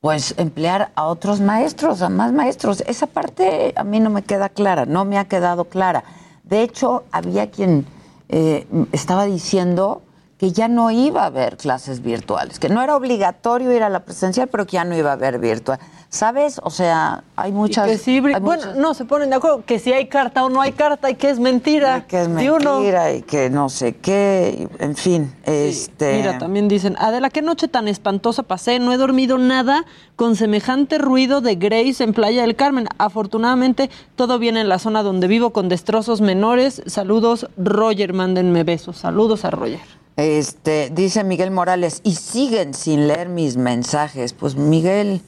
[0.00, 2.82] pues emplear a otros maestros, a más maestros.
[2.86, 6.02] Esa parte a mí no me queda clara, no me ha quedado clara.
[6.42, 7.86] De hecho, había quien
[8.28, 10.02] eh, estaba diciendo
[10.42, 14.00] que ya no iba a haber clases virtuales, que no era obligatorio ir a la
[14.00, 15.78] presencial, pero que ya no iba a haber virtual.
[16.08, 16.60] ¿Sabes?
[16.64, 17.86] O sea, hay muchas...
[17.86, 20.48] Que sí, hay bueno, muchas- no se ponen de acuerdo que si hay carta o
[20.50, 22.08] no hay carta y que es mentira.
[22.08, 22.80] que es uno.
[22.80, 26.16] mentira y que no sé qué, y- en fin, este...
[26.16, 29.84] Mira, también dicen, Adela, qué noche tan espantosa pasé, no he dormido nada
[30.16, 32.88] con semejante ruido de Grace en Playa del Carmen.
[32.98, 36.82] Afortunadamente, todo viene en la zona donde vivo con destrozos menores.
[36.86, 38.96] Saludos, Roger, mándenme besos.
[38.96, 40.01] Saludos a Roger.
[40.16, 44.32] Este, dice Miguel Morales, y siguen sin leer mis mensajes.
[44.34, 45.22] Pues Miguel,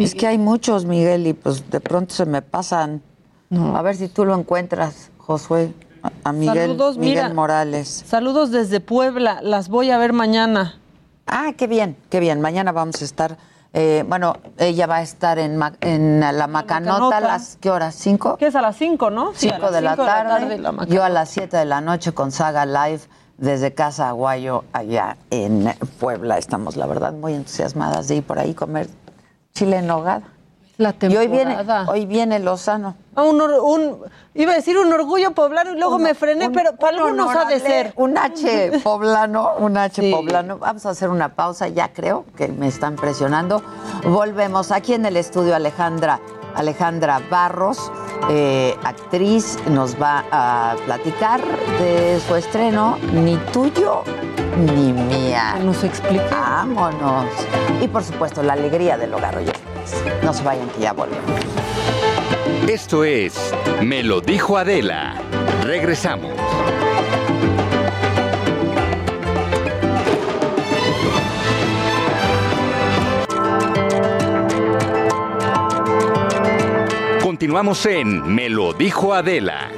[0.00, 3.02] es que hay muchos, Miguel, y pues de pronto se me pasan.
[3.74, 5.72] A ver si tú lo encuentras, Josué,
[6.24, 7.34] a- Miguel, Saludos, Miguel mira.
[7.34, 8.04] Morales.
[8.06, 10.78] Saludos desde Puebla, las voy a ver mañana.
[11.26, 12.40] Ah, qué bien, qué bien.
[12.40, 13.36] Mañana vamos a estar,
[13.74, 17.16] eh, bueno, ella va a estar en, Ma- en la Macanota, Macanota.
[17.18, 17.94] a las, ¿qué horas?
[17.94, 18.36] ¿Cinco?
[18.38, 19.32] Que es a las 5, ¿no?
[19.34, 21.80] Sí, a 5 las de, la cinco tarde, la yo a las 7 de la
[21.82, 23.02] noche con Saga Live
[23.42, 26.38] desde Casa Aguayo allá en Puebla.
[26.38, 28.88] Estamos, la verdad, muy entusiasmadas de ir por ahí a comer
[29.52, 30.22] chile en nogada.
[30.78, 31.90] La Y hoy viene, temporada.
[31.90, 32.94] hoy viene Lozano.
[33.14, 33.98] Ah, un,
[34.34, 37.58] iba a decir un orgullo poblano y luego me frené, pero para algunos ha de
[37.60, 37.92] ser.
[37.96, 40.58] Un H poblano, un H poblano.
[40.58, 43.62] Vamos a hacer una pausa, ya creo que me están presionando.
[44.04, 46.20] Volvemos aquí en el estudio Alejandra,
[46.54, 47.90] Alejandra Barros,
[48.30, 51.40] eh, actriz, nos va a platicar
[51.78, 54.04] de su estreno, ni tuyo
[54.56, 55.56] ni mía.
[55.64, 56.24] nos explique.
[56.30, 57.26] Vámonos.
[57.80, 59.42] Y por supuesto, la alegría del hogar.
[60.22, 61.40] No se vayan que ya volvemos.
[62.68, 65.14] Esto es Me lo dijo Adela.
[65.62, 66.32] Regresamos.
[77.42, 79.68] Continuamos en Me lo dijo Adela.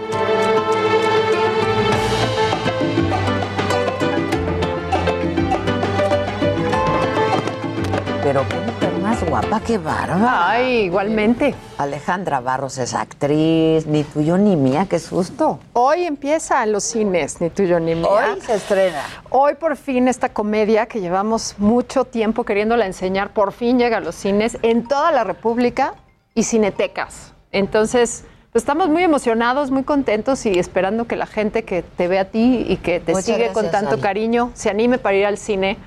[8.23, 10.51] Pero qué mujer más guapa, qué barba.
[10.51, 11.55] Ay, igualmente.
[11.79, 15.59] Alejandra Barros es actriz, ni tuyo ni mía, qué susto.
[15.73, 18.07] Hoy empieza en los cines, ni tuyo ni mía.
[18.07, 19.05] Hoy se estrena.
[19.31, 24.01] Hoy por fin esta comedia que llevamos mucho tiempo queriéndola enseñar, por fin llega a
[24.01, 25.95] los cines en toda la República
[26.35, 27.34] y cinetecas.
[27.55, 32.19] Entonces, pues, estamos muy emocionados, muy contentos y esperando que la gente que te ve
[32.19, 34.03] a ti y que te Muchas sigue con tanto Ale.
[34.03, 35.79] cariño se anime para ir al cine.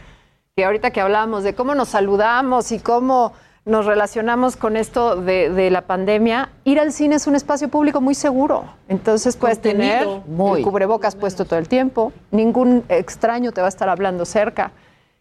[0.55, 3.33] Que ahorita que hablábamos de cómo nos saludamos y cómo
[3.65, 7.99] nos relacionamos con esto de, de la pandemia, ir al cine es un espacio público
[7.99, 8.63] muy seguro.
[8.87, 10.07] Entonces puedes tener.
[10.25, 10.59] Muy.
[10.59, 14.71] el cubrebocas puesto todo el tiempo, ningún extraño te va a estar hablando cerca.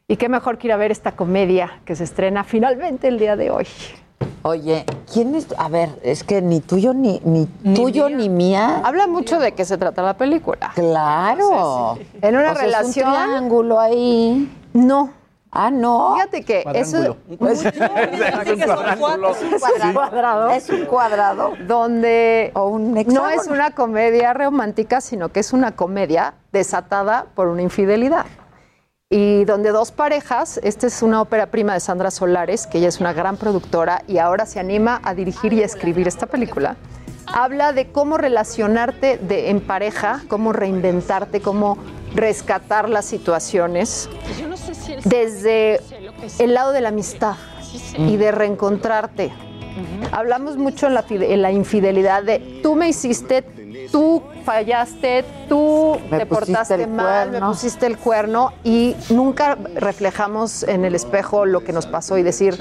[0.07, 3.35] Y qué mejor que ir a ver esta comedia que se estrena finalmente el día
[3.35, 3.67] de hoy.
[4.43, 5.49] Oye, ¿quién es?
[5.59, 8.81] A ver, es que ni tuyo ni, ni, tuyo ni mía.
[8.85, 10.71] Habla mucho de qué se trata la película.
[10.75, 11.99] Claro.
[12.23, 13.09] En una O sea, relación.
[13.13, 14.49] Es un triángulo ahí.
[14.73, 15.11] No.
[15.51, 16.15] Ah, no.
[16.15, 17.75] Fíjate que eso Pues, es
[19.85, 20.51] un cuadrado.
[20.51, 21.53] Es un cuadrado.
[21.67, 27.63] Donde un no es una comedia romántica, sino que es una comedia desatada por una
[27.63, 28.27] infidelidad.
[29.09, 32.99] Y donde dos parejas, esta es una ópera prima de Sandra Solares, que ella es
[32.99, 36.77] una gran productora y ahora se anima a dirigir y a escribir esta película.
[37.27, 41.79] Habla de cómo relacionarte de, en pareja, cómo reinventarte, cómo
[42.17, 44.09] rescatar las situaciones
[45.05, 45.81] desde
[46.41, 47.37] el lado de la amistad
[47.97, 49.33] y de reencontrarte.
[50.13, 53.43] Hablamos mucho en la, fide- en la infidelidad de tú me hiciste,
[53.93, 60.63] tú fallaste, tú Me te portaste el mal, me pusiste el cuerno y nunca reflejamos
[60.63, 62.57] en el espejo lo que nos pasó y decir,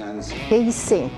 [0.49, 1.09] ¿qué hice?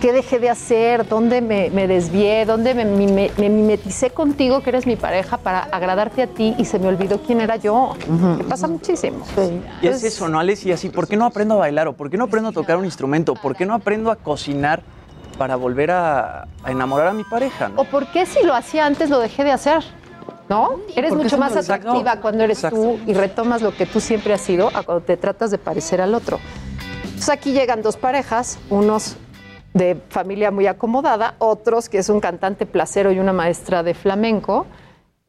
[0.00, 1.06] ¿Qué dejé de hacer?
[1.06, 2.44] ¿Dónde me, me desvié?
[2.44, 6.64] ¿Dónde me, mime- me mimeticé contigo, que eres mi pareja, para agradarte a ti y
[6.64, 7.92] se me olvidó quién era yo?
[8.36, 9.24] Que pasa muchísimo.
[9.80, 10.66] Y es eso, ¿no, Alex?
[10.66, 11.86] Y así, ¿por qué no aprendo a bailar?
[11.86, 13.34] ¿O por qué no aprendo a tocar un instrumento?
[13.36, 14.82] ¿Por qué no aprendo a cocinar
[15.42, 17.68] para volver a, a enamorar a mi pareja?
[17.68, 17.80] ¿no?
[17.80, 19.82] ¿O por qué si lo hacía antes lo dejé de hacer?
[20.48, 20.78] ¿No?
[20.94, 21.88] Eres mucho más exacto.
[21.88, 22.80] atractiva cuando eres Exacto.
[22.80, 26.00] tú y retomas lo que tú siempre has sido a cuando te tratas de parecer
[26.00, 26.38] al otro.
[27.02, 29.16] Entonces aquí llegan dos parejas, unos
[29.74, 34.66] de familia muy acomodada, otros que es un cantante placero y una maestra de flamenco.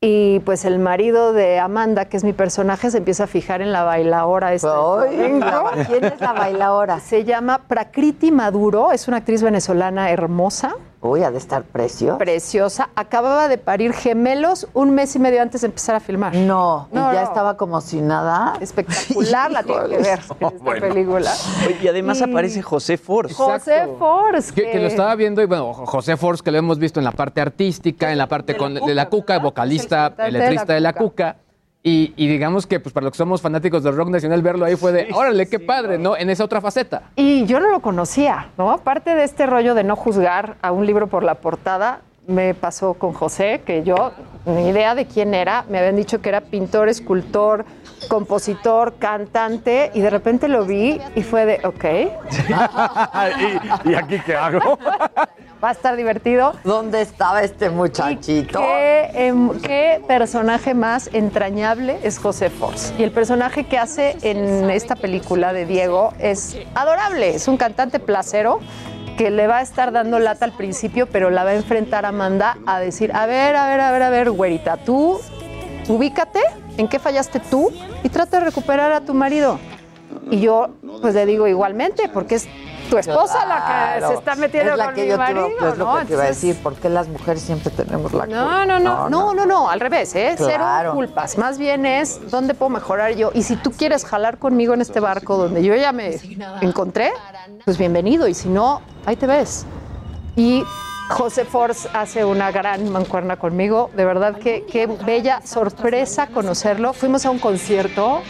[0.06, 3.72] Y pues el marido de Amanda, que es mi personaje, se empieza a fijar en
[3.72, 4.68] la bailaora esta.
[5.88, 7.00] ¿quién es la bailaora?
[7.00, 10.76] Se llama Prakriti Maduro, es una actriz venezolana hermosa.
[11.06, 12.18] Uy, ha de estar preciosa.
[12.18, 12.90] Preciosa.
[12.96, 16.34] Acababa de parir gemelos un mes y medio antes de empezar a filmar.
[16.34, 17.28] No, y No, ya no.
[17.28, 18.54] estaba como si nada.
[18.62, 20.34] Espectacular la tiene que ver en esta
[20.64, 20.80] bueno.
[20.88, 21.32] película.
[21.66, 23.34] Oye, Y además Y- aparece José Force.
[23.34, 24.54] José Force.
[24.54, 27.12] Que, que lo estaba viendo, y bueno, José Force, que lo hemos visto en la
[27.12, 30.92] parte artística, en la parte con, de la cuca, vocalista, el letrista de de la
[30.92, 31.36] la cuca.
[31.86, 34.78] Y, y digamos que, pues para los que somos fanáticos del rock nacional, verlo ahí
[34.78, 36.16] fue de, órale, qué padre, ¿no?
[36.16, 37.10] En esa otra faceta.
[37.18, 38.72] Y yo no lo conocía, ¿no?
[38.72, 42.94] Aparte de este rollo de no juzgar a un libro por la portada, me pasó
[42.94, 44.14] con José, que yo
[44.46, 47.66] ni idea de quién era, me habían dicho que era pintor, escultor,
[48.08, 51.84] compositor, cantante, y de repente lo vi y fue de, ok,
[53.86, 54.78] ¿Y, y aquí qué hago?
[55.64, 56.54] va a estar divertido.
[56.64, 58.60] ¿Dónde estaba este muchachito?
[58.60, 62.94] ¿Qué, em, qué personaje más entrañable es José Force?
[62.98, 67.36] Y el personaje que hace en esta película de Diego es adorable.
[67.36, 68.60] Es un cantante placero
[69.18, 72.58] que le va a estar dando lata al principio, pero la va a enfrentar Amanda
[72.66, 75.20] a decir, a ver, a ver, a ver, a ver, güerita, tú
[75.88, 76.40] ubícate
[76.78, 77.72] en qué fallaste tú
[78.04, 79.60] y trata de recuperar a tu marido.
[80.30, 80.70] Y yo,
[81.02, 82.48] pues le digo igualmente, porque es
[82.90, 84.08] tu esposa la que Claro.
[84.10, 86.00] se está metiendo es la con que mi yo te marido, iba- es lo ¿no?
[86.00, 88.66] que te iba a decir, ¿por qué las mujeres siempre tenemos la no, culpa?
[88.66, 90.34] no, no, no, no, no, al revés, ¿eh?
[90.38, 90.52] Claro.
[90.84, 91.38] Cero culpas.
[91.38, 93.32] Más bien es dónde puedo mejorar yo.
[93.34, 96.20] Y si tú quieres jalar conmigo en este barco donde yo ya me
[96.62, 97.12] encontré,
[97.66, 98.28] pues bienvenido.
[98.28, 99.66] Y si no, ahí te ves.
[100.36, 100.64] Y
[101.10, 103.90] José Force hace una gran mancuerna conmigo.
[103.96, 106.94] De verdad que qué bella sorpresa conocerlo.
[106.94, 108.22] Fuimos a un concierto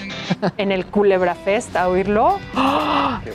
[0.57, 2.39] en el Culebra Fest a oírlo.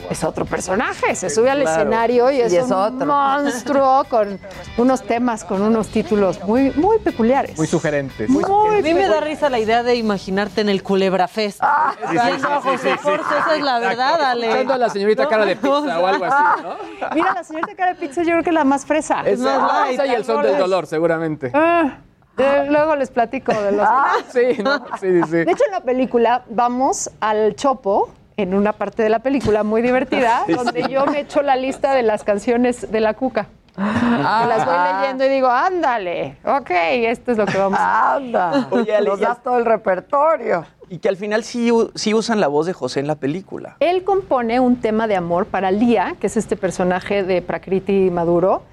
[0.09, 1.15] Es otro personaje.
[1.15, 1.81] Se sube al Claro.
[1.81, 3.05] escenario y Y es, un otro.
[3.07, 4.39] monstruo con
[4.77, 7.57] unos temas, con unos títulos muy, muy peculiares.
[7.57, 8.29] Muy sugerentes.
[8.29, 11.59] Muy a mí me da risa la idea de imaginarte en el Culebra Fest.
[11.61, 13.35] Ah, sí, sí, Viendo a sí, sí, José sí, Force, sí.
[13.39, 14.51] esa es la verdad, Ale.
[14.51, 17.09] A la señorita cara de pizza o algo así, ¿no?
[17.15, 19.23] Mira, la señorita cara de pizza yo creo que es la más fresa.
[19.33, 21.51] Es ah, esa y el son del dolor, seguramente.
[21.53, 21.97] Ah,
[22.37, 23.87] eh, luego les platico de los.
[24.33, 24.77] sí, ¿no?
[24.99, 25.31] sí, sí, sí.
[25.31, 29.81] De hecho, en la película vamos al Chopo, en una parte de la película muy
[29.81, 30.89] divertida, Sí, donde sí.
[30.89, 33.47] yo me echo la lista de las canciones de la Cuca.
[33.81, 34.45] Ah.
[34.47, 38.67] las voy leyendo y digo, ándale, ok, esto es lo que vamos a Anda.
[38.71, 40.65] Oye, Ale, Nos ya- das todo el repertorio.
[40.89, 43.77] Y que al final sí, sí usan la voz de José en la película.
[43.79, 48.63] Él compone un tema de amor para Lía, que es este personaje de Prakriti Maduro,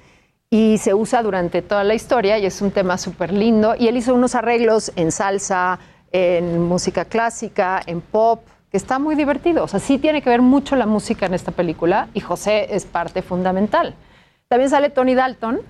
[0.57, 3.75] y se usa durante toda la historia y es un tema súper lindo.
[3.79, 5.79] Y él hizo unos arreglos en salsa,
[6.13, 8.41] en música clásica, en pop,
[8.71, 9.65] que está muy divertido.
[9.65, 12.87] O sea, sí tiene que ver mucho la música en esta película y José es
[12.87, 13.95] parte fundamental.
[14.49, 15.61] También sale Tony Dalton,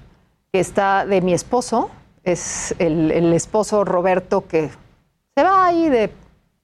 [0.52, 1.90] que está de mi esposo,
[2.22, 4.70] es el, el esposo Roberto que
[5.34, 6.12] se va ahí de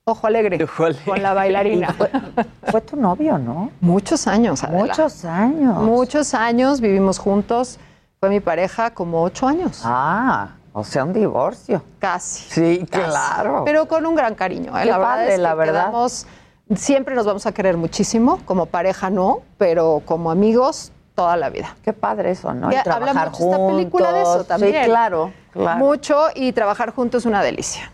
[0.04, 0.64] ojo alegre,
[1.04, 1.92] con la bailarina.
[2.70, 3.72] Fue tu novio, ¿no?
[3.80, 4.84] Muchos años, Adela.
[4.84, 5.82] Muchos años.
[5.82, 7.80] Muchos años, vivimos juntos.
[8.22, 9.80] Fue mi pareja como ocho años.
[9.84, 11.82] Ah, o sea, un divorcio.
[11.98, 12.44] Casi.
[12.50, 13.02] Sí, casi.
[13.10, 13.62] claro.
[13.64, 14.78] Pero con un gran cariño.
[14.78, 14.82] ¿eh?
[14.84, 15.80] Qué la verdad padre, es que la verdad.
[15.86, 16.26] quedamos-
[16.76, 18.38] siempre nos vamos a querer muchísimo.
[18.44, 21.74] Como pareja no, pero como amigos toda la vida.
[21.82, 22.70] Qué padre eso, ¿no?
[22.70, 24.46] Y Ya habla trabajar mucho esta película de eso juntos.
[24.46, 24.72] también.
[24.84, 25.78] Sí, claro, claro.
[25.80, 27.90] Mucho y trabajar juntos es una delicia.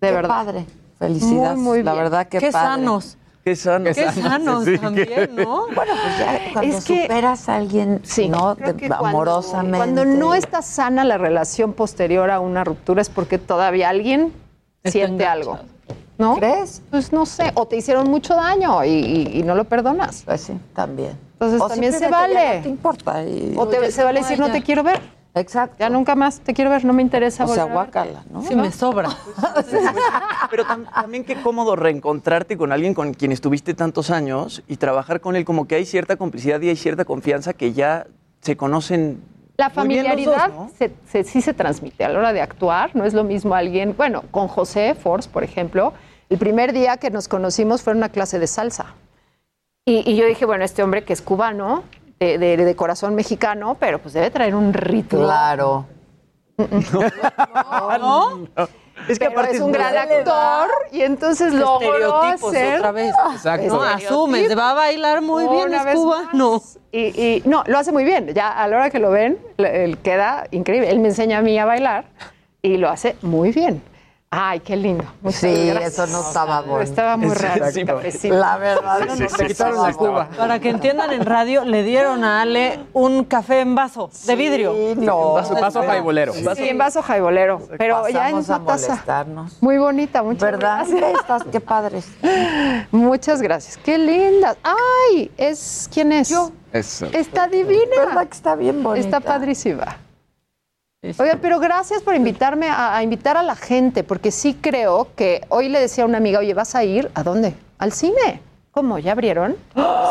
[0.00, 0.28] De Qué verdad.
[0.28, 0.66] padre.
[1.00, 1.56] Felicidades.
[1.58, 2.04] Muy, muy La bien.
[2.04, 2.68] verdad que Qué padre.
[2.68, 3.18] sanos.
[3.46, 3.94] Qué sanos.
[3.94, 5.66] Qué sanos Sí, también, ¿no?
[5.72, 8.56] Bueno, pues ya cuando Es que- superas a alguien, ¿no?
[8.56, 9.76] De- que cuando- amorosamente.
[9.78, 14.32] Cuando no está sana la relación posterior a una ruptura es porque todavía alguien
[14.84, 15.60] siente algo.
[16.18, 16.34] ¿No?
[16.38, 16.82] ¿Crees?
[16.90, 17.52] Pues no sé.
[17.54, 20.22] O te hicieron mucho daño y, y- y no lo perdonas.
[20.24, 21.12] Pues sí, también.
[21.34, 22.56] Entonces O también se vale.
[22.56, 23.22] No te importa.
[23.22, 25.00] y- O te- se vale decir no te quiero ver.
[25.36, 25.76] Exacto.
[25.78, 27.98] Ya nunca más te quiero ver, no me interesa O sea, volver a verte".
[28.10, 28.42] guácala, ¿no?
[28.42, 29.10] Sí, me sobra.
[30.50, 35.20] Pero tam- también qué cómodo reencontrarte con alguien con quien estuviste tantos años y trabajar
[35.20, 38.06] con él, como que hay cierta complicidad y hay cierta confianza que ya
[38.40, 39.20] se conocen.
[39.58, 40.70] La muy bien los familiaridad dos, ¿no?
[40.78, 43.94] se- se- sí se transmite a la hora de actuar, no es lo mismo alguien,
[43.96, 45.92] bueno, con José Force, por ejemplo,
[46.28, 48.94] el primer día que nos conocimos fue en una clase de salsa.
[49.86, 51.84] Y, y yo dije, bueno, este hombre que es cubano,
[52.20, 55.20] de, de- de corazón mexicano, pero pues debe traer un ritmo.
[55.24, 55.86] Claro.
[56.58, 58.46] ¿No?
[59.08, 63.14] Es que Pero aparte es un gran actor y entonces logró Estereotipos hacer otra vez.
[63.32, 63.66] Exacto.
[63.68, 66.62] No, asumes, va a bailar muy bien, Una es vez cubano.
[66.92, 68.28] Y, y no, lo hace muy bien.
[68.32, 70.90] Ya a la hora que lo ven, le- él queda increíble.
[70.90, 72.06] Él me enseña a mí a bailar
[72.62, 73.82] y lo hace muy bien.
[74.38, 75.04] Ay, qué lindo.
[75.22, 75.92] Muchas Sí, gracias.
[75.94, 76.82] eso no estaba bonito.
[76.82, 77.64] Estaba muy raro.
[78.10, 78.28] Sí.
[78.28, 80.28] La verdad, Sí, no sí, quitaron sí, la sí, Cuba.
[80.36, 84.72] Para que entiendan en radio, le dieron a Ale un café en vaso de vidrio.
[84.74, 85.32] Sí, no.
[85.32, 86.34] Vaso, vaso jaibolero.
[86.34, 87.60] Sí, en vaso jaibolero.
[87.78, 88.88] Pero ya en Pasamos a una taza.
[88.88, 89.62] molestarnos.
[89.62, 90.84] Muy bonita, muchas ¿Verdad?
[90.86, 91.20] gracias.
[91.20, 92.06] Estas, qué padres.
[92.90, 93.78] Muchas gracias.
[93.78, 94.58] Qué lindas.
[94.62, 96.28] Ay, es ¿quién es?
[96.28, 96.50] Yo.
[96.72, 97.06] Eso.
[97.12, 97.80] Está divina.
[98.06, 99.06] ¿Verdad que está bien bonita?
[99.06, 99.96] Está padrísima.
[101.02, 105.42] Oiga, pero gracias por invitarme a, a invitar a la gente, porque sí creo que
[105.50, 107.10] hoy le decía a una amiga, oye, ¿vas a ir?
[107.14, 107.54] ¿A dónde?
[107.78, 108.40] Al cine.
[108.72, 108.98] ¿Cómo?
[108.98, 109.56] ¿Ya abrieron?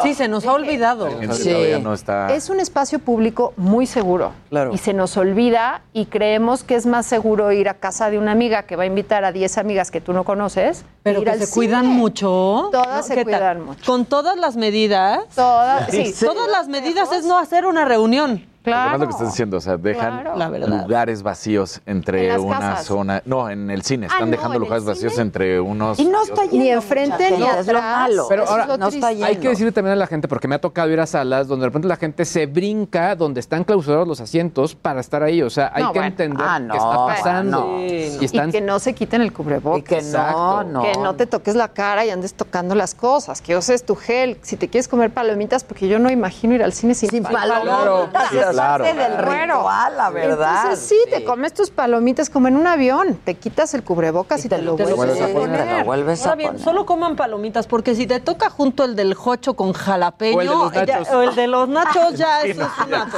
[0.01, 1.07] Sí, se nos ha olvidado.
[1.33, 1.49] Sí.
[1.51, 2.33] Todavía no está.
[2.33, 4.31] Es un espacio público muy seguro.
[4.49, 4.71] Claro.
[4.73, 8.31] Y se nos olvida y creemos que es más seguro ir a casa de una
[8.31, 10.83] amiga que va a invitar a 10 amigas que tú no conoces.
[11.03, 11.53] Pero ir que al se cine.
[11.55, 12.69] cuidan mucho.
[12.71, 13.86] Todas se cuidan mucho.
[13.86, 15.19] Con todas las medidas.
[15.36, 18.43] Todas, sí, Todas las medidas es no hacer una reunión.
[18.74, 18.97] Además claro.
[18.99, 20.68] lo que estás diciendo, o sea, dejan Claro.
[20.68, 22.86] Lugares vacíos En entre una casas.
[22.86, 23.22] zona.
[23.26, 24.07] No, en el cine.
[24.09, 25.99] Ah, Están no, dejando lugares vacíos entre unos.
[25.99, 27.82] Y no está yendo Ni enfrente ni es lo atrás.
[27.84, 28.26] malo.
[28.30, 29.26] Pero ahora es lo no está triste.
[29.26, 31.63] Hay que decirle también a la gente, porque me ha tocado ir a salas donde
[31.63, 35.41] de repente la gente se brinca donde están clausurados los asientos para estar ahí.
[35.41, 36.07] O sea, hay No, que bueno.
[36.07, 37.66] entender Ah, qué está pasando.
[37.68, 37.82] bueno.
[38.22, 39.84] Y están Y que no se quiten el Y cubrebocas.
[39.84, 40.63] que no, Exacto.
[40.66, 40.82] no.
[40.84, 44.38] Que no te toques la cara y andes tocando las cosas, que uses tu gel,
[44.41, 48.32] si te quieres comer palomitas, porque yo no imagino ir al cine sin, Sin palomitas.
[48.34, 48.84] es claro.
[48.84, 50.56] parte del Bueno, ritual, la verdad.
[50.64, 54.49] Entonces sí, te comes tus palomitas como en un avión, te quitas el cubrebocas y,
[54.49, 55.64] te, lo te vuelves a sí, poner.
[55.68, 56.64] te lo vuelves Ahora a bien, poner.
[56.64, 60.47] solo coman palomitas, porque si te toca junto el del jocho con jalapeño O el
[60.47, 61.10] de los nachos.
[61.14, 63.10] o el de los nachos, ya eso es una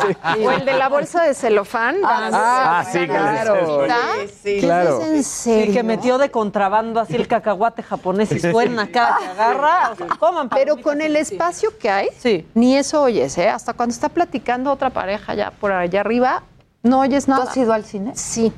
[0.46, 1.98] O el de la bolsa de celofán.
[2.04, 3.82] Ah, sí, que Claro.
[3.86, 3.98] ¿Está?
[4.44, 4.60] sí.
[4.60, 5.02] Claro.
[5.02, 5.74] ¿Es en Sí, serio?
[5.74, 9.92] que metió de contrabando así el cacahuate japonés y suena cada que agarra.
[9.92, 11.34] O sea, coman Pero con el sí, sí.
[11.36, 12.48] espacio que hay, Sí.
[12.54, 13.50] ni eso oyes, ¿eh?
[13.50, 16.44] Hasta cuando está platicando otra pareja pareja ya por allá arriba,
[16.84, 17.44] no oyes nada.
[17.44, 18.12] ¿Tú has ido al cine?
[18.16, 18.52] Sí.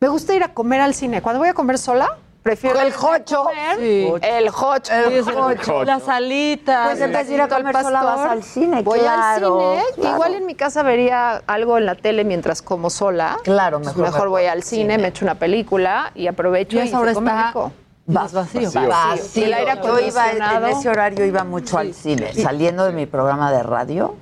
[0.00, 1.22] Me gusta ir a comer al cine.
[1.22, 3.44] Cuando voy a comer sola, prefiero ¿El jocho?
[3.78, 4.12] Sí.
[4.20, 4.92] El jocho.
[4.92, 5.84] El jocho.
[5.84, 6.88] Las alitas.
[6.88, 9.84] Pues en vez de ir a comer sola vas al cine, Voy claro, al cine.
[9.94, 10.14] claro.
[10.16, 13.36] Igual en mi casa vería algo en la tele mientras como sola.
[13.44, 16.80] Claro, Pues mejor mejor me- voy al cine, me echo una película y aprovecho Y
[16.80, 17.72] y, esa hora se come está rico.
[18.06, 18.70] más vacío.
[18.88, 19.46] Vacío.
[19.46, 22.34] El aire Yo iba, en ese horario iba mucho al cine.
[22.34, 24.16] Saliendo de mi programa de radio,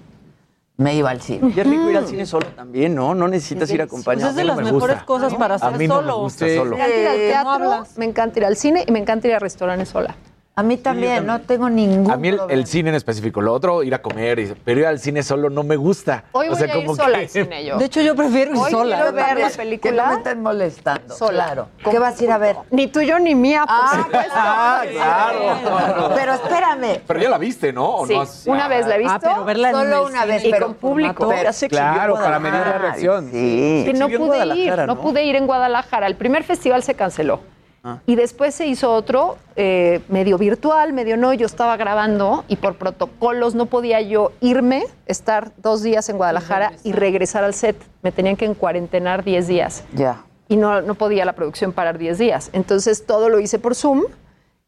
[0.80, 1.52] me iba al cine.
[1.54, 3.14] Y es rico ir al cine solo también, ¿no?
[3.14, 4.28] No necesitas ir acompañado.
[4.28, 6.30] Pues es de las mejores cosas para hacer solo.
[6.30, 7.20] Me encanta ir al Sí.
[7.28, 10.16] teatro, No me encanta ir al cine y me encanta ir a restaurantes sola.
[10.60, 13.82] A mí también, no tengo ningún A mí el, el cine en específico, lo otro,
[13.82, 16.24] ir a comer, y- pero ir al cine solo no me gusta.
[16.32, 17.78] Hoy o voy sea, a ir como sola que- al cine yo.
[17.78, 18.96] De hecho, yo prefiero ir Hoy sola.
[18.96, 21.14] quiero ver la Que no película me estén molestando.
[21.16, 21.44] sola.
[21.46, 21.68] Claro.
[21.90, 22.56] ¿Qué vas a ir a ver?
[22.70, 24.32] Ni tuyo ni mía, por Ah, supuesto.
[24.36, 26.10] Ah, claro.
[26.14, 27.00] Pero espérame.
[27.06, 27.96] Pero ya la viste, ¿no?
[27.96, 29.14] ¿O Sí, no has- una vez la he visto.
[29.14, 31.28] Ah, pero verla en Solo una vez, y pero con público.
[31.28, 33.30] pero- Claro, para medir la reacción.
[33.30, 33.82] Sí.
[33.86, 35.00] que no pude ir, ¿no?
[35.00, 36.06] pude ir en Guadalajara.
[36.06, 37.40] El primer festival se canceló.
[37.82, 37.98] Ah.
[38.06, 41.32] Y después se hizo otro, eh, medio virtual, medio no.
[41.32, 46.72] Yo estaba grabando y por protocolos no podía yo irme, estar dos días en Guadalajara
[46.84, 47.76] y regresar al set.
[48.02, 49.84] Me tenían que encuarentenar 10 días.
[49.94, 50.24] Ya.
[50.48, 52.50] y no, no podía la producción parar 10 días.
[52.52, 54.02] Entonces todo lo hice por Zoom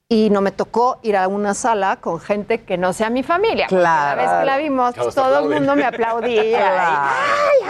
[0.08, 3.66] y no me tocó ir a una sala con gente que no sea mi familia.
[3.66, 4.16] Claro.
[4.16, 6.44] La vez que la vimos, Todos todo el mundo me aplaudía.
[6.48, 7.10] y, Claro.
[7.10, 7.68] ¡Ay,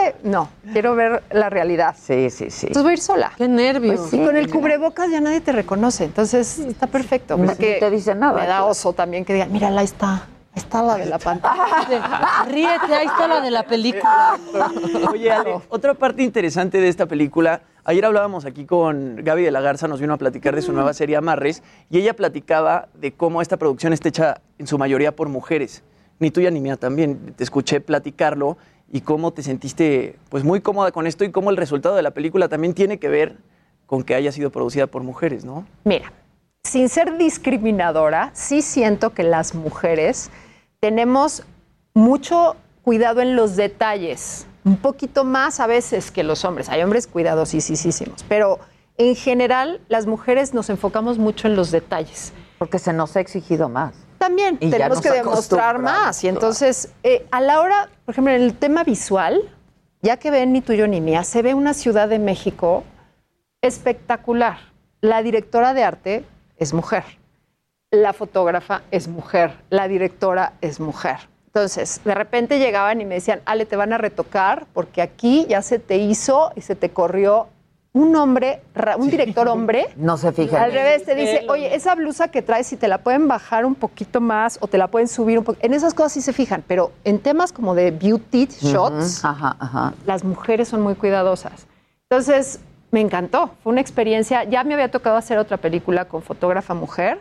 [0.00, 0.14] Ale!
[0.22, 1.94] No, quiero ver la realidad.
[1.98, 2.68] Sí, sí, sí.
[2.68, 3.32] Entonces voy a ir sola.
[3.36, 3.98] Qué nervios.
[4.00, 4.20] Pues sí.
[4.20, 6.04] Y con el cubrebocas ya nadie te reconoce.
[6.04, 7.36] Entonces está perfecto.
[7.36, 8.68] Ni porque te dice nada, Me da claro.
[8.68, 10.28] oso también que digan, mírala, ahí está.
[10.54, 12.44] Ahí está la de la pantalla.
[12.46, 14.38] Ríete, ahí está la de la película.
[15.10, 19.60] Oye, Ale, otra parte interesante de esta película, ayer hablábamos aquí con Gaby de la
[19.60, 23.42] Garza, nos vino a platicar de su nueva serie Amarres, y ella platicaba de cómo
[23.42, 25.82] esta producción está hecha en su mayoría por mujeres.
[26.18, 27.34] Ni tuya ni mía también.
[27.36, 28.56] Te escuché platicarlo
[28.92, 32.12] y cómo te sentiste pues muy cómoda con esto y cómo el resultado de la
[32.12, 33.36] película también tiene que ver
[33.86, 35.66] con que haya sido producida por mujeres, ¿no?
[35.84, 36.12] Mira,
[36.62, 40.30] sin ser discriminadora, sí siento que las mujeres
[40.80, 41.44] tenemos
[41.94, 46.68] mucho cuidado en los detalles, un poquito más a veces que los hombres.
[46.68, 48.58] Hay hombres cuidadosísimos, pero
[48.96, 52.32] en general las mujeres nos enfocamos mucho en los detalles.
[52.58, 53.94] Porque se nos ha exigido más.
[54.18, 56.22] También Y tenemos que demostrar más.
[56.22, 59.42] Y entonces, eh, a la hora, por ejemplo, en el tema visual,
[60.00, 62.84] ya que ven ni tuyo ni mía, se ve una Ciudad de México
[63.62, 64.58] espectacular.
[65.00, 66.24] La directora de arte
[66.56, 67.02] es mujer.
[67.90, 69.58] La fotógrafa es mujer.
[69.70, 71.31] La directora es mujer.
[71.54, 75.60] Entonces, de repente llegaban y me decían, Ale, te van a retocar porque aquí ya
[75.60, 77.48] se te hizo y se te corrió
[77.92, 78.62] un hombre,
[78.96, 79.88] un director hombre.
[79.96, 80.62] No se fijan.
[80.62, 83.74] Al revés, te dice, oye, esa blusa que traes, si te la pueden bajar un
[83.74, 85.58] poquito más o te la pueden subir un poco.
[85.60, 89.56] En esas cosas sí se fijan, pero en temas como de beauty shots, Ujú, Ajá,
[89.60, 89.92] ajá.
[90.06, 91.66] las mujeres son muy cuidadosas.
[92.08, 92.60] Entonces,
[92.92, 93.50] me encantó.
[93.62, 94.44] Fue una experiencia.
[94.44, 97.20] Ya me había tocado hacer otra película con fotógrafa mujer,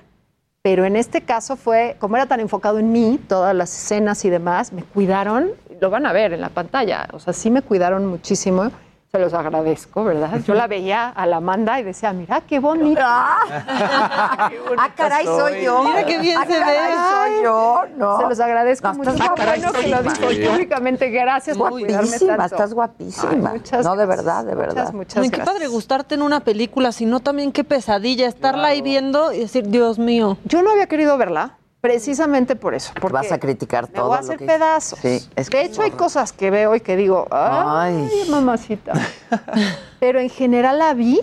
[0.62, 4.30] pero en este caso fue, como era tan enfocado en mí, todas las escenas y
[4.30, 8.06] demás, me cuidaron, lo van a ver en la pantalla, o sea, sí me cuidaron
[8.06, 8.72] muchísimo.
[9.14, 10.40] Se los agradezco, ¿verdad?
[10.48, 13.04] Yo la veía a la Amanda y decía, mira qué bonita.
[13.06, 14.50] Ah,
[14.96, 15.84] caray, soy yo.
[15.84, 16.60] Mira qué bien Ah, se ve.
[16.60, 16.94] caray,
[17.34, 17.82] soy yo.
[17.98, 18.22] No.
[18.22, 19.10] Se los agradezco No, mucho.
[19.10, 20.46] estás Qué bueno que lo dijo Sí.
[20.48, 21.10] públicamente.
[21.10, 22.56] Gracias por cuidarme Guapísima, tanto.
[22.56, 23.32] estás guapísima.
[23.52, 24.26] Ay, muchas no, de gracias.
[24.26, 24.76] verdad, de verdad.
[24.76, 25.56] Muchas, muchas Ay, qué gracias.
[25.56, 30.00] padre gustarte en una película, sino también qué pesadilla estarla ahí viendo y decir, Dios
[30.00, 30.38] mío.
[30.46, 32.94] Yo no había querido verla precisamente por eso.
[33.02, 34.08] Porque Vas a criticar me todo.
[34.08, 35.00] voy a lo hacer que- pedazos.
[35.00, 38.94] Sí, es que de hecho, hay cosas que veo y que digo, ay, mamacita.
[40.00, 41.20] Pero en general la vi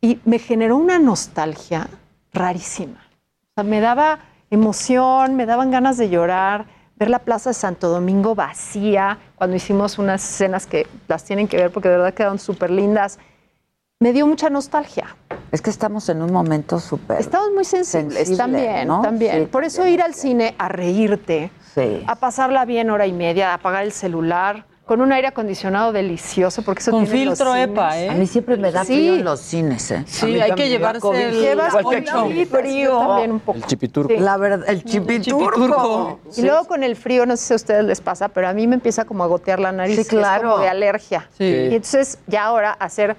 [0.00, 1.88] y me generó una nostalgia
[2.32, 3.00] rarísima.
[3.50, 4.18] O sea, me daba
[4.50, 9.98] emoción, me daban ganas de llorar, ver la Plaza de Santo Domingo vacía, cuando hicimos
[9.98, 13.18] unas escenas que las tienen que ver porque de verdad quedaron súper lindas.
[14.02, 15.14] Me dio mucha nostalgia.
[15.52, 17.20] Es que estamos en un momento súper.
[17.20, 19.00] Estamos muy sensibles sensible, también, ¿no?
[19.00, 19.42] también.
[19.42, 22.02] Sí, Por eso ir al cine a reírte, Sí.
[22.08, 26.62] a pasarla bien hora y media, a apagar el celular, con un aire acondicionado delicioso,
[26.62, 27.68] porque eso Con tienen los filtro cines.
[27.68, 28.10] EPA, ¿eh?
[28.10, 28.92] A mí siempre me da Sí.
[28.94, 30.02] frío en los cines, ¿eh?
[30.08, 32.04] Sí, hay que llevarse el Llevas cobijas,
[32.74, 33.58] yo también un poco.
[33.58, 34.12] El chipiturco.
[34.12, 34.18] Sí.
[34.18, 35.44] La verdad, el chipiturco.
[35.52, 36.20] chipiturco.
[36.36, 38.66] Y luego con el frío, no sé si a ustedes les pasa, pero a mí
[38.66, 39.96] me empieza como a gotear la nariz.
[39.96, 40.48] Sí, claro.
[40.48, 41.28] Es como de alergia.
[41.38, 41.44] Sí.
[41.44, 43.16] Y entonces ya ahora hacer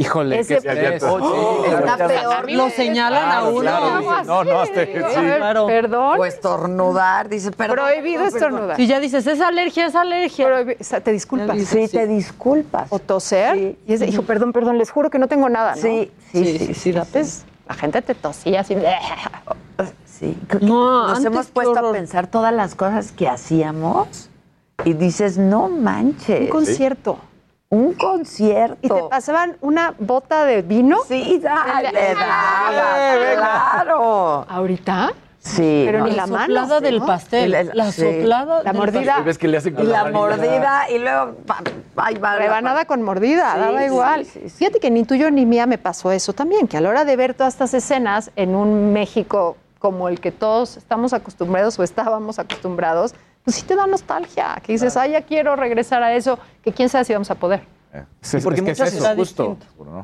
[0.00, 1.02] Híjole, Ese- ya, estrés.
[1.04, 1.70] oh, sí.
[1.72, 2.50] Está A peor.
[2.52, 3.60] Lo señalan a Claro, uno.
[3.60, 5.20] claro, no, no, hasta- A sí.
[5.22, 5.66] ver, Claro.
[5.66, 6.20] Perdón.
[6.20, 7.76] O estornudar, dice, perdón.
[7.76, 8.76] Prohibido estornudar.
[8.76, 10.48] Si ya dices, es alergia, es alergia.
[10.48, 11.58] Prohibi- o sea, te disculpas.
[11.64, 12.86] Sí, te disculpas.
[12.90, 13.56] O toser.
[13.86, 15.74] Y es de, hijo, perdón, perdón, les juro que no tengo nada.
[15.74, 15.82] ¿no?
[15.82, 16.94] Sí, sí, sí, sí.
[17.12, 18.76] Pues, la gente te tosía así.
[20.06, 24.28] Sí, que No, nos antes hemos puesto a pensar todas las cosas que hacíamos
[24.84, 26.42] Y dices, no manches.
[26.42, 27.18] Un concierto.
[27.70, 28.78] Un concierto.
[28.80, 30.98] Y te pasaban una bota de vino.
[31.06, 34.46] Sí, dale, Le daba, claro.
[34.48, 35.10] ¿Ahorita?
[35.38, 35.82] Sí.
[35.86, 36.44] Pero ni La la mano.
[36.46, 37.06] soplada del ¿no?
[37.06, 37.54] pastel.
[37.54, 38.00] El- La sí.
[38.20, 39.20] soplada La del mordida.
[39.20, 41.62] ¿Ves que le hacen Y con la mordida y luego pa-
[41.96, 44.24] ahí va la- Rebanada con mordida, Sí, daba igual.
[44.24, 44.50] sí, sí.
[44.50, 47.16] Fíjate que ni tuyo ni mía me pasó eso también, que a la hora de
[47.16, 52.38] ver todas estas escenas en un México como el que todos estamos acostumbrados o estábamos
[52.38, 53.14] acostumbrados,
[53.48, 56.90] pues sí te da nostalgia, que dices, ay, ya quiero regresar a eso, que quién
[56.90, 57.62] sabe si vamos a poder.
[58.20, 59.56] Sí, porque es que es muchas, eso, escenas- justo.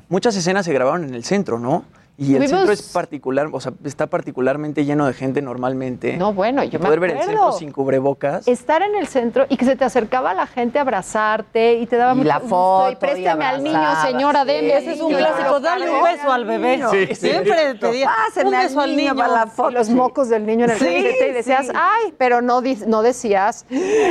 [0.09, 1.85] muchas escenas se grabaron en el centro, ¿no?
[2.17, 6.17] Y el centro es particular, o sea, está particularmente lleno de gente normalmente.
[6.17, 7.59] No, bueno, yo me poder ver el centro acuerdo.
[7.59, 8.47] sin cubrebocas.
[8.47, 11.97] Estar en el centro y que se te acercaba la gente a abrazarte y te
[11.97, 14.47] daba Y mucho la foto, y y préstame al niño, señora, sí.
[14.47, 14.77] deme.
[14.79, 16.83] Ese es un clásico, dale un beso al bebé.
[16.91, 17.15] Sí, sí.
[17.31, 19.71] Siempre pedía Páseme un beso al niño para la foto.
[19.71, 20.87] Y los mocos del niño en el Sí,
[21.29, 21.73] y decías, sí.
[21.75, 23.67] ay, pero no, no decías,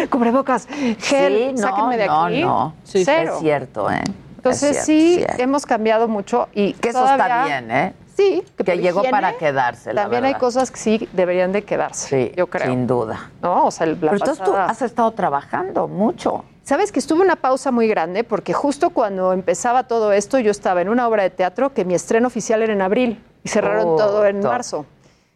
[0.09, 0.67] cubrebocas,
[0.99, 2.41] gel, Sí, no, sáquenme de no, aquí.
[2.41, 2.73] no.
[2.83, 3.33] Cero.
[3.35, 4.01] Es cierto, ¿eh?
[4.43, 7.93] Entonces Es cierto, sí, hemos cambiado mucho y Que eso está bien, ¿eh?
[8.17, 12.31] Sí, Que llegó para quedarse, la También hay cosas que sí deberían de quedarse, Sí,
[12.35, 12.67] yo creo.
[12.67, 13.31] sin duda.
[13.41, 16.43] No, o sea, la Pero entonces tú has estado trabajando mucho.
[16.63, 20.81] Sabes que estuve una pausa muy grande porque justo cuando empezaba todo esto yo estaba
[20.81, 23.95] en una obra de teatro que mi estreno oficial era en abril y cerraron Oh,
[23.95, 24.85] todo en marzo.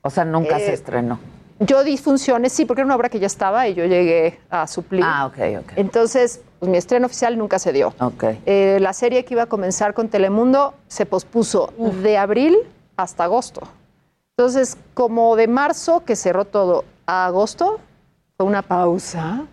[0.02, 1.18] O sea, nunca Eh, se estrenó.
[1.60, 4.68] Yo di funciones, sí, porque era una obra que ya estaba y yo llegué a
[4.68, 5.04] suplir.
[5.04, 5.72] Ah, ok, ok.
[5.76, 7.94] Entonces, pues, mi estreno oficial nunca se dio.
[8.00, 8.24] Ok.
[8.46, 12.58] Eh, la serie que iba a comenzar con Telemundo se pospuso de abril
[12.96, 13.62] hasta agosto.
[14.38, 17.80] Entonces, como de marzo que cerró todo a agosto,
[18.38, 19.46] fue una pausa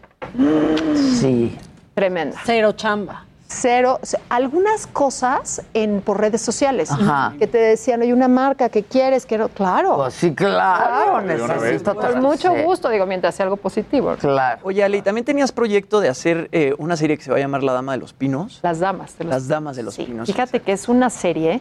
[1.20, 1.56] Sí.
[1.94, 2.36] tremenda.
[2.44, 3.24] Cero chamba.
[3.54, 7.34] Cero, o sea, algunas cosas en por redes sociales Ajá.
[7.38, 9.96] que te decían, hay una marca que quieres, que no, claro.
[9.96, 11.24] Pues sí, claro.
[11.26, 11.38] vez.
[11.40, 14.14] Necesito Con mucho sí, gusto, digo, mientras sea algo positivo.
[14.18, 14.60] Claro.
[14.64, 17.62] Oye, Ali, ¿también tenías proyecto de hacer eh, una serie que se va a llamar
[17.62, 18.60] La Dama de los Pinos?
[18.62, 19.16] Las damas.
[19.18, 20.26] de los- Las Damas de los Sí, Pinos.
[20.26, 21.60] Fíjate que es una serie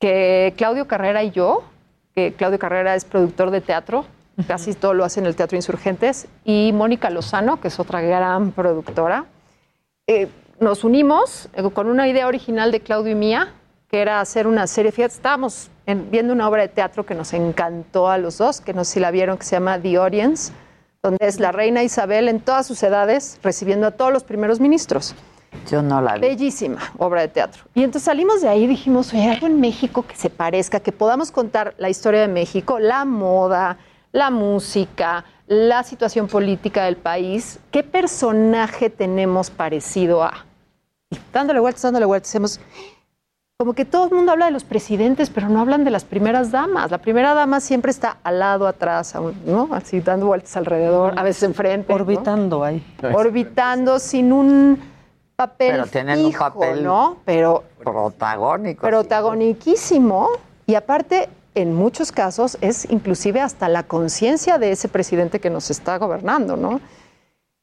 [0.00, 1.62] que Claudio Carrera y yo,
[2.14, 4.04] que Claudio Carrera es productor de teatro,
[4.46, 8.50] casi todo lo hace en el Teatro Insurgentes, y Mónica Lozano, que es otra gran
[8.52, 9.26] productora,
[10.06, 10.28] eh,
[10.60, 13.52] nos unimos eh, con una idea original de Claudio y mía,
[13.90, 17.32] que era hacer una serie, fíjate, estábamos en- viendo una obra de teatro que nos
[17.32, 20.52] encantó a los dos, que no sé si la vieron, que se llama The Audience,
[21.02, 25.14] donde es la reina Isabel en todas sus edades recibiendo a todos los primeros ministros.
[25.70, 26.20] Yo no la vi.
[26.22, 27.62] Bellísima obra de teatro.
[27.74, 30.90] Y entonces salimos de ahí y dijimos, oye, algo en México que se parezca, que
[30.90, 33.76] podamos contar la historia de México, la moda,
[34.12, 37.58] la música, la situación política del país.
[37.70, 40.46] ¿Qué personaje tenemos parecido a?
[41.10, 42.60] Y dándole vueltas, dándole vueltas, hacemos...
[43.56, 46.50] Como que todo el mundo habla de los presidentes, pero no hablan de las primeras
[46.50, 46.90] damas.
[46.90, 49.14] La primera dama siempre está al lado, atrás,
[49.46, 49.68] ¿no?
[49.70, 51.92] Así dando vueltas alrededor, a veces enfrente.
[51.92, 51.94] ¿no?
[51.94, 52.84] Orbitando ahí.
[53.14, 54.80] Orbitando sin un
[55.36, 57.18] papel Pero tienen un papel ¿no?
[57.24, 58.86] Pero Protagónico.
[58.86, 60.28] protagoniquísimo
[60.66, 65.70] y aparte en muchos casos es inclusive hasta la conciencia de ese presidente que nos
[65.70, 66.80] está gobernando, ¿no?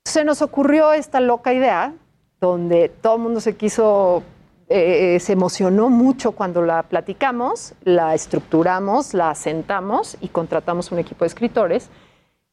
[0.06, 1.94] Se nos ocurrió esta loca idea
[2.40, 4.24] donde todo el mundo se quiso,
[4.68, 11.24] eh, se emocionó mucho cuando la platicamos, la estructuramos, la asentamos y contratamos un equipo
[11.24, 11.90] de escritores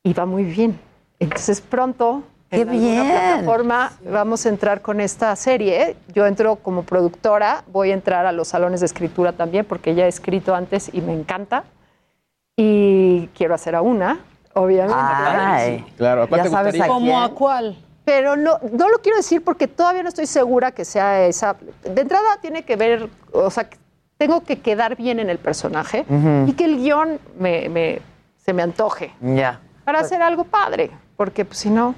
[0.03, 0.79] y va muy bien.
[1.19, 3.11] Entonces pronto ¡Qué en alguna bien!
[3.11, 5.97] plataforma vamos a entrar con esta serie.
[6.15, 10.07] Yo entro como productora, voy a entrar a los salones de escritura también porque ya
[10.07, 11.65] he escrito antes y me encanta.
[12.57, 14.19] Y quiero hacer a una,
[14.55, 14.95] obviamente.
[14.99, 15.85] Ay.
[15.97, 17.77] Claro, ¿a cuál Ya te sabes a ¿Cómo a cuál?
[18.05, 21.57] Pero no, no lo quiero decir porque todavía no estoy segura que sea esa.
[21.85, 23.69] De entrada tiene que ver, o sea,
[24.17, 26.47] tengo que quedar bien en el personaje Ujú.
[26.49, 28.01] y que el guion me, me-
[28.39, 31.95] se me antoje Ya, para hacer algo padre, porque pues, si no,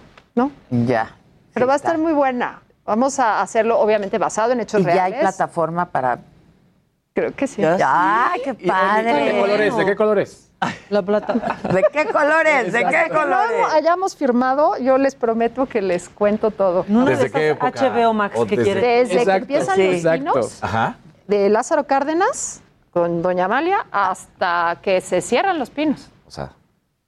[0.47, 0.87] no.
[0.87, 1.15] ya.
[1.53, 2.63] Pero Sí, va a estar muy buena.
[2.85, 5.21] Vamos a hacerlo, obviamente, basado en hechos Y ya hay reales.
[5.21, 6.19] plataforma para.
[7.15, 7.61] Creo que sí.
[7.63, 9.41] Ya ¡Ay, qué ¿De qué padre!
[9.41, 9.77] colores?
[9.77, 10.47] ¿De qué colores?
[10.91, 11.33] La plata.
[11.73, 12.73] ¿De qué colores?
[12.73, 13.67] ¿De qué que no colores?
[13.73, 16.85] hayamos firmado, yo les prometo que les cuento todo.
[16.87, 17.73] ¿Desde de qué época?
[17.91, 19.05] HBO Max que desde- quiere.
[19.07, 20.97] Desde que empiezan sí, los pinos, Ajá.
[21.27, 22.61] de Lázaro Cárdenas
[22.93, 26.11] con Doña Amalia hasta que se cierran los pinos.
[26.27, 26.51] O sea,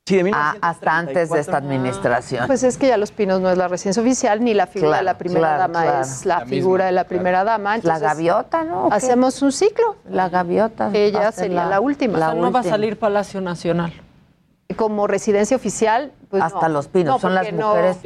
[0.04, 1.66] Sí, de hasta antes de esta 1934.
[1.68, 2.46] administración.
[2.48, 5.00] Pues es que ya los pinos no es la residencia oficial ni la figura Claro,
[5.02, 6.00] de la primera claro, dama, claro.
[6.00, 7.08] es la, La figura misma, de la claro.
[7.08, 7.70] primera dama.
[7.70, 8.86] la Entonces, gaviota, ¿no?
[8.86, 8.92] ¿O?
[8.92, 9.94] Hacemos un ciclo.
[10.10, 10.90] La gaviota.
[10.92, 12.16] Ella sería la última.
[12.16, 12.64] O La sea, no va a última.
[12.74, 13.92] salir Palacio Nacional.
[14.76, 16.72] como residencia oficial, pues Hasta no.
[16.74, 17.98] Los Pinos, No, son las porque no- mujeres.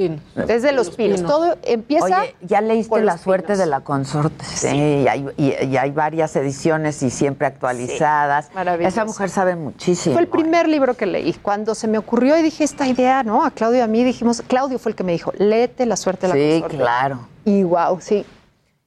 [0.51, 1.23] Es de Los Pinos.
[1.23, 2.05] Todo empieza.
[2.23, 3.59] Oye, ya leíste La suerte Pinos.
[3.61, 4.44] de la consorte.
[4.44, 4.66] Sí,
[5.05, 8.51] y, hay, y- y hay varias ediciones y siempre actualizadas.
[8.53, 8.89] maravilloso.
[8.89, 10.15] Esa mujer sabe muchísimo.
[10.15, 11.32] Fue el primer libro que leí.
[11.35, 13.44] Cuando se me ocurrió y dije esta idea, ¿no?
[13.44, 16.27] A Claudio y a mí dijimos, Claudio fue el que me dijo, léete La suerte
[16.27, 16.77] de la Sí, consorte.
[16.78, 17.28] claro.
[17.44, 18.27] Y wow, sí.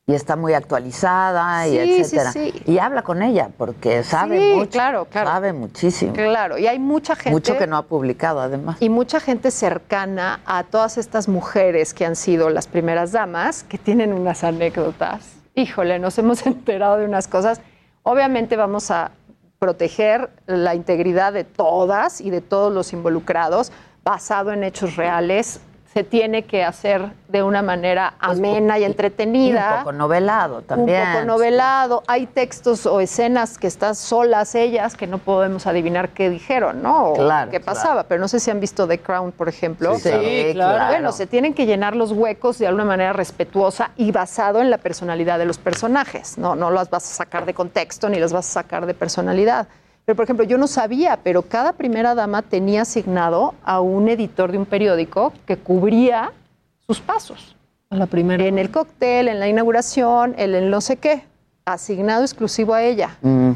[0.09, 2.31] Y está muy actualizada y Sí, sí, etcétera.
[2.31, 2.53] sí.
[2.65, 4.71] Y habla con ella porque sabe Sí, mucho.
[4.71, 5.29] claro, claro.
[5.29, 6.13] Sabe muchísimo.
[6.13, 7.29] Claro, y hay mucha gente.
[7.29, 8.77] Mucho que no ha publicado además.
[8.79, 13.77] Y mucha gente cercana a todas estas mujeres que han sido las primeras damas, que
[13.77, 15.33] tienen unas anécdotas.
[15.53, 17.61] Híjole, nos hemos enterado de unas cosas.
[18.01, 19.11] Obviamente vamos a
[19.59, 23.71] proteger la integridad de todas y de todos los involucrados,
[24.03, 25.59] basado en hechos reales.
[25.99, 29.73] Se tiene que hacer de una manera amena y Y entretenida.
[29.73, 31.01] un poco novelado también.
[31.05, 32.03] Un poco novelado.
[32.07, 37.09] Hay textos o escenas que están solas ellas que no podemos adivinar qué dijeron, ¿no?
[37.09, 37.65] O Claro, qué claro.
[37.75, 38.03] pasaba.
[38.03, 39.93] Pero no sé si han visto The Crown, por ejemplo.
[39.95, 40.23] Sí, claro.
[40.23, 40.85] Sí, claro.
[40.87, 44.77] Bueno, se tienen que llenar los huecos de alguna manera respetuosa y basado en la
[44.77, 46.37] personalidad de los personajes.
[46.37, 49.67] No, no las vas a sacar de contexto ni las vas a sacar de personalidad.
[50.05, 54.51] Pero, por ejemplo, yo no sabía, pero cada primera dama tenía asignado a un editor
[54.51, 56.31] de un periódico que cubría
[56.79, 57.55] sus pasos.
[57.91, 58.43] A la primera.
[58.43, 61.23] En el cóctel, en la inauguración, el en no sé qué,
[61.65, 63.17] asignado exclusivo a ella.
[63.21, 63.51] Mm.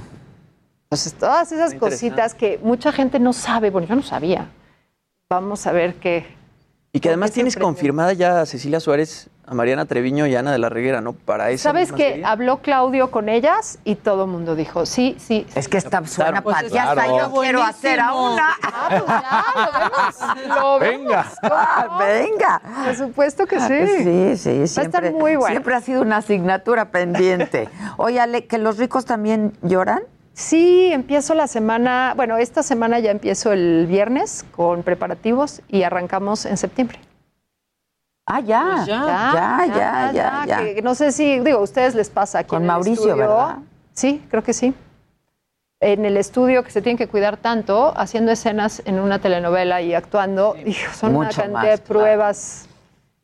[0.85, 4.47] Entonces, todas esas cositas que mucha gente no sabe, bueno, yo no sabía.
[5.27, 6.27] Vamos a ver qué.
[6.95, 7.73] Y que además tienes sorprende?
[7.75, 11.13] confirmada ya a Cecilia Suárez, a Mariana Treviño y a Ana de la Reguera, ¿no?
[11.13, 12.23] Para esa ¿Sabes que serie.
[12.25, 15.47] habló Claudio con ellas y todo el mundo dijo, sí, sí.
[15.55, 17.17] Es que está suena Pues pa- ya claro.
[17.17, 18.49] yo quiero hacer a una.
[20.55, 21.25] Lo Venga.
[21.41, 22.61] Ah, Venga.
[22.85, 23.87] Por supuesto que sí.
[24.03, 25.47] Sí, sí, Va a siempre, estar muy bueno.
[25.51, 27.69] siempre ha sido una asignatura pendiente.
[27.97, 30.03] Oye, Ale, ¿que los ricos también lloran?
[30.33, 36.45] Sí, empiezo la semana, bueno, esta semana ya empiezo el viernes con preparativos y arrancamos
[36.45, 36.99] en septiembre.
[38.25, 38.73] Ah, ya.
[38.75, 38.95] Pues ya.
[38.95, 40.57] Ya, ya, ya, ya.
[40.73, 43.15] que no sé si, digo, a ustedes les pasa aquí Con en el Mauricio, estudio.
[43.17, 43.57] ¿verdad?
[43.93, 44.73] Sí, creo que sí.
[45.81, 49.93] En el estudio que se tienen que cuidar tanto, haciendo escenas en una telenovela y
[49.93, 50.55] actuando,
[50.95, 51.99] son una cantidad más, de claro.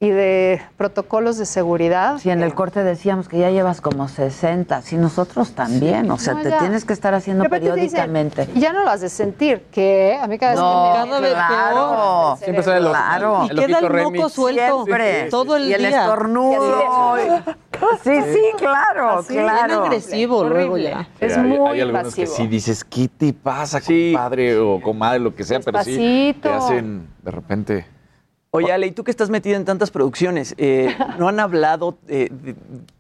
[0.02, 2.20] Y de protocolos de seguridad.
[2.20, 6.36] Sí, en el corte decíamos que ya llevas como 60, sí, nosotros también, o sea,
[6.36, 6.60] No, te ya.
[6.60, 8.48] tienes que estar haciendo dicen, periódicamente.
[8.56, 11.20] ya no lo has de sentir, que a mí cada vez No, que me cada
[11.20, 11.76] vez claro.
[11.76, 12.38] peor.
[12.38, 13.42] Siempre sale el, Claro.
[13.46, 14.18] Y el queda ojito el Remy.
[14.20, 15.24] moco suelto Siempre.
[15.30, 16.00] todo el y el día.
[16.02, 16.84] estornudo.
[18.04, 19.84] Sí, sí, claro, Así, bien claro.
[19.84, 20.90] agresivo luego Horrible.
[20.92, 21.08] ya.
[21.20, 22.14] Es hay, muy hay algunos invasivo.
[22.14, 24.12] que sí dices, ¿qué te pasa, Sí.
[24.14, 25.60] compadre o comadre, lo que sea?
[25.60, 27.86] Pero sí, te hacen de repente...
[28.52, 32.30] Oye, Ale, y tú que estás metida en tantas producciones, eh, ¿no han hablado eh,
[32.32, 32.56] de,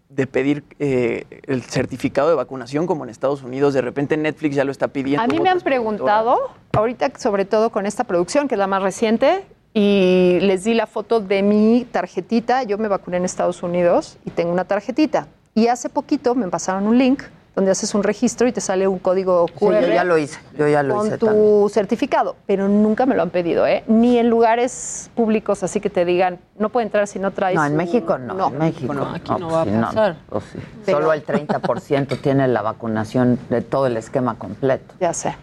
[0.09, 3.73] de pedir eh, el certificado de vacunación como en Estados Unidos?
[3.73, 5.23] De repente Netflix ya lo está pidiendo.
[5.23, 6.37] A mí me han preguntado,
[6.73, 9.43] ahorita sobre todo con esta producción, que es la más reciente,
[9.73, 12.63] y les di la foto de mi tarjetita.
[12.63, 15.27] Yo me vacuné en Estados Unidos y tengo una tarjetita.
[15.55, 17.23] Y hace poquito me pasaron un link
[17.59, 20.39] donde haces un registro y te sale un código Sí, QR yo ya lo hice,
[20.57, 21.69] yo ya lo con hice tu también.
[21.69, 23.83] certificado, pero nunca me lo han pedido, ¿eh?
[23.87, 27.55] Ni en lugares públicos, así que te digan, no puede entrar si no traes.
[27.57, 30.15] No, en un- México no, en México No, aquí no pues va a sí, pasar.
[30.29, 30.59] pues sí.
[30.85, 34.95] Pero- Solo el 30% tiene la vacunación de todo el esquema completo.
[35.01, 35.35] Ya sé,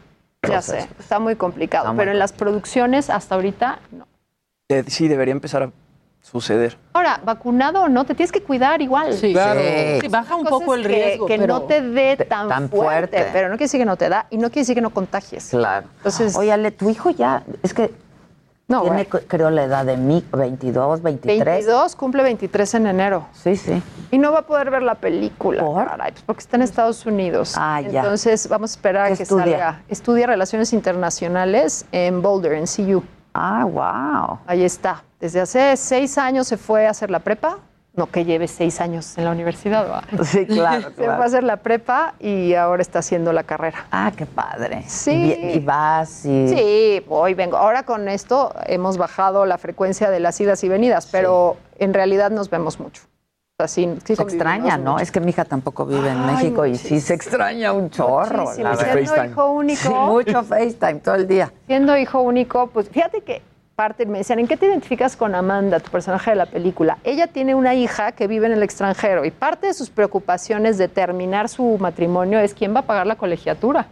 [0.49, 0.89] ya sé.
[0.99, 4.07] Está muy complicado, está muy pero en las producciones hasta ahorita no.
[4.71, 5.71] Eh, sí, debería empezar a
[6.31, 6.77] suceder.
[6.93, 9.13] Ahora, vacunado o no, te tienes que cuidar igual.
[9.13, 9.61] Sí, Claro.
[10.01, 11.27] Sí, baja un poco el riesgo.
[11.27, 13.31] Que, pero- no te dé tan, tan fuerte, fuerte.
[13.33, 15.49] pero no quiere decir que no te da y no quiere decir que no contagies.
[15.51, 15.87] Claro.
[15.99, 17.93] Entonces- Oye, Ale, tu hijo ya, es que
[18.69, 21.45] No, tiene, creo, la edad de mí, 22, 23.
[21.45, 23.29] 22, cumple 23 en enero.
[23.33, 23.81] Sí, sí.
[24.11, 25.63] Y no va a poder ver la película.
[25.63, 25.87] ¿Por?
[25.87, 27.55] caray, pues porque está en Estados Unidos.
[27.57, 28.01] Ah, ya.
[28.01, 29.45] Entonces vamos a esperar a ¿Qué que estudia?
[29.45, 29.83] salga.
[29.89, 33.05] Estudia Relaciones Internacionales en Boulder, en CU.
[33.35, 34.39] Ah, wow.
[34.49, 35.05] Ahí está.
[35.21, 37.59] Desde hace seis años se fue a hacer la prepa.
[37.95, 40.05] No que lleve seis años en la universidad, ¿verdad?
[40.25, 41.23] Sí, claro, Se fue claro.
[41.23, 43.87] a hacer la prepa y ahora está haciendo la carrera.
[43.91, 44.85] Ah, qué padre.
[44.87, 45.35] Sí.
[45.41, 46.49] Y, y vas y...
[46.49, 47.57] Sí, voy, vengo.
[47.57, 52.31] Ahora con esto hemos bajado la frecuencia de las idas y venidas, pero en realidad
[52.31, 53.03] nos vemos mucho.
[53.59, 54.99] Así, sí Se extraña, ¿no?
[54.99, 58.43] Es que mi hija tampoco vive en Ay, México y sí se extraña un chorro,
[58.43, 58.69] Muchísimo.
[58.69, 59.01] la Siendo.
[59.07, 59.27] FaceTime.
[59.33, 61.51] hijo único, Sí, mucho FaceTime todo el día.
[61.67, 63.41] siendo hijo único, pues fíjate que
[63.77, 66.99] parte me decían, ¿en qué te identificas con Amanda, tu personaje de la película?
[67.05, 70.89] Ella tiene una hija que vive en el extranjero y parte de sus preocupaciones de
[70.89, 73.89] terminar su matrimonio es quién va a pagar la colegiatura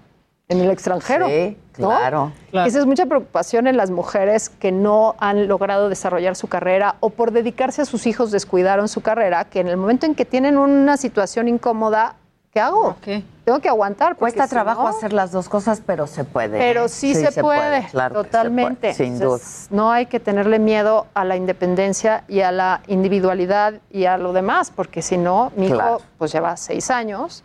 [0.49, 1.29] en el extranjero.
[1.29, 1.89] Sí, ¿no?
[1.89, 2.33] claro.
[2.51, 2.67] Claro.
[2.67, 7.11] Esa es mucha preocupación en las mujeres que no han logrado desarrollar su carrera o
[7.11, 10.57] por dedicarse a sus hijos descuidaron su carrera, que en el momento en que tienen
[10.57, 12.17] una situación incómoda,
[12.55, 12.97] ¿qué hago?
[13.45, 14.17] Tengo que aguantar.
[14.17, 16.57] Cuesta si trabajo no- hacer las dos cosas, pero se puede.
[16.57, 18.81] Pero sí, se, puede, claro que se totalmente.
[18.81, 19.25] puede, sin duda.
[19.35, 24.17] Entonces, No hay que tenerle miedo a la independencia y a la individualidad y a
[24.19, 27.43] lo demás, porque si no, mi hijo pues lleva seis años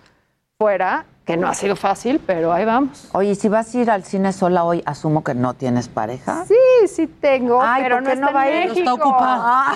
[0.60, 3.08] fuera, que no ha sido fácil, pero ahí vamos.
[3.12, 6.44] Oye, si vas a ir al cine sola hoy, asumo que no tienes pareja.
[6.48, 6.56] Sí,
[6.88, 8.70] sí tengo, Ay, pero ¿por no qué no está va a en ir?
[8.70, 8.80] México.
[8.80, 9.74] Está ocupada.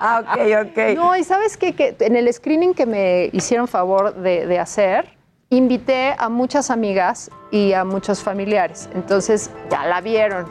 [0.00, 0.78] Ah, ok, ok.
[0.94, 1.74] No, y sabes qué?
[1.74, 5.08] que en el screening que me hicieron favor de, de hacer,
[5.50, 8.88] invité a muchas amigas y a muchos familiares.
[8.94, 10.46] Entonces ya la vieron.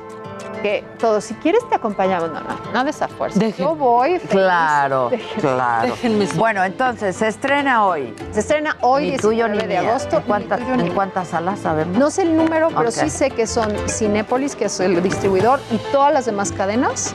[0.62, 2.30] Que todos, si quieres te acompañamos.
[2.32, 3.40] No, no, no de esa fuerza.
[3.58, 4.20] Yo voy.
[4.20, 4.30] feliz.
[4.30, 5.88] Claro, Déjenme- claro.
[5.90, 6.26] déjenme.
[6.36, 8.14] Bueno, entonces, se estrena hoy.
[8.32, 9.90] Se estrena hoy, Ni tuyo ni 19 de mía.
[9.90, 10.18] agosto.
[10.18, 11.98] ¿En cuántas, Ni en salas sabemos?
[11.98, 15.78] No sé el número, pero sí sé que son Cinépolis, que es el distribuidor, y
[15.92, 17.14] todas las demás cadenas,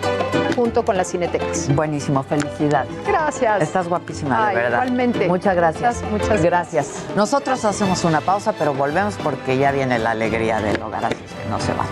[0.54, 1.72] junto con las cinetecas.
[1.74, 2.90] Buenísimo, felicidades.
[3.06, 3.62] Gracias.
[3.62, 4.78] Estás guapísima, Ay, de verdad.
[4.82, 5.28] igualmente.
[5.28, 6.02] Muchas gracias.
[6.10, 6.92] Muchas, muchas gracias.
[7.14, 11.50] Nosotros hacemos una pausa, pero volvemos porque ya viene la alegría del hogar, así que
[11.50, 11.84] no se va.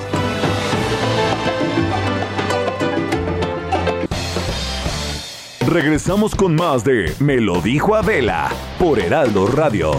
[5.74, 8.48] Regresamos con más de Me lo dijo Adela
[8.78, 9.90] por Heraldo Radio.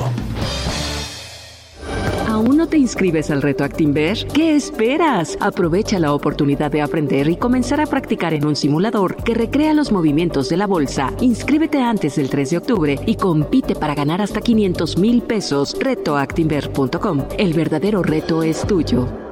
[2.30, 4.26] ¿Aún no te inscribes al reto Actinver?
[4.34, 5.38] ¿Qué esperas?
[5.42, 9.92] Aprovecha la oportunidad de aprender y comenzar a practicar en un simulador que recrea los
[9.92, 11.12] movimientos de la bolsa.
[11.20, 15.76] Inscríbete antes del 3 de octubre y compite para ganar hasta 500 mil pesos.
[15.80, 17.26] Retoactinver.com.
[17.38, 19.25] El verdadero reto es tuyo.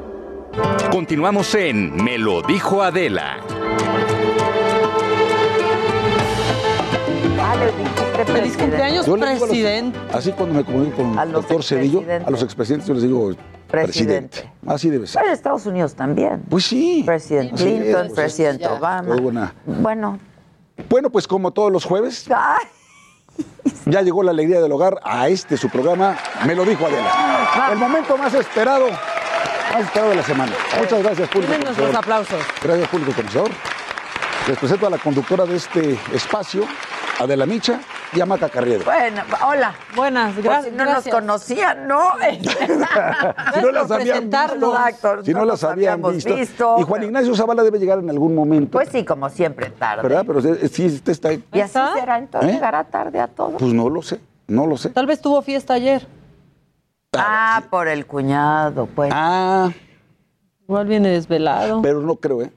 [0.91, 3.37] Continuamos en Me lo dijo Adela.
[8.25, 9.99] Feliz cumpleaños, Yo le digo a los- presidente.
[10.13, 13.31] así cuando me comunico con el doctor Cedillo, a los expresidentes yo les digo
[13.69, 14.39] Presidente.
[14.39, 14.53] presidente.
[14.67, 15.19] Así debe ser.
[15.21, 16.43] Pero en Estados Unidos también.
[16.49, 17.03] Pues sí.
[17.05, 18.73] Presidente Así Clinton, es, pues, presidente ya.
[18.73, 19.09] Obama.
[19.13, 19.53] Muy buena.
[19.65, 20.19] Bueno.
[20.89, 22.27] Bueno, pues como todos los jueves,
[23.85, 26.15] ya llegó la alegría del hogar a este su programa,
[26.45, 27.69] me lo dijo Adela.
[27.71, 28.85] El momento más esperado,
[29.73, 30.51] más esperado de la semana.
[30.79, 31.53] Muchas gracias, público.
[31.53, 31.95] Conocedor.
[31.95, 32.39] aplausos.
[32.61, 33.49] Gracias, público conocedor.
[34.47, 36.63] Les presento a la conductora de este espacio,
[37.19, 37.79] Adela Micha
[38.11, 38.83] y a Maca Carriedo.
[38.83, 39.73] Bueno, hola.
[39.95, 40.65] Buenas, Por gracias.
[40.73, 42.11] si no nos conocían, ¿no?
[43.53, 46.35] si no las habían visto, Exacto, si no no las habían visto.
[46.35, 48.71] visto, Y Juan Ignacio Zavala debe llegar en algún momento.
[48.73, 50.03] Pues sí, como siempre, tarde.
[50.03, 50.25] ¿Verdad?
[50.27, 51.33] Pero sí, sí, este está.
[51.33, 52.53] Y así será, entonces ¿Eh?
[52.53, 53.53] llegará tarde a todos.
[53.59, 54.89] Pues no lo sé, no lo sé.
[54.89, 56.05] Tal vez tuvo fiesta ayer.
[57.17, 59.11] Ah, por el cuñado, pues.
[59.13, 59.71] Ah.
[60.67, 61.81] Igual viene desvelado.
[61.81, 62.51] Pero no creo, ¿eh?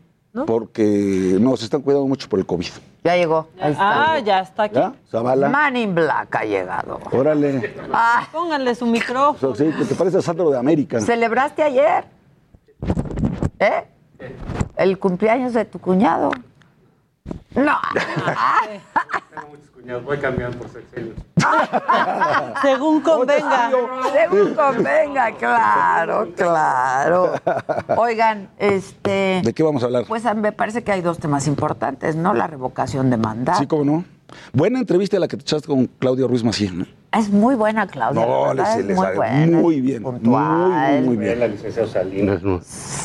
[0.46, 2.66] Porque no, se están cuidando mucho por el COVID.
[3.04, 3.48] Ya llegó.
[3.58, 4.12] Ahí está.
[4.12, 4.74] Ah, ya está aquí.
[4.74, 4.92] ¿Ya?
[5.10, 5.48] Zavala.
[5.48, 7.00] Man in Black ha llegado.
[7.10, 7.74] Órale.
[7.92, 9.54] Ah, Pónganle su micrófono.
[9.54, 11.00] Sí, que te parece a Sandro de América.
[11.00, 12.04] ¿Celebraste ayer?
[13.58, 13.84] ¿Eh?
[14.76, 16.30] ¿El cumpleaños de tu cuñado?
[17.54, 17.78] No.
[20.04, 21.12] Voy cambiando por sexenio.
[22.62, 23.70] Según convenga.
[24.12, 27.32] Según convenga, claro, claro.
[27.96, 29.42] Oigan, este.
[29.44, 30.04] ¿De qué vamos a hablar?
[30.08, 32.34] Pues a- me parece que hay dos temas importantes, ¿no?
[32.34, 33.58] La revocación de mandato.
[33.60, 34.04] Sí, cómo no.
[34.52, 36.86] Buena entrevista la que te echaste con Claudio Ruiz Macié, ¿no?
[37.18, 38.26] Es muy buena, Claudia.
[38.26, 39.58] No, la le, se le muy sabe buena.
[39.58, 40.02] muy bien.
[40.02, 41.40] Muy, muy, muy bien.
[41.40, 42.60] La licenciada Salinas, ¿no?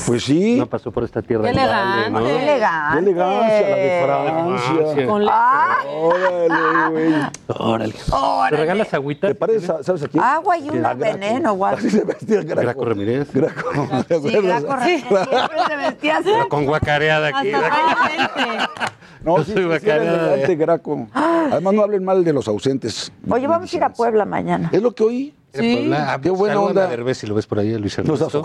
[0.06, 0.58] Pues sí.
[0.58, 1.46] No pasó por esta tierra.
[1.46, 2.20] Qué grande, ¿no?
[2.24, 2.94] Qué elegante.
[3.04, 5.08] Qué elegancia la de Francia.
[5.08, 7.14] Con Ah, Órale, güey.
[7.48, 7.94] Órale.
[8.12, 8.50] Órale.
[8.50, 9.28] ¿Te regalas agüita?
[9.28, 10.24] ¿Te parece, sa- sabes a quién?
[10.24, 11.76] Agua y un veneno, guau.
[11.78, 12.62] Así se vestía Graco.
[12.62, 13.28] Graco Ramírez.
[13.34, 13.72] Graco.
[14.08, 14.38] ¿te Sí?
[14.42, 16.30] Graco siempre se vestía así.
[16.34, 17.52] Pero con guacareada aquí.
[19.24, 20.56] No, sí, soy sí, sí, era elegante, eh.
[20.56, 21.08] Graco.
[21.14, 23.12] Además, no hablen mal de los ausentes.
[23.30, 24.70] Oye, vamos a ir a Puebla mañana.
[24.72, 25.34] Es lo que oí.
[25.54, 25.92] Sí.
[26.22, 26.86] Qué buena Saluda onda.
[26.86, 28.42] a Derbez si lo ves por ahí, Luis No Ernesto.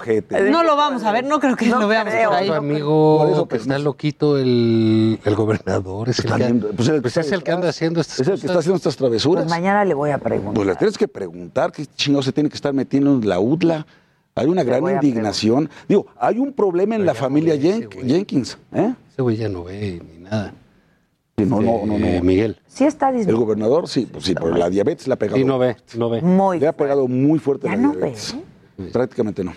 [0.51, 2.49] No lo vamos a ver, no creo que lo veamos por ahí.
[2.49, 6.09] Otro amigo Por eso, que pues, está loquito, el, el gobernador.
[6.09, 8.47] Es el, que, pues, el pues es el que anda haciendo estas Es el que
[8.49, 9.45] está haciendo estas travesuras.
[9.45, 10.55] Pues mañana le voy a preguntar.
[10.55, 13.87] Pues le tienes que preguntar qué chingados se tiene que estar metiendo en la UDLA.
[14.35, 15.71] Hay una gran indignación.
[15.89, 18.59] Digo, hay un problema en la familia Jen- Jenkins.
[18.75, 18.93] ¿eh?
[19.13, 20.53] Ese güey ya no ve ni nada.
[21.39, 22.25] Sí, no, no, no, Eh, no.
[22.25, 22.57] Miguel.
[22.67, 25.37] Sí está El gobernador, sí, pues sí, pero la diabetes le ha pegado.
[25.37, 26.23] Sí, no ve, no ve.
[26.23, 28.37] Muy Le ha pegado muy fuerte Ya la no diabetes.
[28.91, 29.53] Prácticamente no.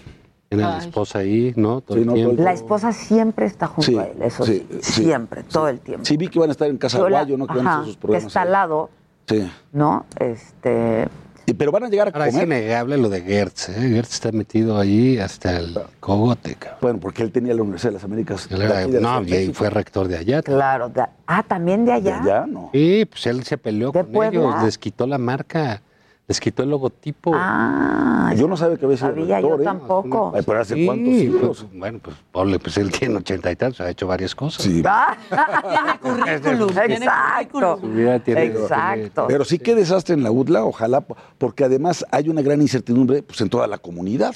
[0.49, 1.79] Tiene a la esposa ahí, ¿no?
[1.79, 2.43] Todo Sí, el no, todo el tiempo.
[2.43, 5.03] La esposa siempre está junto Sí, a él, eso sí, sí, sí.
[5.05, 6.03] siempre, todo el tiempo.
[6.05, 7.47] Sí, vi que iban a estar en Casa Yo la- Guayo, ¿no?
[7.47, 8.27] Que van a ajá, hacer sus que programas.
[8.27, 8.89] está al lado,
[9.27, 9.49] Sí.
[9.71, 10.05] ¿no?
[10.19, 12.47] Este, Y- Pero van a llegar a Ahora es comer.
[12.47, 13.73] innegable lo de Gertz, ¿eh?
[13.93, 16.77] Gertz está metido ahí hasta el cogote, cabrón.
[16.81, 18.47] Bueno, porque él tenía la Universidad de las Américas.
[18.51, 19.53] Él era- de no, y México.
[19.53, 20.41] fue rector de allá.
[20.41, 20.89] claro.
[20.89, 22.21] de- ah, también de De allá.
[22.21, 22.69] allá, no.
[22.73, 24.39] Sí, pues él se peleó ¿De con Puebla?
[24.39, 25.81] ellos, les quitó la marca
[26.29, 27.31] Les quitó el logotipo.
[27.33, 29.63] Ah, yo no sabía que había sido sabía, yo rector, ¿eh?
[29.65, 30.31] tampoco.
[30.35, 31.41] Ay, pero hace Sí, cuántos siglos.
[31.67, 34.61] pues, bueno, pues ponle, pues él tiene ochenta y tantos, ha hecho varias cosas.
[34.63, 34.83] Sí.
[34.83, 36.69] Tiene currículum.
[36.77, 37.77] Exacto.
[37.77, 39.25] Vida tiene- Exacto.
[39.27, 43.41] Pero sí que desastre en la UDLA, ojalá, porque además hay una gran incertidumbre pues,
[43.41, 44.35] en toda la comunidad.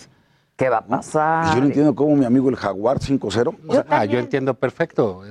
[0.55, 1.45] ¿Qué va a pasar?
[1.45, 3.55] Y yo no entiendo cómo mi amigo el Jaguar 5-0.
[3.67, 5.21] o sea, ah, yo entiendo perfecto.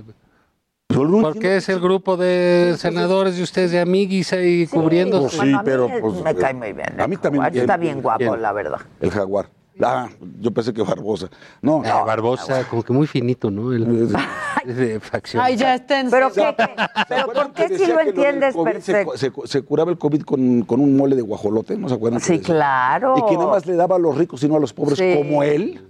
[0.97, 5.20] No Porque es el grupo de senadores y ustedes de amiguis ahí cubriendo.
[5.20, 7.01] Pues sí, pero, me- pues, me cae muy bien.
[7.01, 8.02] a mí también me Está bien bien.
[8.02, 8.43] guapo, Bien.
[8.43, 8.78] la verdad.
[9.01, 9.48] el Jaguar.
[9.82, 10.06] Ah,
[10.39, 11.28] yo pensé que Barbosa.
[11.62, 13.73] No, Ah, Barbosa, como que muy finito, ¿no?
[13.73, 14.09] El,
[14.66, 15.43] de facción.
[15.43, 16.10] Ay, ya estén.
[16.10, 16.66] Pero, ¿qué, qué?
[17.09, 19.16] ¿Pero por qué si lo entiendes Se, perfecto?
[19.16, 22.20] se- se curaba el COVID con, con un mole de guajolote, ¿no se acuerdan?
[22.20, 23.14] Sí, claro.
[23.16, 25.14] Y que nada más le daba a los ricos y no a los pobres Sí.
[25.16, 25.81] como él.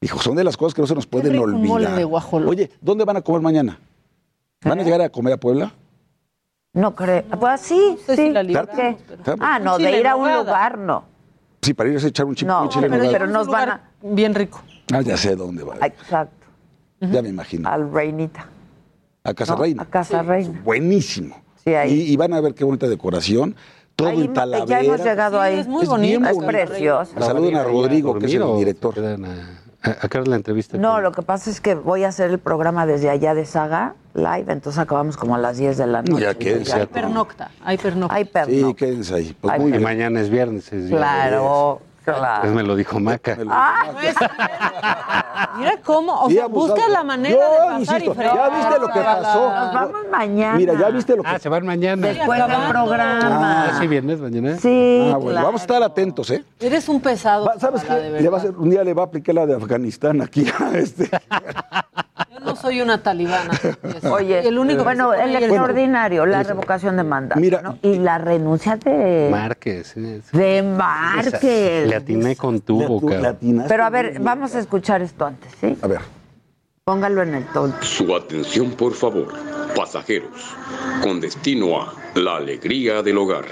[0.00, 1.66] Dijo, son de las cosas que no se nos pueden olvidar.
[1.66, 2.50] mole de guajolote.
[2.50, 3.78] Oye, ¿dónde van a comer mañana?
[4.68, 5.72] ¿Van a llegar a comer a Puebla?
[6.72, 7.22] No creo.
[7.40, 8.30] Pues sí, sé si sí.
[8.32, 8.74] libramos,
[9.24, 11.04] pero- Ah, no, de ir a un lugar, no.
[11.62, 13.80] Sí, para ir a echar un chip No, un chile pero, pero nos van a...
[14.02, 14.60] Bien rico.
[14.92, 15.76] Ah, ya sé dónde va.
[15.84, 16.46] Exacto.
[17.00, 17.68] Ya me imagino.
[17.68, 18.46] Al Reinita.
[19.24, 19.62] A Casa ¿no?
[19.62, 19.82] Reina.
[19.82, 20.60] A Casa Reina.
[20.62, 21.36] Buenísimo.
[21.64, 21.92] Sí, ahí.
[21.92, 23.56] Y, y van a ver qué bonita decoración.
[23.96, 24.66] Todo Ahí en Talavera.
[24.66, 25.58] ya hemos llegado ahí.
[25.58, 26.28] es muy Es bonito.
[26.28, 27.12] Es precioso.
[27.18, 28.94] Saluden a Rodrigo, que es el ¿Dormir o director.
[29.86, 30.76] A, la entrevista?
[30.78, 33.44] No, con- lo que pasa es que voy a hacer el programa desde allá de
[33.46, 36.22] Saga Live, entonces acabamos como a las 10 de la noche.
[36.22, 36.74] Ya quédense.
[36.74, 37.50] Hay pernocta.
[37.64, 38.14] Hay pernocta.
[38.14, 38.74] Hay Sí, perno.
[38.76, 39.36] quédense ahí.
[39.40, 39.82] Pues muy bien.
[39.82, 40.72] mañana es viernes.
[40.72, 41.80] Es Claro,
[42.14, 42.40] claro.
[42.42, 43.36] Pues me lo dijo Maca.
[43.50, 43.84] Ah,
[45.58, 46.74] Mira cómo, o Sí, sea, abusado.
[46.74, 48.36] busca la manera Yo de pasar insisto, y fregar.
[48.36, 49.50] ya viste lo que pasó.
[49.54, 50.56] Nos vamos mañana.
[50.58, 52.06] Mira, ya viste lo que Ah, se van mañana.
[52.06, 53.64] Después del programa.
[53.68, 54.56] Ah, sí, viernes mañana.
[54.58, 55.46] Sí, Ah, bueno, claro.
[55.46, 56.44] vamos a estar atentos, ¿eh?
[56.60, 57.46] Eres un pesado.
[57.46, 57.94] Va- ¿Sabes qué?
[57.94, 58.38] de Le va a verdad.
[58.38, 61.10] hacer, un día le va a aplicar la de Afganistán aquí a este.
[62.32, 63.50] Yo no soy una talibana.
[64.10, 67.40] Oye, el único que bueno, el extraordinario, la revocación de mandato.
[67.40, 67.78] Mira, ¿no?
[67.82, 69.88] y la renuncia de, Márquez.
[69.94, 70.36] sí, sí.
[70.36, 71.95] de Márquez.
[71.98, 73.22] Le atiné con cabrón.
[73.22, 75.76] latinaste Pero a ver, vamos a escuchar esto antes, ¿sí?
[75.82, 76.00] A ver.
[76.84, 77.74] Póngalo en el tono.
[77.82, 79.32] Su atención, por favor,
[79.74, 80.54] pasajeros,
[81.02, 83.46] con destino a la alegría del hogar.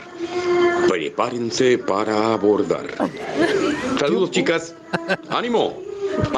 [0.89, 2.87] Prepárense para abordar.
[3.99, 4.75] Saludos, chicas.
[5.31, 5.75] ¡Ánimo!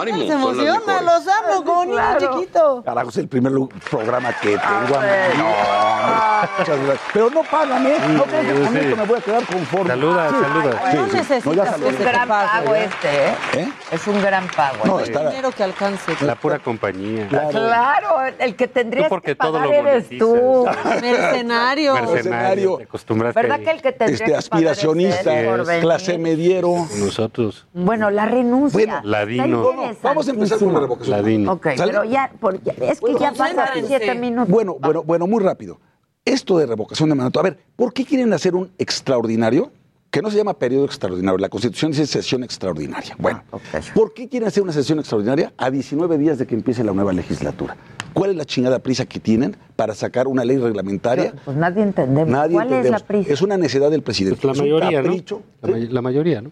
[0.01, 0.19] ¡Ánimo!
[0.27, 2.31] Se emociona, los amo como niño Claro.
[2.40, 2.82] chiquito.
[2.85, 3.53] Carajo, es el primer
[3.90, 4.62] programa que tengo.
[4.65, 6.47] Ah, amigo.
[6.47, 7.01] No, muchas gracias.
[7.12, 7.97] Pero no pagan, ¿eh?
[8.09, 8.31] No que
[8.65, 9.89] con esto me voy a quedar conforme.
[9.89, 10.35] Saluda, Sí.
[10.40, 10.90] saluda.
[10.90, 11.12] Sí, No sí.
[11.16, 11.86] necesitas No.
[11.86, 12.85] Es un gran pago ¿eh?
[12.85, 13.35] este, ¿eh?
[13.55, 13.73] ¿Eh?
[13.93, 14.77] Es un gran pago.
[14.85, 16.16] No, está- Dinero que alcance.
[16.20, 17.27] La pura compañía.
[17.28, 20.66] Claro, el que tendrías Tú que todo pagar lo eres tú.
[21.01, 21.94] Mercenario.
[21.94, 22.77] Mercenario.
[22.78, 23.65] Te acostumbraste ¿Verdad ahí.
[23.65, 26.86] que el que tendría Este que pagar aspiracionista, es él clase mediero.
[26.98, 27.66] Nosotros.
[27.73, 28.77] Bueno, la renuncia.
[28.78, 29.62] Bueno, Ladino.
[29.90, 31.16] Está Vamos a empezar con la revocación.
[31.16, 31.52] Ladino.
[31.52, 31.93] Ok, ¿Sale?
[31.93, 33.86] pero ya, por- ya- es que ya pasan concéntrense.
[33.88, 34.48] siete minutos.
[34.48, 35.78] Bueno, bueno, bueno, muy rápido.
[36.24, 37.38] Esto de revocación de mandato.
[37.40, 39.70] A ver, ¿por qué quieren hacer un extraordinario?
[40.10, 41.36] Que no se llama periodo extraordinario.
[41.38, 43.14] La Constitución dice sesión extraordinaria.
[43.18, 43.62] Bueno, Ah, ok.
[43.94, 47.12] ¿por qué quieren hacer una sesión extraordinaria a 19 días de que empiece la nueva
[47.12, 47.76] legislatura?
[48.14, 51.34] ¿Cuál es la chingada prisa que tienen para sacar una ley reglamentaria?
[51.44, 52.30] Pues nadie entendemos.
[52.30, 52.97] Nadie ¿Cuál entendemos.
[52.97, 53.32] es la prisa?
[53.32, 54.40] Es una necedad del presidente.
[54.40, 55.10] Pues la Es un mayoría, ¿no?
[55.12, 55.34] La, ¿sí?
[55.72, 56.51] may- la mayoría, ¿no?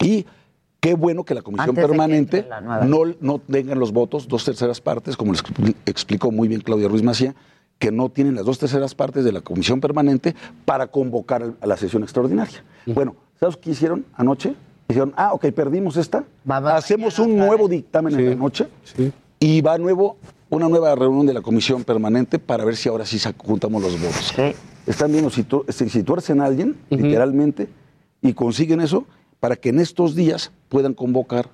[0.00, 0.24] Y
[0.82, 4.80] qué bueno que la comisión Antes permanente la no, no tengan los votos, dos terceras
[4.80, 7.36] partes, como les expli- explicó muy bien Claudia Ruiz Macía,
[7.78, 10.34] que no tienen las dos terceras partes de la comisión permanente
[10.64, 12.64] para convocar a la sesión extraordinaria.
[12.84, 14.54] Bueno, ¿sabes qué hicieron anoche?
[14.88, 19.12] Dijeron, ah, ok, perdimos esta, hacemos un nuevo dictamen en la noche Sí.
[19.38, 20.16] y va nuevo
[20.50, 24.32] una nueva reunión de la comisión permanente para ver si ahora sí juntamos los votos.
[24.34, 24.52] Sí.
[24.84, 27.68] Están viendo si, tu- si, si tuercen a alguien, literalmente,
[28.20, 29.06] y consiguen eso
[29.42, 31.48] para que en estos días puedan convocar.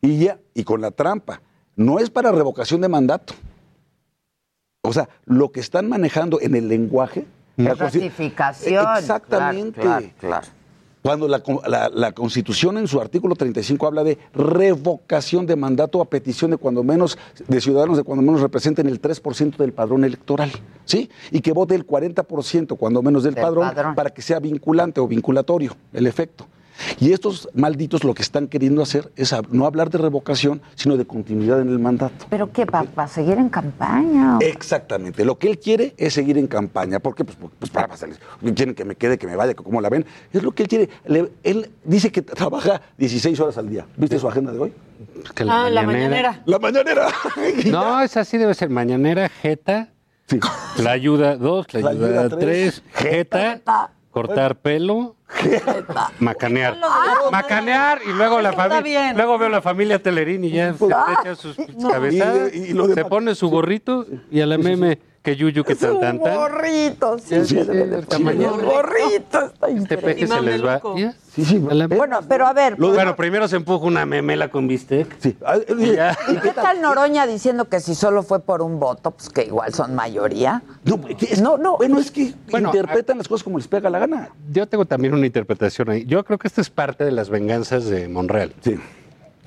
[0.00, 1.42] Y ya, y con la trampa,
[1.76, 3.34] no es para revocación de mandato.
[4.82, 7.26] O sea, lo que están manejando en el lenguaje.
[7.58, 8.86] la Ratificación.
[8.98, 9.78] Exactamente.
[9.82, 10.46] Claro, claro, claro.
[11.02, 16.06] Cuando la, la- la Constitución en su artículo 35 habla de revocación de mandato a
[16.08, 20.50] petición de cuando menos, de ciudadanos de cuando menos representen el 3% del padrón electoral,
[20.86, 21.10] ¿sí?
[21.30, 23.94] Y que vote el 40% cuando menos del, Del padrón, padrón.
[23.94, 26.46] para que sea vinculante o vinculatorio el efecto.
[27.00, 31.04] Y estos malditos lo que están queriendo hacer es no hablar de revocación, sino de
[31.06, 32.26] continuidad en el mandato.
[32.30, 32.66] ¿Pero qué?
[32.66, 34.38] ¿Para seguir en campaña?
[34.40, 35.24] Exactamente.
[35.24, 36.98] Lo que él quiere es seguir en campaña.
[37.00, 37.24] ¿Por qué?
[37.24, 38.18] Pues, pues para pasarles.
[38.54, 40.04] Quieren que me quede, que me vaya, que como la ven.
[40.32, 40.88] Es lo que él quiere.
[41.06, 43.86] Le- él dice que trabaja 16 horas al día.
[43.96, 44.72] ¿Viste su agenda de hoy?
[45.34, 46.42] Que Ah, la mañanera.
[46.46, 47.08] La mañanera.
[47.66, 48.70] No, es así, debe ser.
[48.70, 49.88] Mañanera, jeta.
[50.26, 50.38] Sí.
[50.78, 53.60] La ayuda dos, la, La ayuda, ayuda tres, tres, jeta,
[54.14, 55.16] cortar pelo,
[56.20, 56.78] macanear.
[56.82, 59.12] Ah, Macanear y luego la familia.
[59.12, 64.06] Luego veo la familia Telerín y ya se echa sus de se pone su gorrito
[64.30, 66.36] y a la meme Que yuyu, que tan, tan, tan.
[66.36, 70.82] Gorrito, sí, Sí, sí, esta Gorrito, está Este peje se les va.
[71.34, 71.56] Sí, sí.
[71.56, 75.16] Bueno, pero a ver, Bueno, primero se empuja una memela con bistec.
[75.18, 75.34] Sí.
[75.94, 76.14] Ya.
[76.28, 79.72] ¿y qué tal Noroña diciendo que si solo fue por un voto, pues que igual
[79.72, 80.62] son mayoría?
[80.84, 81.78] No, es- no, no.
[81.78, 84.28] Bueno, es que Bueno, interpretan las cosas como les pega la gana.
[84.52, 86.04] Yo tengo también una interpretación ahí.
[86.04, 88.52] Yo creo que esto es parte de las venganzas de Monreal.
[88.60, 88.78] Sí.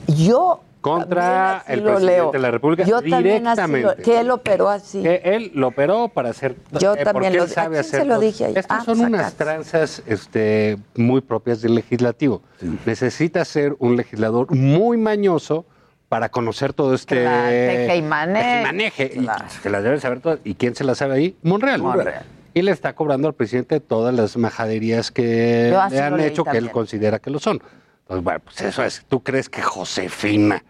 [0.08, 2.32] Yo Contra el presidente leo.
[2.32, 4.02] de la República Yo también así lo, directamente.
[4.04, 5.02] que él operó así.
[5.02, 6.56] Que él lo operó para hacer.
[6.80, 8.58] Yo eh, también lo- él sabe ¿a quién se hacer lo dije ayer?
[8.60, 12.41] Estas Ah, son pues unas tranzas este, muy propias del legislativo.
[12.86, 15.66] Necesita ser un legislador muy mañoso
[16.10, 17.22] para conocer todo este.
[17.24, 18.64] Claro, maneje.
[18.64, 19.12] maneje.
[19.16, 19.28] Y
[19.62, 20.40] se las debe saber todas.
[20.44, 21.36] ¿Y quién se las sabe ahí?
[21.44, 21.82] Monreal.
[21.82, 22.24] Monreal.
[22.54, 26.72] Y le está cobrando al presidente todas las majaderías que le han hecho que él
[26.72, 27.62] considera que lo son.
[28.07, 29.03] Entonces, bueno, pues eso es.
[29.09, 30.63] ¿Tú crees que Josefina,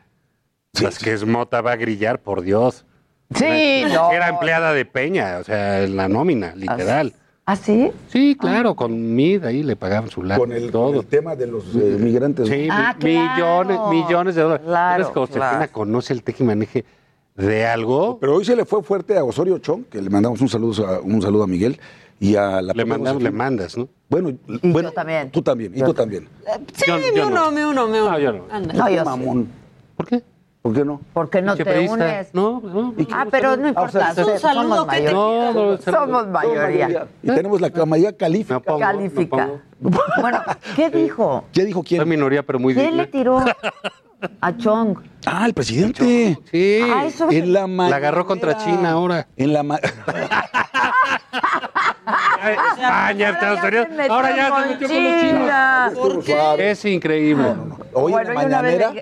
[0.82, 2.20] las que es mota, va a grillar?
[2.20, 2.86] Por Dios.
[3.36, 4.12] Sí, no.
[4.12, 7.14] Era empleada de Peña, o sea, en la nómina, literal.
[7.46, 7.92] ¿Ah, sí?
[8.10, 10.40] Sí, claro, con MID ahí le pagaban su lana.
[10.40, 10.88] Con el, todo.
[10.88, 12.50] con el tema de los eh, migrantes.
[12.50, 13.90] Sí, Ah, mi- millones, claro.
[13.92, 14.66] millones de dólares.
[14.66, 15.72] Claro, ¿Sabes que Josefina claro.
[15.72, 16.86] conoce el tejimaneje
[17.36, 18.18] de algo?
[18.20, 21.00] Pero hoy se le fue fuerte a Osorio Chong, que le mandamos un saludo a,
[21.00, 21.80] un saludo a Miguel
[22.20, 23.88] y a la Le, mandamos, le mandas, ¿no?
[24.10, 25.32] Bueno, Y bueno, yo también.
[25.32, 26.30] tú también, y tú también.
[26.74, 27.52] Sí, Yo- me uno, no.
[27.52, 28.12] me uno, me uno.
[28.12, 28.44] No, yo no.
[28.50, 28.74] Anda.
[28.74, 29.06] No, yo sí.
[29.06, 29.48] mamón.
[29.98, 30.24] ¿Por qué?
[30.62, 31.02] ¿Por qué no?
[31.14, 31.94] ¿Por qué no te periodista.
[31.96, 32.34] unes?
[32.34, 32.94] No, pues no.
[33.12, 33.90] Ah, pero no importa.
[33.92, 35.14] sea, un somos saludo, ¿qué te mayoría.
[35.14, 37.08] No, no, Somos mayoría.
[37.24, 38.56] Y tenemos la mayoría Califica.
[39.80, 40.00] opongo.
[40.22, 40.42] Bueno,
[40.76, 41.46] ¿qué dijo?
[41.54, 42.10] ¿Qué dijo Soy quién?
[42.10, 43.44] minoría, pero muy ¿Quién le tiró
[44.42, 44.98] a Chong?
[45.26, 46.38] Ah, el presidente.
[46.52, 46.80] Sí.
[46.94, 48.58] Ah, eso En la La agarró contra.
[48.58, 49.28] China ahora.
[49.38, 49.64] En la
[52.42, 53.50] Ah, ya está,
[54.10, 56.60] Ahora ya se metió con los chinos.
[56.60, 57.54] Es increíble.
[57.94, 58.94] Hoy Bueno, en la y una vez mañanera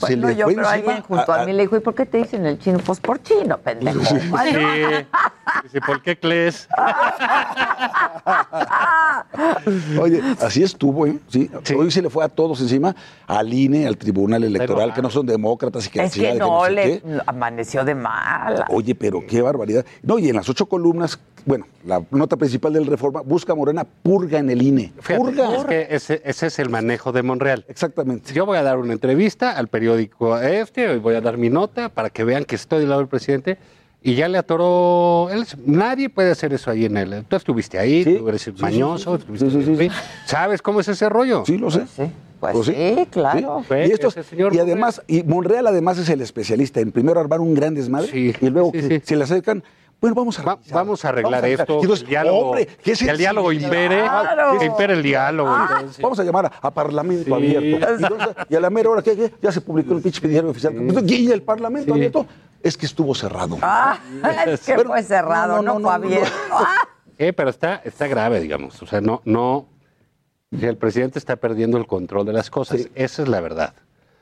[0.00, 2.18] Bueno, le yo, pero alguien junto a, a- mí le dijo, ¿y por qué te
[2.18, 2.78] dicen el chino?
[2.78, 4.00] Pues por chino, pendejo.
[4.04, 4.14] Sí.
[5.64, 6.68] Dice, ¿por qué crees?
[10.00, 11.18] Oye, así estuvo, ¿eh?
[11.28, 11.50] Sí.
[11.64, 11.74] Sí.
[11.74, 12.94] Hoy se le fue a todos encima,
[13.26, 16.70] al INE, al Tribunal Electoral, que no son demócratas y que Es que no, sé
[16.72, 17.20] le qué.
[17.26, 18.64] amaneció de mal.
[18.70, 19.84] Oye, pero qué barbaridad.
[20.02, 24.38] No, y en las ocho columnas, bueno, la nota principal del Reforma, busca Morena, purga
[24.38, 24.92] en el INE.
[25.00, 25.56] Fíjate, purga.
[25.56, 27.64] es que ese, ese es el manejo de Monreal.
[27.68, 28.32] Exactamente.
[28.34, 31.88] Yo voy a dar una entrevista al periódico este, hoy voy a dar mi nota
[31.88, 33.58] para que vean que estoy del lado del presidente
[34.02, 35.28] y ya le atoró.
[35.30, 37.24] él- nadie puede hacer eso ahí en él.
[37.28, 39.32] Tú estuviste ahí, Sí, tú eres sí, sí, mañoso, sí, sí.
[39.34, 39.90] estuviste Sí, sí, sí, ahí.
[40.26, 41.44] ¿Sabes cómo es ese rollo?
[41.44, 41.80] Sí, lo sé.
[41.94, 42.10] Sí,
[42.40, 42.72] pues Pues sí.
[42.74, 43.62] sí, claro.
[43.68, 47.20] Ve, Y, estos- ese señor y además, y Monreal además es el especialista en primero
[47.20, 49.02] armar un gran desmadre Sí, y luego sí, que sí.
[49.04, 49.62] se le acercan,
[50.00, 51.80] bueno, vamos a Va- vamos a arreglar vamos esto.
[51.82, 54.58] Entonces, el diálogo, hombre, ¿qué que el diálogo impere, Claro.
[54.58, 55.54] que impere el diálogo.
[55.78, 56.02] entonces.
[56.02, 57.32] Vamos a llamar a, a Parlamento Sí.
[57.32, 57.66] Abierto.
[57.66, 59.34] Y, entonces, y a la mera hora, ¿qué, qué?
[59.42, 60.74] Ya se publicó el pinche diario oficial.
[61.06, 61.98] Y el Parlamento Sí.
[61.98, 62.26] Abierto
[62.62, 63.58] es que estuvo cerrado.
[63.62, 63.98] Ah,
[64.46, 66.06] es que Pero- fue cerrado, no, no, no, fue no, no.
[66.14, 66.32] abierto.
[66.52, 66.74] Ah,
[67.18, 68.80] Eh, pero está, está grave, digamos.
[68.82, 69.66] O sea, no, no.
[70.58, 72.88] El presidente está perdiendo el control de las cosas.
[72.94, 73.74] Esa es la verdad.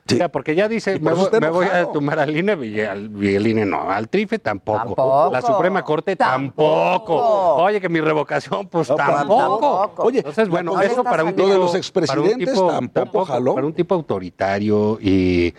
[0.09, 0.15] Sí.
[0.15, 2.81] O sea, porque ya dice, me, voy, está me voy a tumbar al INE y,
[2.81, 3.89] al- y el INE no.
[3.89, 4.77] Al TRIFE tampoco.
[4.79, 5.29] Tampoco.
[5.31, 6.91] La Suprema Corte tampoco.
[6.91, 7.55] Tampoco.
[7.63, 9.37] Oye, que mi revocación, pues No, tampoco.
[9.79, 10.03] tampoco.
[10.07, 11.47] Oye, Entonces, bueno, eso para un tipo...
[11.47, 13.55] Lo de los expresidentes para un tampoco jaló.
[13.55, 15.53] Para un tipo autoritario y,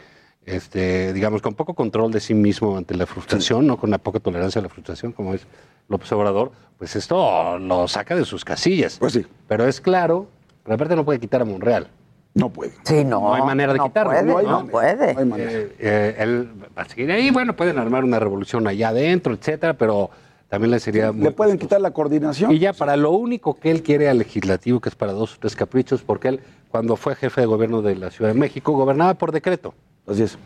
[0.45, 4.21] este, digamos, con poco control de sí mismo ante la frustración, no con la poca
[4.21, 5.47] tolerancia a la frustración, como es
[5.89, 8.97] López Obrador, pues esto lo saca de sus casillas.
[8.99, 9.27] Pues sí.
[9.49, 10.27] Pero es claro,
[10.69, 11.89] aparte no puede quitar a Monreal.
[12.35, 12.73] No puede.
[12.85, 13.21] Sí, no.
[13.21, 15.15] No hay manera de no quitarlo, Puede, no hay no puede.
[15.15, 15.51] no hay manera.
[15.51, 19.75] Eh, eh, él va a seguir ahí, bueno, pueden armar una revolución allá adentro, etcétera,
[19.75, 20.11] pero
[20.49, 21.69] también le sería muy Le pueden costoso.
[21.69, 22.53] quitar la coordinación.
[22.53, 25.39] Y ya para lo único que él quiere al legislativo, que es para dos o
[25.41, 26.41] tres caprichos, porque él,
[26.71, 29.75] cuando fue jefe de gobierno de la Ciudad de México, gobernaba por decreto.
[30.07, 30.39] Así es.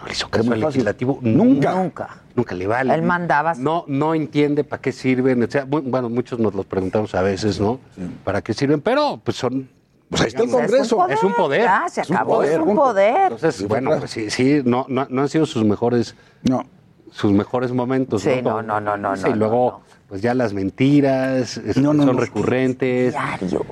[0.00, 1.74] No le hizo caso al legislativo Nunca.
[1.76, 2.08] Nunca.
[2.34, 2.92] Nunca le vale.
[2.92, 3.54] Él mandaba.
[3.54, 5.38] No, no entiende para qué sirven.
[5.44, 5.64] etcétera.
[5.66, 7.78] Bu- Bueno, muchos nos los preguntamos a veces, ¿no?
[8.24, 8.80] ¿Para qué sirven?
[8.80, 9.68] Pero, pues son.
[10.08, 11.08] Pues ahí está el Congreso.
[11.08, 11.62] Es un poder.
[11.62, 13.32] Ya, se Es un acabó, poder, es un poder.
[13.32, 16.64] Entonces, bueno, pues sí, sí, no, no, no han sido sus mejores, No.
[17.10, 18.22] sus mejores momentos.
[18.22, 18.62] Sí, ¿no?
[18.62, 19.80] no, no, no, no, Sí, no, Y luego, no.
[20.08, 22.20] pues ya las mentiras este, No, no, son no.
[22.20, 23.12] recurrentes.
[23.14, 23.64] Diario.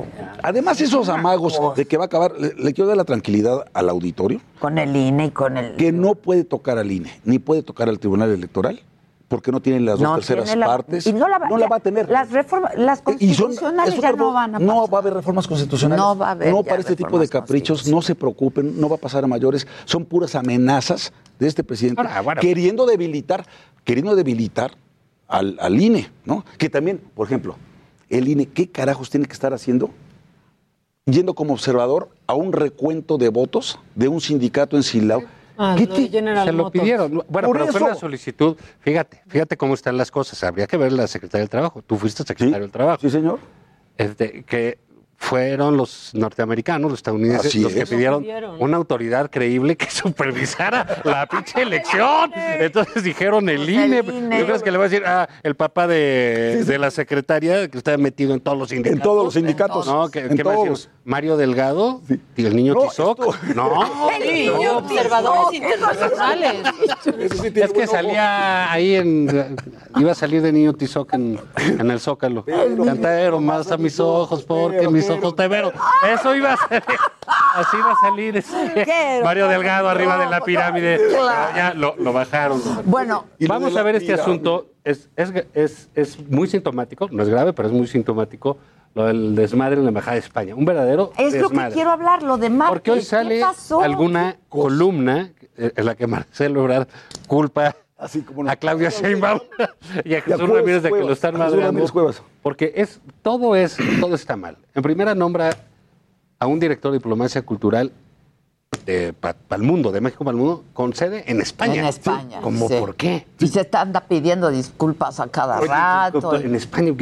[0.42, 3.88] Además, esos amagos de que va a acabar, le, le quiero dar la tranquilidad al
[3.88, 5.76] auditorio, Con el INE y con el.
[5.76, 8.80] que no puede tocar al INE, ni puede tocar al Tribunal Electoral,
[9.28, 11.06] porque no tienen las dos No terceras tiene la- partes.
[11.06, 12.08] y no la va- a tener.
[12.10, 14.94] Las reformas, las son- constitucionales es ya no van a No pasar.
[14.94, 16.02] va a haber reformas constitucionales.
[16.04, 18.96] No va a haber No para este tipo de caprichos, no se preocupen, no va
[18.96, 19.66] a pasar a mayores.
[19.86, 22.40] Son puras amenazas de este presidente Ahora, bueno.
[22.40, 23.44] queriendo debilitar,
[23.82, 24.72] queriendo debilitar
[25.26, 26.44] al, al INE, ¿no?
[26.58, 27.56] Que también, por ejemplo,
[28.10, 29.90] el INE, ¿qué carajos tiene que estar haciendo?
[31.06, 35.22] Yendo como observador a un recuento de votos de un sindicato en Silao
[35.56, 36.82] Ah, ¿Qué lo de te- General se lo Motors.
[36.82, 37.22] pidieron.
[37.28, 38.56] Bueno, Por pero fue una solicitud.
[38.80, 40.42] Fíjate, fíjate cómo están las cosas.
[40.44, 41.82] Habría que ver la secretaria del Trabajo.
[41.82, 43.00] Tú fuiste secretario del Trabajo.
[43.00, 43.38] Sí, señor.
[43.96, 44.78] Este, que
[45.16, 47.88] fueron los norteamericanos, los estadounidenses, Así los que es.
[47.90, 48.56] pidieron Pidieron.
[48.60, 52.30] una autoridad creíble que supervisara la pinche elección.
[52.34, 53.98] Entonces dijeron el INE.
[54.00, 54.40] el INE.
[54.40, 57.78] ¿Tú crees que le va a decir ah, el papá de, de la secretaria que
[57.78, 58.96] está metido en todos los sindicatos?
[58.98, 59.86] En todos los sindicatos.
[59.86, 60.68] No, ¿qué, En qué va a decir?
[60.68, 60.88] todos.
[61.04, 62.00] Mario Delgado
[62.36, 63.18] y el niño No, Tizoc.
[63.20, 66.54] esto- No, Sí, no, observadores internacionales.
[67.18, 69.56] Eso sí tiene es que salía ahí en.
[69.96, 72.44] Iba a salir de niño Tizoc en, en el Zócalo.
[72.84, 75.72] Cantero más a mis ojos porque mis ojos te vieron.
[76.12, 76.82] Eso iba a salir.
[77.54, 81.00] Así iba a salir este, Mario Delgado arriba de la pirámide.
[81.54, 82.60] Ya lo, lo bajaron.
[82.84, 84.22] Bueno, Vamos a ver este pirámide.
[84.22, 84.66] asunto.
[84.84, 88.58] Es, es, es, es muy sintomático, no es grave, pero es muy sintomático
[88.94, 90.54] lo del desmadre en la Embajada de España.
[90.54, 91.74] Un verdadero es lo que desmadre.
[91.74, 92.68] quiero hablar, lo de Márquez.
[92.74, 93.42] Porque hoy ¿Qué sale
[93.82, 96.86] alguna columna eh, en la que Marcelo Ebrard
[97.26, 98.50] culpa Así como no.
[98.50, 99.40] a Claudia Sheinbaum
[100.04, 101.86] y a Jesús Cuevas Ramírez de que lo están madreando.
[102.42, 104.58] Porque es, todo, es, todo está mal.
[104.74, 105.56] En primera nombra
[106.38, 107.92] a un director de diplomacia cultural
[109.20, 111.74] para el mundo, de México para el mundo, con sede en España.
[111.80, 112.40] En España.
[112.40, 112.74] ¿Cómo sí.
[112.78, 113.26] por qué?
[113.38, 116.20] Y se está anda pidiendo disculpas a cada Oye, rato.
[116.20, 116.92] doctor, en España,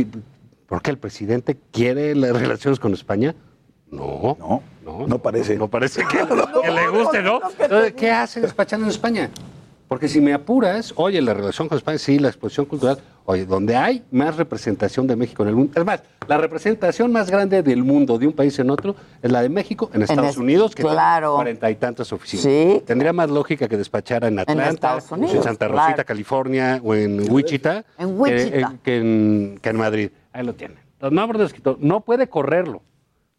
[0.66, 3.35] ¿por qué el presidente quiere las relaciones con España?
[3.90, 4.36] No.
[4.39, 5.56] No, No, no parece.
[5.56, 6.19] No parece que,
[6.62, 7.40] que le guste, ¿no?
[7.59, 9.31] Entonces, ¿qué hace despachando en España?
[9.93, 12.97] Porque si me apuras, oye, la relación con España, sí, la exposición cultural,
[13.27, 15.78] oye, donde hay más representación de México en el mundo.
[15.78, 19.43] Es más, la representación más grande del mundo de un país en otro es la
[19.43, 21.27] de México en Estados es- Unidos, que claro.
[21.28, 22.43] tiene cuarenta y tantas oficinas.
[22.43, 22.82] Sí.
[22.86, 26.05] Tendría más lógica que despachara en Atlanta, Estados o Unidos, en Santa Rosita, claro.
[26.06, 28.70] California, o en Wichita, En Wichita.
[28.70, 30.10] que, que en, que en Madrid.
[30.32, 30.78] Ahí lo tienen.
[31.01, 31.77] Los nombres escritor.
[31.81, 32.81] No puede correrlo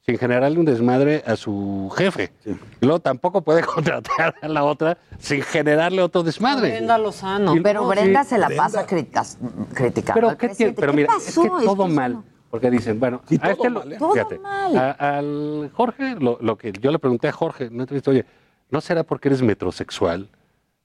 [0.06, 2.32] sin generarle un desmadre a su jefe.
[2.46, 6.72] Y luego tampoco puede contratar a la otra sin generarle otro desmadre.
[6.72, 7.56] Brenda Lozano.
[7.56, 8.32] Y- Pero no, Brenda sí.
[8.32, 9.38] se la pasa criticas-
[9.74, 10.14] criticando.
[10.16, 10.74] Pero, al ¿qué tiene?
[10.74, 10.82] presidente.
[10.82, 11.44] pero ¿Qué mira, pasó?
[11.46, 12.14] es que todo mal.
[12.14, 13.98] no- Porque dicen, bueno, Sí, a este lo- mal, ¿eh?
[13.98, 14.78] Todo fíjate, mal.
[14.78, 18.26] a- al Jorge, lo, lo que yo le pregunté a Jorge, una entrevista, oye,
[18.70, 20.30] ¿no será porque eres metrosexual?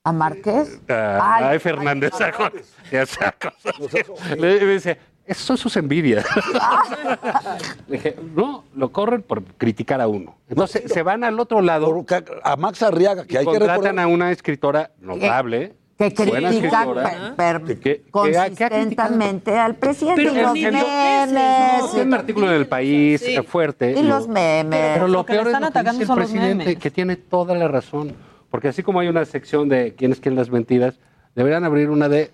[0.04, 0.80] ¿A Márquez?
[0.88, 1.58] a, Ay, a E.
[1.58, 2.12] Fernández.
[2.92, 4.34] y a esa cosa.
[4.36, 4.96] Le me dice,
[5.28, 6.24] esas son sus envidias.
[7.88, 10.36] Le dije, no, lo corren por criticar a uno.
[10.48, 11.86] Entonces se van al otro lado.
[12.04, 15.74] Por- A Max Arriaga, que y hay que contratan a una escritora notable.
[15.98, 20.32] que critica escritora, per- per- que- que ha- que ha criticado- consistentemente al presidente Pero
[20.32, 21.92] y los memes.
[21.94, 23.36] No, un artículo en el país Sí.
[23.46, 23.92] fuerte.
[23.98, 24.78] Y los memes.
[24.94, 26.78] Pero Lo peor es lo que dice el presidente, memes.
[26.78, 28.14] que tiene toda la razón.
[28.50, 30.98] Porque así como hay una sección de quién es quién las mentiras,
[31.34, 32.30] deberían abrir una de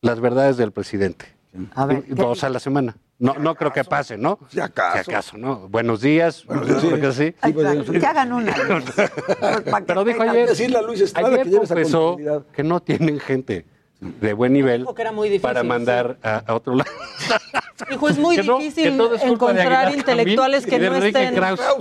[0.00, 1.26] las verdades del presidente.
[1.74, 2.96] A ver, Y- Dos a la semana.
[3.18, 4.38] No, no creo que pase, ¿no?
[4.48, 5.04] Si acaso.
[5.04, 5.68] Si acaso, ¿no?
[5.68, 6.44] Buenos días.
[6.44, 7.34] Buenos días, creo que sí.
[7.42, 7.98] Sí, pues, Exacto, sí.
[8.00, 8.52] que hagan una.
[9.64, 12.16] Que Pero dijo ayer, decirle a Luis Estrada ayer que confesó
[12.52, 13.64] que no tienen gente
[14.00, 16.90] de buen nivel que era muy difícil, para mandar a, a otro lado.
[17.90, 21.34] Dijo, es muy Que no- difícil que es encontrar intelectuales que no estén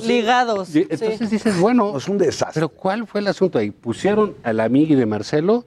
[0.06, 0.74] ligados.
[0.76, 1.26] Y Entonces Sí.
[1.28, 2.54] dices, bueno, Es un desastre.
[2.54, 3.72] pero ¿cuál fue el asunto ahí?
[3.72, 5.66] Pusieron al amigui de Marcelo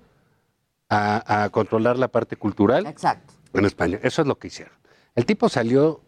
[0.88, 3.34] a, a controlar la parte cultural Exacto.
[3.60, 3.98] En España.
[4.02, 4.74] Eso es lo que hicieron.
[5.14, 6.00] El tipo salió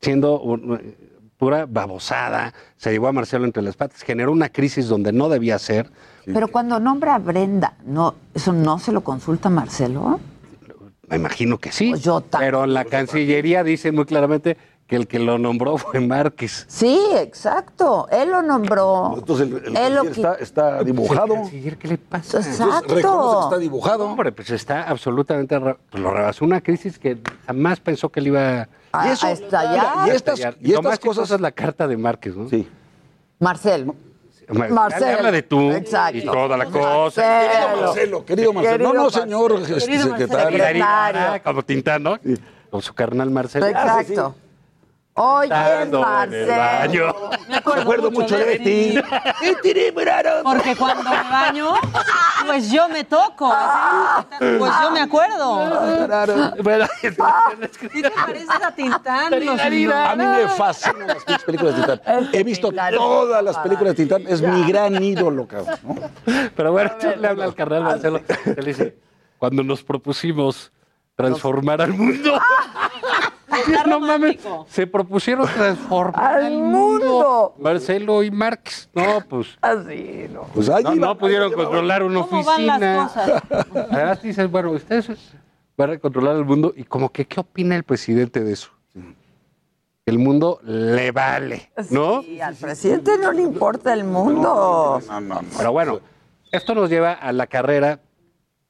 [0.00, 0.94] siendo un-
[1.36, 5.58] pura babosada, se llevó a Marcelo entre las patas, generó una crisis donde no debía
[5.58, 5.90] ser.
[6.26, 10.20] Pero cuando nombra a Brenda, no, ¿eso no se lo consulta a Marcelo?
[11.08, 11.90] Me imagino que sí.
[11.90, 12.48] Pues yo también.
[12.52, 14.56] pero la Cancillería dice muy claramente
[14.90, 16.64] que el que lo nombró fue Márquez.
[16.68, 18.08] Sí, exacto.
[18.10, 19.14] Él lo nombró.
[19.16, 21.34] Entonces el, el Él lo está, está dibujado.
[21.34, 22.38] El canciller, ¿Qué le pasa?
[22.38, 23.42] Entonces, reconoce que Exacto.
[23.44, 24.04] está dibujado.
[24.04, 25.60] Hombre, pues está absolutamente...
[25.60, 29.30] pues lo rebasó una crisis que jamás pensó que le iba A, Y eso- a
[29.30, 30.08] estallar.
[30.08, 32.48] Y estas- y lo estas cosas- es la carta de Márquez, ¿no?
[32.48, 32.68] Sí.
[33.38, 33.94] Marcelo.
[34.48, 35.06] Ma- Marcelo.
[35.06, 36.18] le habla de tú Exacto.
[36.18, 37.22] y toda la cosa.
[37.22, 37.80] Marcelo.
[37.86, 38.78] Marcelo, querido Marcelo.
[38.82, 39.78] No, no, Querido señor Marcelo.
[39.86, 40.84] Querido secretario.
[40.84, 41.24] Marcelo.
[41.32, 42.18] Ah, como Tintán, ¿no?
[42.68, 43.68] Con su carnal Marcelo.
[43.68, 44.02] Exacto.
[44.02, 44.49] Oye, Estando en
[45.16, 46.00] el baño.
[46.00, 47.30] Marcelo.
[47.48, 48.94] Me acuerdo, Recuerdo mucho de ti.
[50.42, 51.74] Porque cuando me baño,
[52.46, 53.52] pues yo me toco.
[54.38, 56.54] Pues yo me acuerdo.
[56.62, 59.44] Bueno, ¿Sí te pareces a Tintán?
[59.44, 59.68] Los- A
[60.16, 62.28] mí me fascinan las películas de Tintán.
[62.32, 64.24] He visto todas las películas de Tintán.
[64.26, 65.78] Es mi gran ídolo, cabrón.
[65.82, 65.96] ¿no?
[66.56, 68.20] Pero bueno, le habla al carnal Marcelo.
[68.44, 68.96] Él dice,
[69.38, 70.72] cuando nos propusimos
[71.16, 72.40] transformar al mundo.
[73.86, 74.38] No mames,
[74.68, 77.54] se propusieron transformar Al mundo.
[77.58, 78.88] Marcelo y Marx.
[78.94, 80.42] No, pues Así, ¿no?
[80.54, 83.42] Pues ahí no, iba, no pudieron ahí controlar una ¿Cómo van las oficina.
[83.48, 83.86] cosas?
[83.90, 85.08] Además dices, bueno, ustedes
[85.76, 88.70] van a controlar el mundo y como que, ¿qué opina el presidente de eso?
[90.06, 92.22] El mundo le vale, ¿no?
[92.22, 95.00] Sí, al presidente no le importa el mundo.
[95.06, 95.48] No, no, no.
[95.56, 96.00] Pero bueno,
[96.50, 98.00] Esto nos lleva a la carrera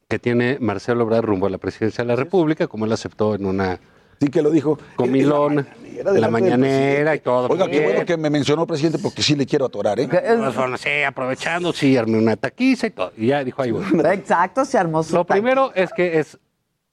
[0.06, 3.46] que tiene Marcelo Obrador rumbo a la presidencia de la República, como él aceptó en
[3.46, 3.80] una
[4.20, 4.78] Sí que lo dijo.
[4.96, 5.66] comilón,
[5.96, 7.48] Era en la mañanera y todo.
[7.48, 10.08] Oiga, qué bueno que me mencionó, presidente, porque sí le quiero atorar, ¿eh?
[10.08, 13.12] Pues, bueno, sí, aprovechando, sí, armé una taquiza y todo.
[13.16, 13.82] Y ya dijo, ahí voy.
[14.12, 15.42] Exacto, se armó su Lo taquiza.
[15.42, 16.38] primero es que es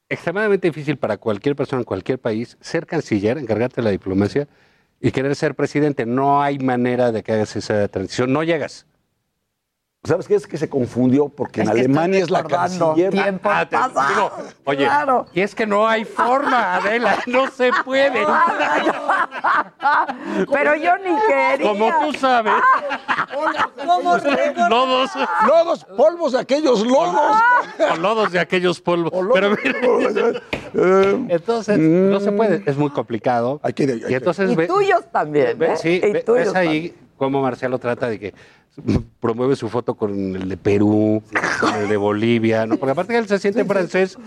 [0.08, 4.48] extremadamente difícil para cualquier persona en cualquier país ser canciller, encargarte de la diplomacia
[5.02, 6.06] y querer ser presidente.
[6.06, 8.32] No hay manera de que hagas esa transición.
[8.32, 8.86] No llegas.
[10.08, 10.36] ¿Sabes qué?
[10.36, 13.12] Es que se confundió porque en Es Alemania es la canciller.
[13.12, 13.78] tiempos Ah, te-
[14.14, 14.32] digo,
[14.66, 14.88] Oye,
[15.34, 18.26] y es que no hay forma, Adela, no se puede.
[20.52, 21.68] Pero yo ni quería.
[21.70, 22.54] Como tú sabes.
[24.70, 25.12] Lodos.
[25.48, 27.38] Lodos, polvos de aquellos lodos.
[27.92, 29.12] O lodos de aquellos polvos.
[29.34, 30.42] Pero mira,
[31.30, 33.60] entonces, no se puede, es muy complicado.
[33.78, 35.76] y entonces Y tuyos también, ¿eh?
[35.78, 37.07] sí, Y tuyos ves ahí también.
[37.18, 38.34] Cómo Marcelo trata de que
[39.20, 41.22] promueve su foto con el de Perú,
[41.60, 42.78] con el de Bolivia, ¿no?
[42.78, 44.18] Porque aparte que él se siente francés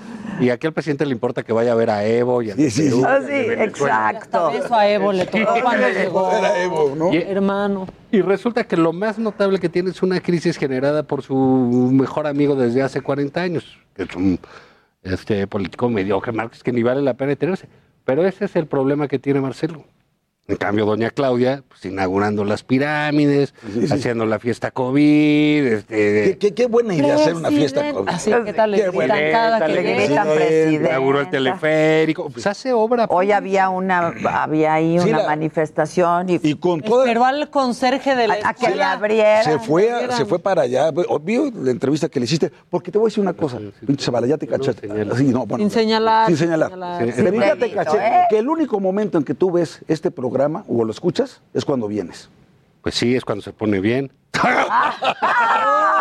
[0.41, 2.71] y aquí al presidente le importa que vaya a ver a Evo y al de
[2.71, 3.03] Perú.
[3.07, 4.11] Ah, y al sí, de Venezuela.
[4.11, 4.51] exacto.
[4.53, 7.13] Beso a Evo le tocó cuando llegó.
[7.13, 7.87] Y- Hermano.
[8.11, 11.37] Y resulta que lo más notable que tiene es una crisis generada por su
[11.93, 14.39] mejor amigo desde hace 40 años, que es un
[15.05, 17.69] este, político mediocre, Marcos, que ni vale la pena detenerse.
[18.05, 19.85] Pero ese es el problema que tiene Marcelo.
[20.51, 23.55] En cambio, doña Claudia, pues inaugurando las pirámides,
[23.91, 25.65] haciendo la fiesta COVID.
[25.67, 25.85] Este,
[26.25, 27.93] Qué, qué- qué buena idea hacer una fiesta.
[27.93, 29.67] Con- Así, ¿qué tal le Qué buena cada idea.
[29.67, 30.05] que Le llega?
[30.07, 30.75] gritan presidente.
[30.89, 32.31] inauguró el teleférico.
[32.31, 33.07] Pues hace obra.
[33.11, 37.05] Hoy había una, había ahí Sí, una la- manifestación y, Y con toda.
[37.05, 38.93] Esperó al conserje de la a que le escuela.
[38.93, 39.45] abrieran.
[39.45, 40.91] Se fue, a- se fue para allá.
[41.23, 42.51] Vio la entrevista que le hiciste.
[42.69, 43.59] Porque te voy a decir una cosa.
[43.87, 44.73] Pinche Zavala, ya te caché.
[45.13, 46.27] Así, no, bueno, Sin señalar.
[46.27, 46.71] Sin señalar.
[46.71, 46.99] señalar.
[47.15, 48.23] Pero ya te Delito, caché ¿eh?
[48.31, 51.89] que el único momento en que tú ves este programa o lo escuchas es cuando
[51.89, 52.31] vienes.
[52.83, 54.11] Pues sí, es cuando se pone bien.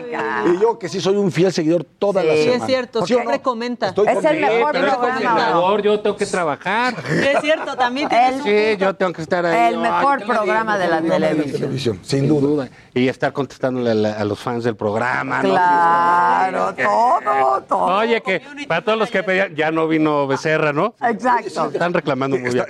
[0.00, 2.64] Y yo que sí soy un fiel seguidor toda la Sí, semana.
[2.64, 3.42] es cierto, ¿Sí siempre no?
[3.42, 3.86] comenta.
[3.88, 5.80] Estoy Es el mejor pero programa.
[5.82, 6.94] yo tengo que trabajar.
[7.06, 8.08] Sí, es cierto, también
[8.38, 9.72] su- Sí, yo tengo que estar ahí.
[9.74, 11.52] El mejor ¿qué le programa de la televisión.
[11.52, 12.68] televisión, sin duda.
[12.94, 15.42] Y estar contestándole a, la- a los fans del programa.
[15.42, 15.50] ¿no?
[15.50, 17.98] Claro, todo, todo.
[17.98, 20.94] Oye, que para todos los que pedían, ya no vino Becerra, ¿no?
[21.02, 21.66] Exacto.
[21.72, 22.64] Están reclamando muy bien.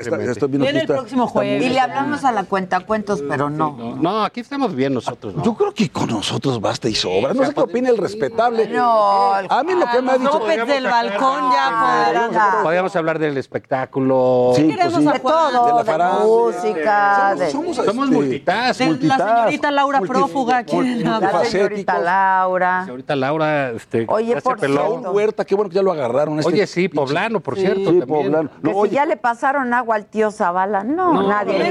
[0.49, 1.63] Viene el próximo jueves.
[1.63, 3.97] Y le hablamos a la cuenta cuentos, pero no.
[4.01, 5.43] No, aquí estamos bien nosotros, ¿no?
[5.45, 7.14] Yo creo que con nosotros basta y sobra.
[7.35, 8.69] No sé qué opina el respetable.
[8.69, 10.39] No, el- A mí lo que me ha dicho.
[10.39, 12.63] López del balcón ya podrán.
[12.63, 14.53] Podríamos hablar del espectáculo.
[14.57, 15.13] Sí, Queremos pues sí.
[15.13, 16.25] de todo, De la de, farándula.
[16.27, 18.81] música, de, Somos, Somos multitask.
[18.81, 20.65] De la señorita Laura multi- prófuga.
[20.65, 21.33] ¿quién multi- habla?
[21.33, 22.87] la señorita Laura.
[23.09, 24.87] Laura, este, Oye, por peló.
[24.89, 25.13] cierto.
[25.13, 26.39] Huerta, qué bueno que ya lo agarraron.
[26.39, 27.91] Este Oye, sí, poblano, por cierto.
[27.91, 28.51] Sí, poblano.
[28.63, 30.85] No, ya le pasaron agua al tío Zavala.
[30.85, 31.71] No, nadie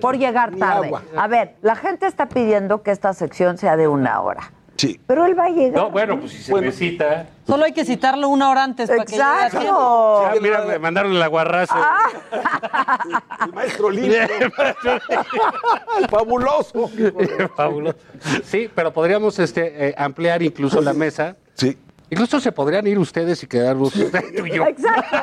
[0.00, 0.92] por llegar tarde.
[1.16, 4.52] A ver, la gente está pidiendo que esta sección sea de una hora.
[4.76, 5.00] sí.
[5.06, 5.82] Pero él va a llegar.
[5.82, 7.26] No, bueno, pues si se necesita.
[7.46, 9.24] Solo hay que citarlo una hora antes para que llegue.
[9.24, 10.26] Exacto.
[10.26, 11.74] Ah, mira, me mandaron el aguarrazo.
[13.44, 14.52] El maestro el
[16.10, 16.90] fabuloso.
[17.56, 17.96] Fabuloso.
[18.44, 21.36] Sí, pero podríamos este, eh, ampliar incluso la mesa.
[21.54, 21.78] Sí.
[22.10, 24.64] Incluso se podrían ir ustedes y quedarnos tú y yo.
[24.64, 25.16] Exacto,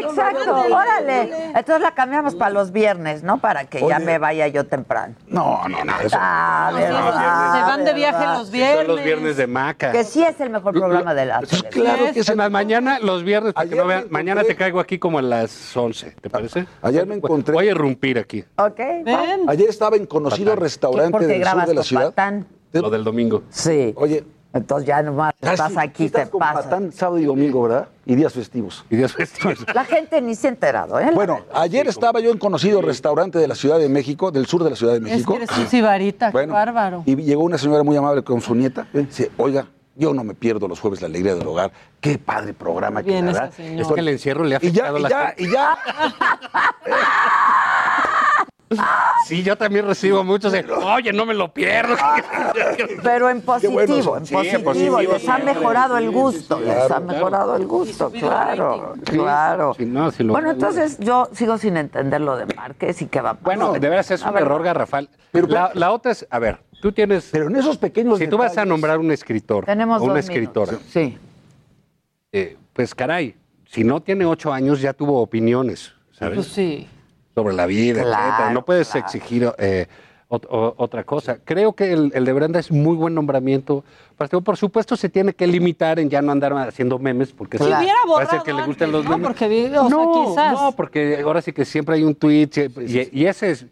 [0.00, 0.56] exacto.
[0.74, 1.30] Órale.
[1.54, 3.38] Entonces la cambiamos para los viernes, ¿no?
[3.38, 4.04] Para que ya Oye.
[4.04, 5.14] me vaya yo temprano.
[5.28, 6.00] No, no, no.
[6.00, 6.16] Eso.
[6.20, 8.38] Ah, Se verdad, van de viaje verdad.
[8.38, 8.86] los viernes.
[8.86, 9.92] Son los viernes de maca.
[9.92, 13.52] Que sí es el mejor programa de la Pues claro que es mañana los viernes,
[13.54, 16.30] para que Ayer no me vean, mañana te caigo aquí como a las 11, ¿te
[16.30, 16.66] parece?
[16.82, 18.78] Ayer me encontré- Voy a irrumpir aquí, ¿Ok?
[19.04, 19.48] Ven.
[19.48, 20.62] Ayer estaba en conocido Patán.
[20.62, 22.06] restaurante Porque del sur grabas de la con ciudad.
[22.06, 22.46] Patán.
[22.72, 23.42] lo del domingo.
[23.50, 23.92] Sí.
[23.96, 24.24] Oye,
[24.54, 26.62] Entonces ya nomás estás casi aquí, te estás con pasa.
[26.62, 27.88] Patán sábado y domingo, ¿verdad?
[28.06, 28.84] Y días festivos.
[28.88, 29.58] Y Dios festivos.
[29.74, 31.10] La gente ni se ha enterado, ¿eh?
[31.12, 34.70] Bueno, ayer estaba yo en conocido restaurante de la Ciudad de México, del sur de
[34.70, 35.32] la Ciudad de Es México.
[35.32, 37.02] que eres un sibarita, qué bárbaro.
[37.04, 38.86] Y llegó una señora muy amable con su nieta.
[38.94, 39.66] eh, Dice, oiga,
[39.96, 41.72] yo no me pierdo los jueves la alegría del hogar.
[42.00, 43.50] Qué padre programa que Bien la esa da.
[43.52, 43.82] señora.
[43.82, 45.42] Es que el encierro le ha Y ya, afectado y la ya, gente.
[45.42, 45.78] y ya.
[49.26, 51.94] Sí, yo también recibo muchos de, oye, no me lo pierdo.
[53.02, 54.64] Pero en positivo, bueno, en sí, en positivo.
[54.64, 55.42] positivo, les ha sí.
[55.44, 59.74] mejorado el gusto, les ha Claro, mejorado el gusto, claro, claro.
[59.78, 63.34] Sí, no, Bueno, entonces yo sigo sin entender lo de Márquez y qué va a
[63.34, 63.44] pasar.
[63.44, 65.08] Bueno, de veras es A un ver, error garrafal.
[65.30, 68.38] Pero- la, la otra es, a ver, tú tienes, Pero en esos pequeños si tú
[68.38, 70.90] vas a nombrar un escritor Tenemos o una dos escritora, minutos.
[70.92, 71.18] Sí.
[72.32, 73.36] eh, pues caray,
[73.68, 76.34] si no tiene ocho años ya tuvo opiniones, ¿sabes?
[76.36, 76.88] Pues sí.
[77.34, 78.50] Sobre la vida, Claro, etcétera.
[78.52, 79.06] No puedes claro.
[79.06, 79.86] exigir eh,
[80.28, 81.38] ot- o- otra cosa.
[81.44, 83.84] Creo que el, el de Brenda es muy buen nombramiento.
[84.16, 87.72] Pero, por supuesto, se tiene que limitar en ya no andar haciendo memes, porque Claro.
[87.76, 89.10] Si hubiera parece borrado que le gustan antes, los ¿no?
[89.10, 89.26] memes.
[89.26, 90.52] Porque, vi- o sea, no, quizás.
[90.52, 92.50] no, porque ahora sí que siempre hay un tweet
[92.86, 93.66] y, y ese es...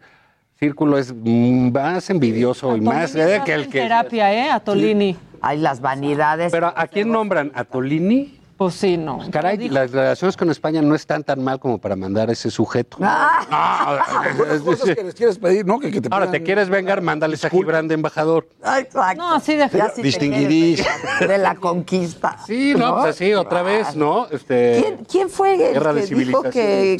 [0.59, 3.81] Círculo es mm, más envidioso y más eh, que el que...
[3.81, 4.49] terapia, ¿eh?
[4.49, 5.17] A Tolini.
[5.41, 6.53] Hay las vanidades.
[6.53, 7.51] Pero ¿a quién nombran?
[7.53, 8.39] ¿A Tolini?
[8.57, 9.19] Pues sí, no.
[9.31, 12.97] Caray, las relaciones con España no están tan mal como para mandar a ese sujeto.
[13.01, 15.79] Algunas cosas que les quieres pedir, ¿no?
[15.79, 17.01] Que, que te Ahora, pidan- ¿te quieres vengar?
[17.01, 18.47] Mándales a Gibran de embajador.
[18.77, 19.21] Exacto.
[19.21, 20.83] No, sí, de te Distinguidís.
[21.19, 22.37] De la conquista.
[22.45, 24.27] Sí, no, pues así, otra vez, ¿no?
[24.29, 26.97] Este, ¿Quién, quién fue el Guerra de que dijo que,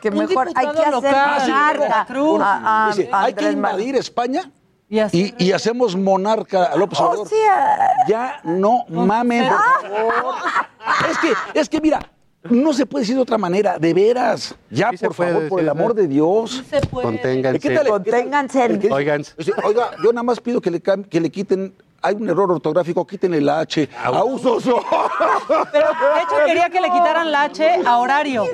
[0.00, 2.40] que mejor hay que hacer local de Veracruz.
[2.42, 4.50] a- a Dice, hay que invadir España
[4.88, 7.28] Y así- y, y hacemos monarca a López O Obrador.
[7.28, 9.58] sea, Ya no mamen, por
[9.90, 10.34] favor.
[11.10, 11.98] Es que, es que mira,
[12.48, 14.54] no se puede decir de otra manera, de veras.
[14.70, 15.94] Ya, Sí por favor, por el amor ¿no?
[15.94, 16.62] de Dios.
[16.70, 17.04] se puede.
[17.06, 17.58] Conténganse.
[17.58, 18.62] ¿Qué tal- Conténganse.
[18.92, 19.24] Oigan.
[19.64, 23.34] Oiga, yo nada más pido que le, que le quiten, hay un error ortográfico, quiten
[23.34, 23.88] el H.
[24.02, 24.64] A usos.
[25.72, 28.44] Pero de hecho quería que le quitaran la H a horario.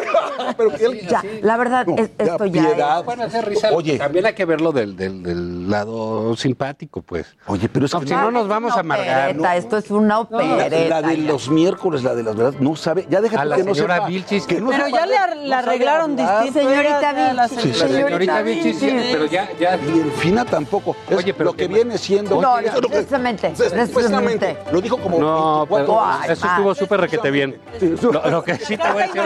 [0.56, 3.00] Pero él- ya, la verdad, No, es- ya, esto ya piedad.
[3.00, 3.70] es- Van a hacer risa.
[3.72, 3.98] Oye.
[3.98, 7.26] También hay que verlo del, del- del lado simpático, pues.
[7.46, 9.30] Oye, pero es que si no nos vamos a amargar.
[9.30, 11.00] opereta, Esto es una La, opereta.
[11.00, 13.06] la de los miércoles, la de las verdades, no sabe.
[13.10, 14.06] Ya déjate A la que no señora sepa.
[14.08, 14.46] Vilchis.
[14.46, 16.52] que no Pero sepa ya le, ar- no la arreglaron distinto.
[16.60, 17.62] Señorita la Vilchis.
[17.62, 17.92] Sí, La sí.
[17.94, 19.76] señorita Vilchis, sí, pero ya, ya.
[19.76, 20.96] Y el Fina tampoco.
[21.08, 22.40] Es Oye, pero lo que que- viene siendo.
[22.40, 22.60] No,
[22.90, 24.58] No, precisamente, Precisamente.
[24.72, 27.60] Lo dijo como No, 24 pero Ay, eso estuvo súper requete bien.
[28.02, 29.22] Lo, lo que sí te voy a decir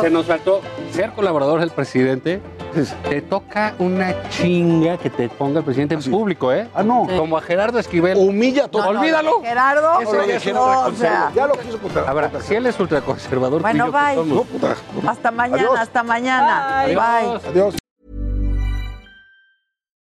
[0.00, 2.40] se nos faltó ser colaborador del presidente.
[3.08, 6.68] Te toca una chinga que te ponga el presidente en público, ¿eh?
[6.74, 7.06] Ah, no.
[7.16, 8.16] Como a Gerardo Esquivel.
[8.16, 8.88] Humilla todo.
[8.88, 9.42] Olvídalo.
[9.42, 12.08] Gerardo, Eso otra o sea, Ya lo quiso contar.
[12.08, 14.24] Ahora, si él es ultraconservador, Bueno, ¿qué bye.
[14.24, 14.46] No,
[15.06, 16.84] hasta mañana, hasta mañana.
[16.86, 16.94] Bye.
[16.96, 17.50] Bye.
[17.50, 17.81] Adiós.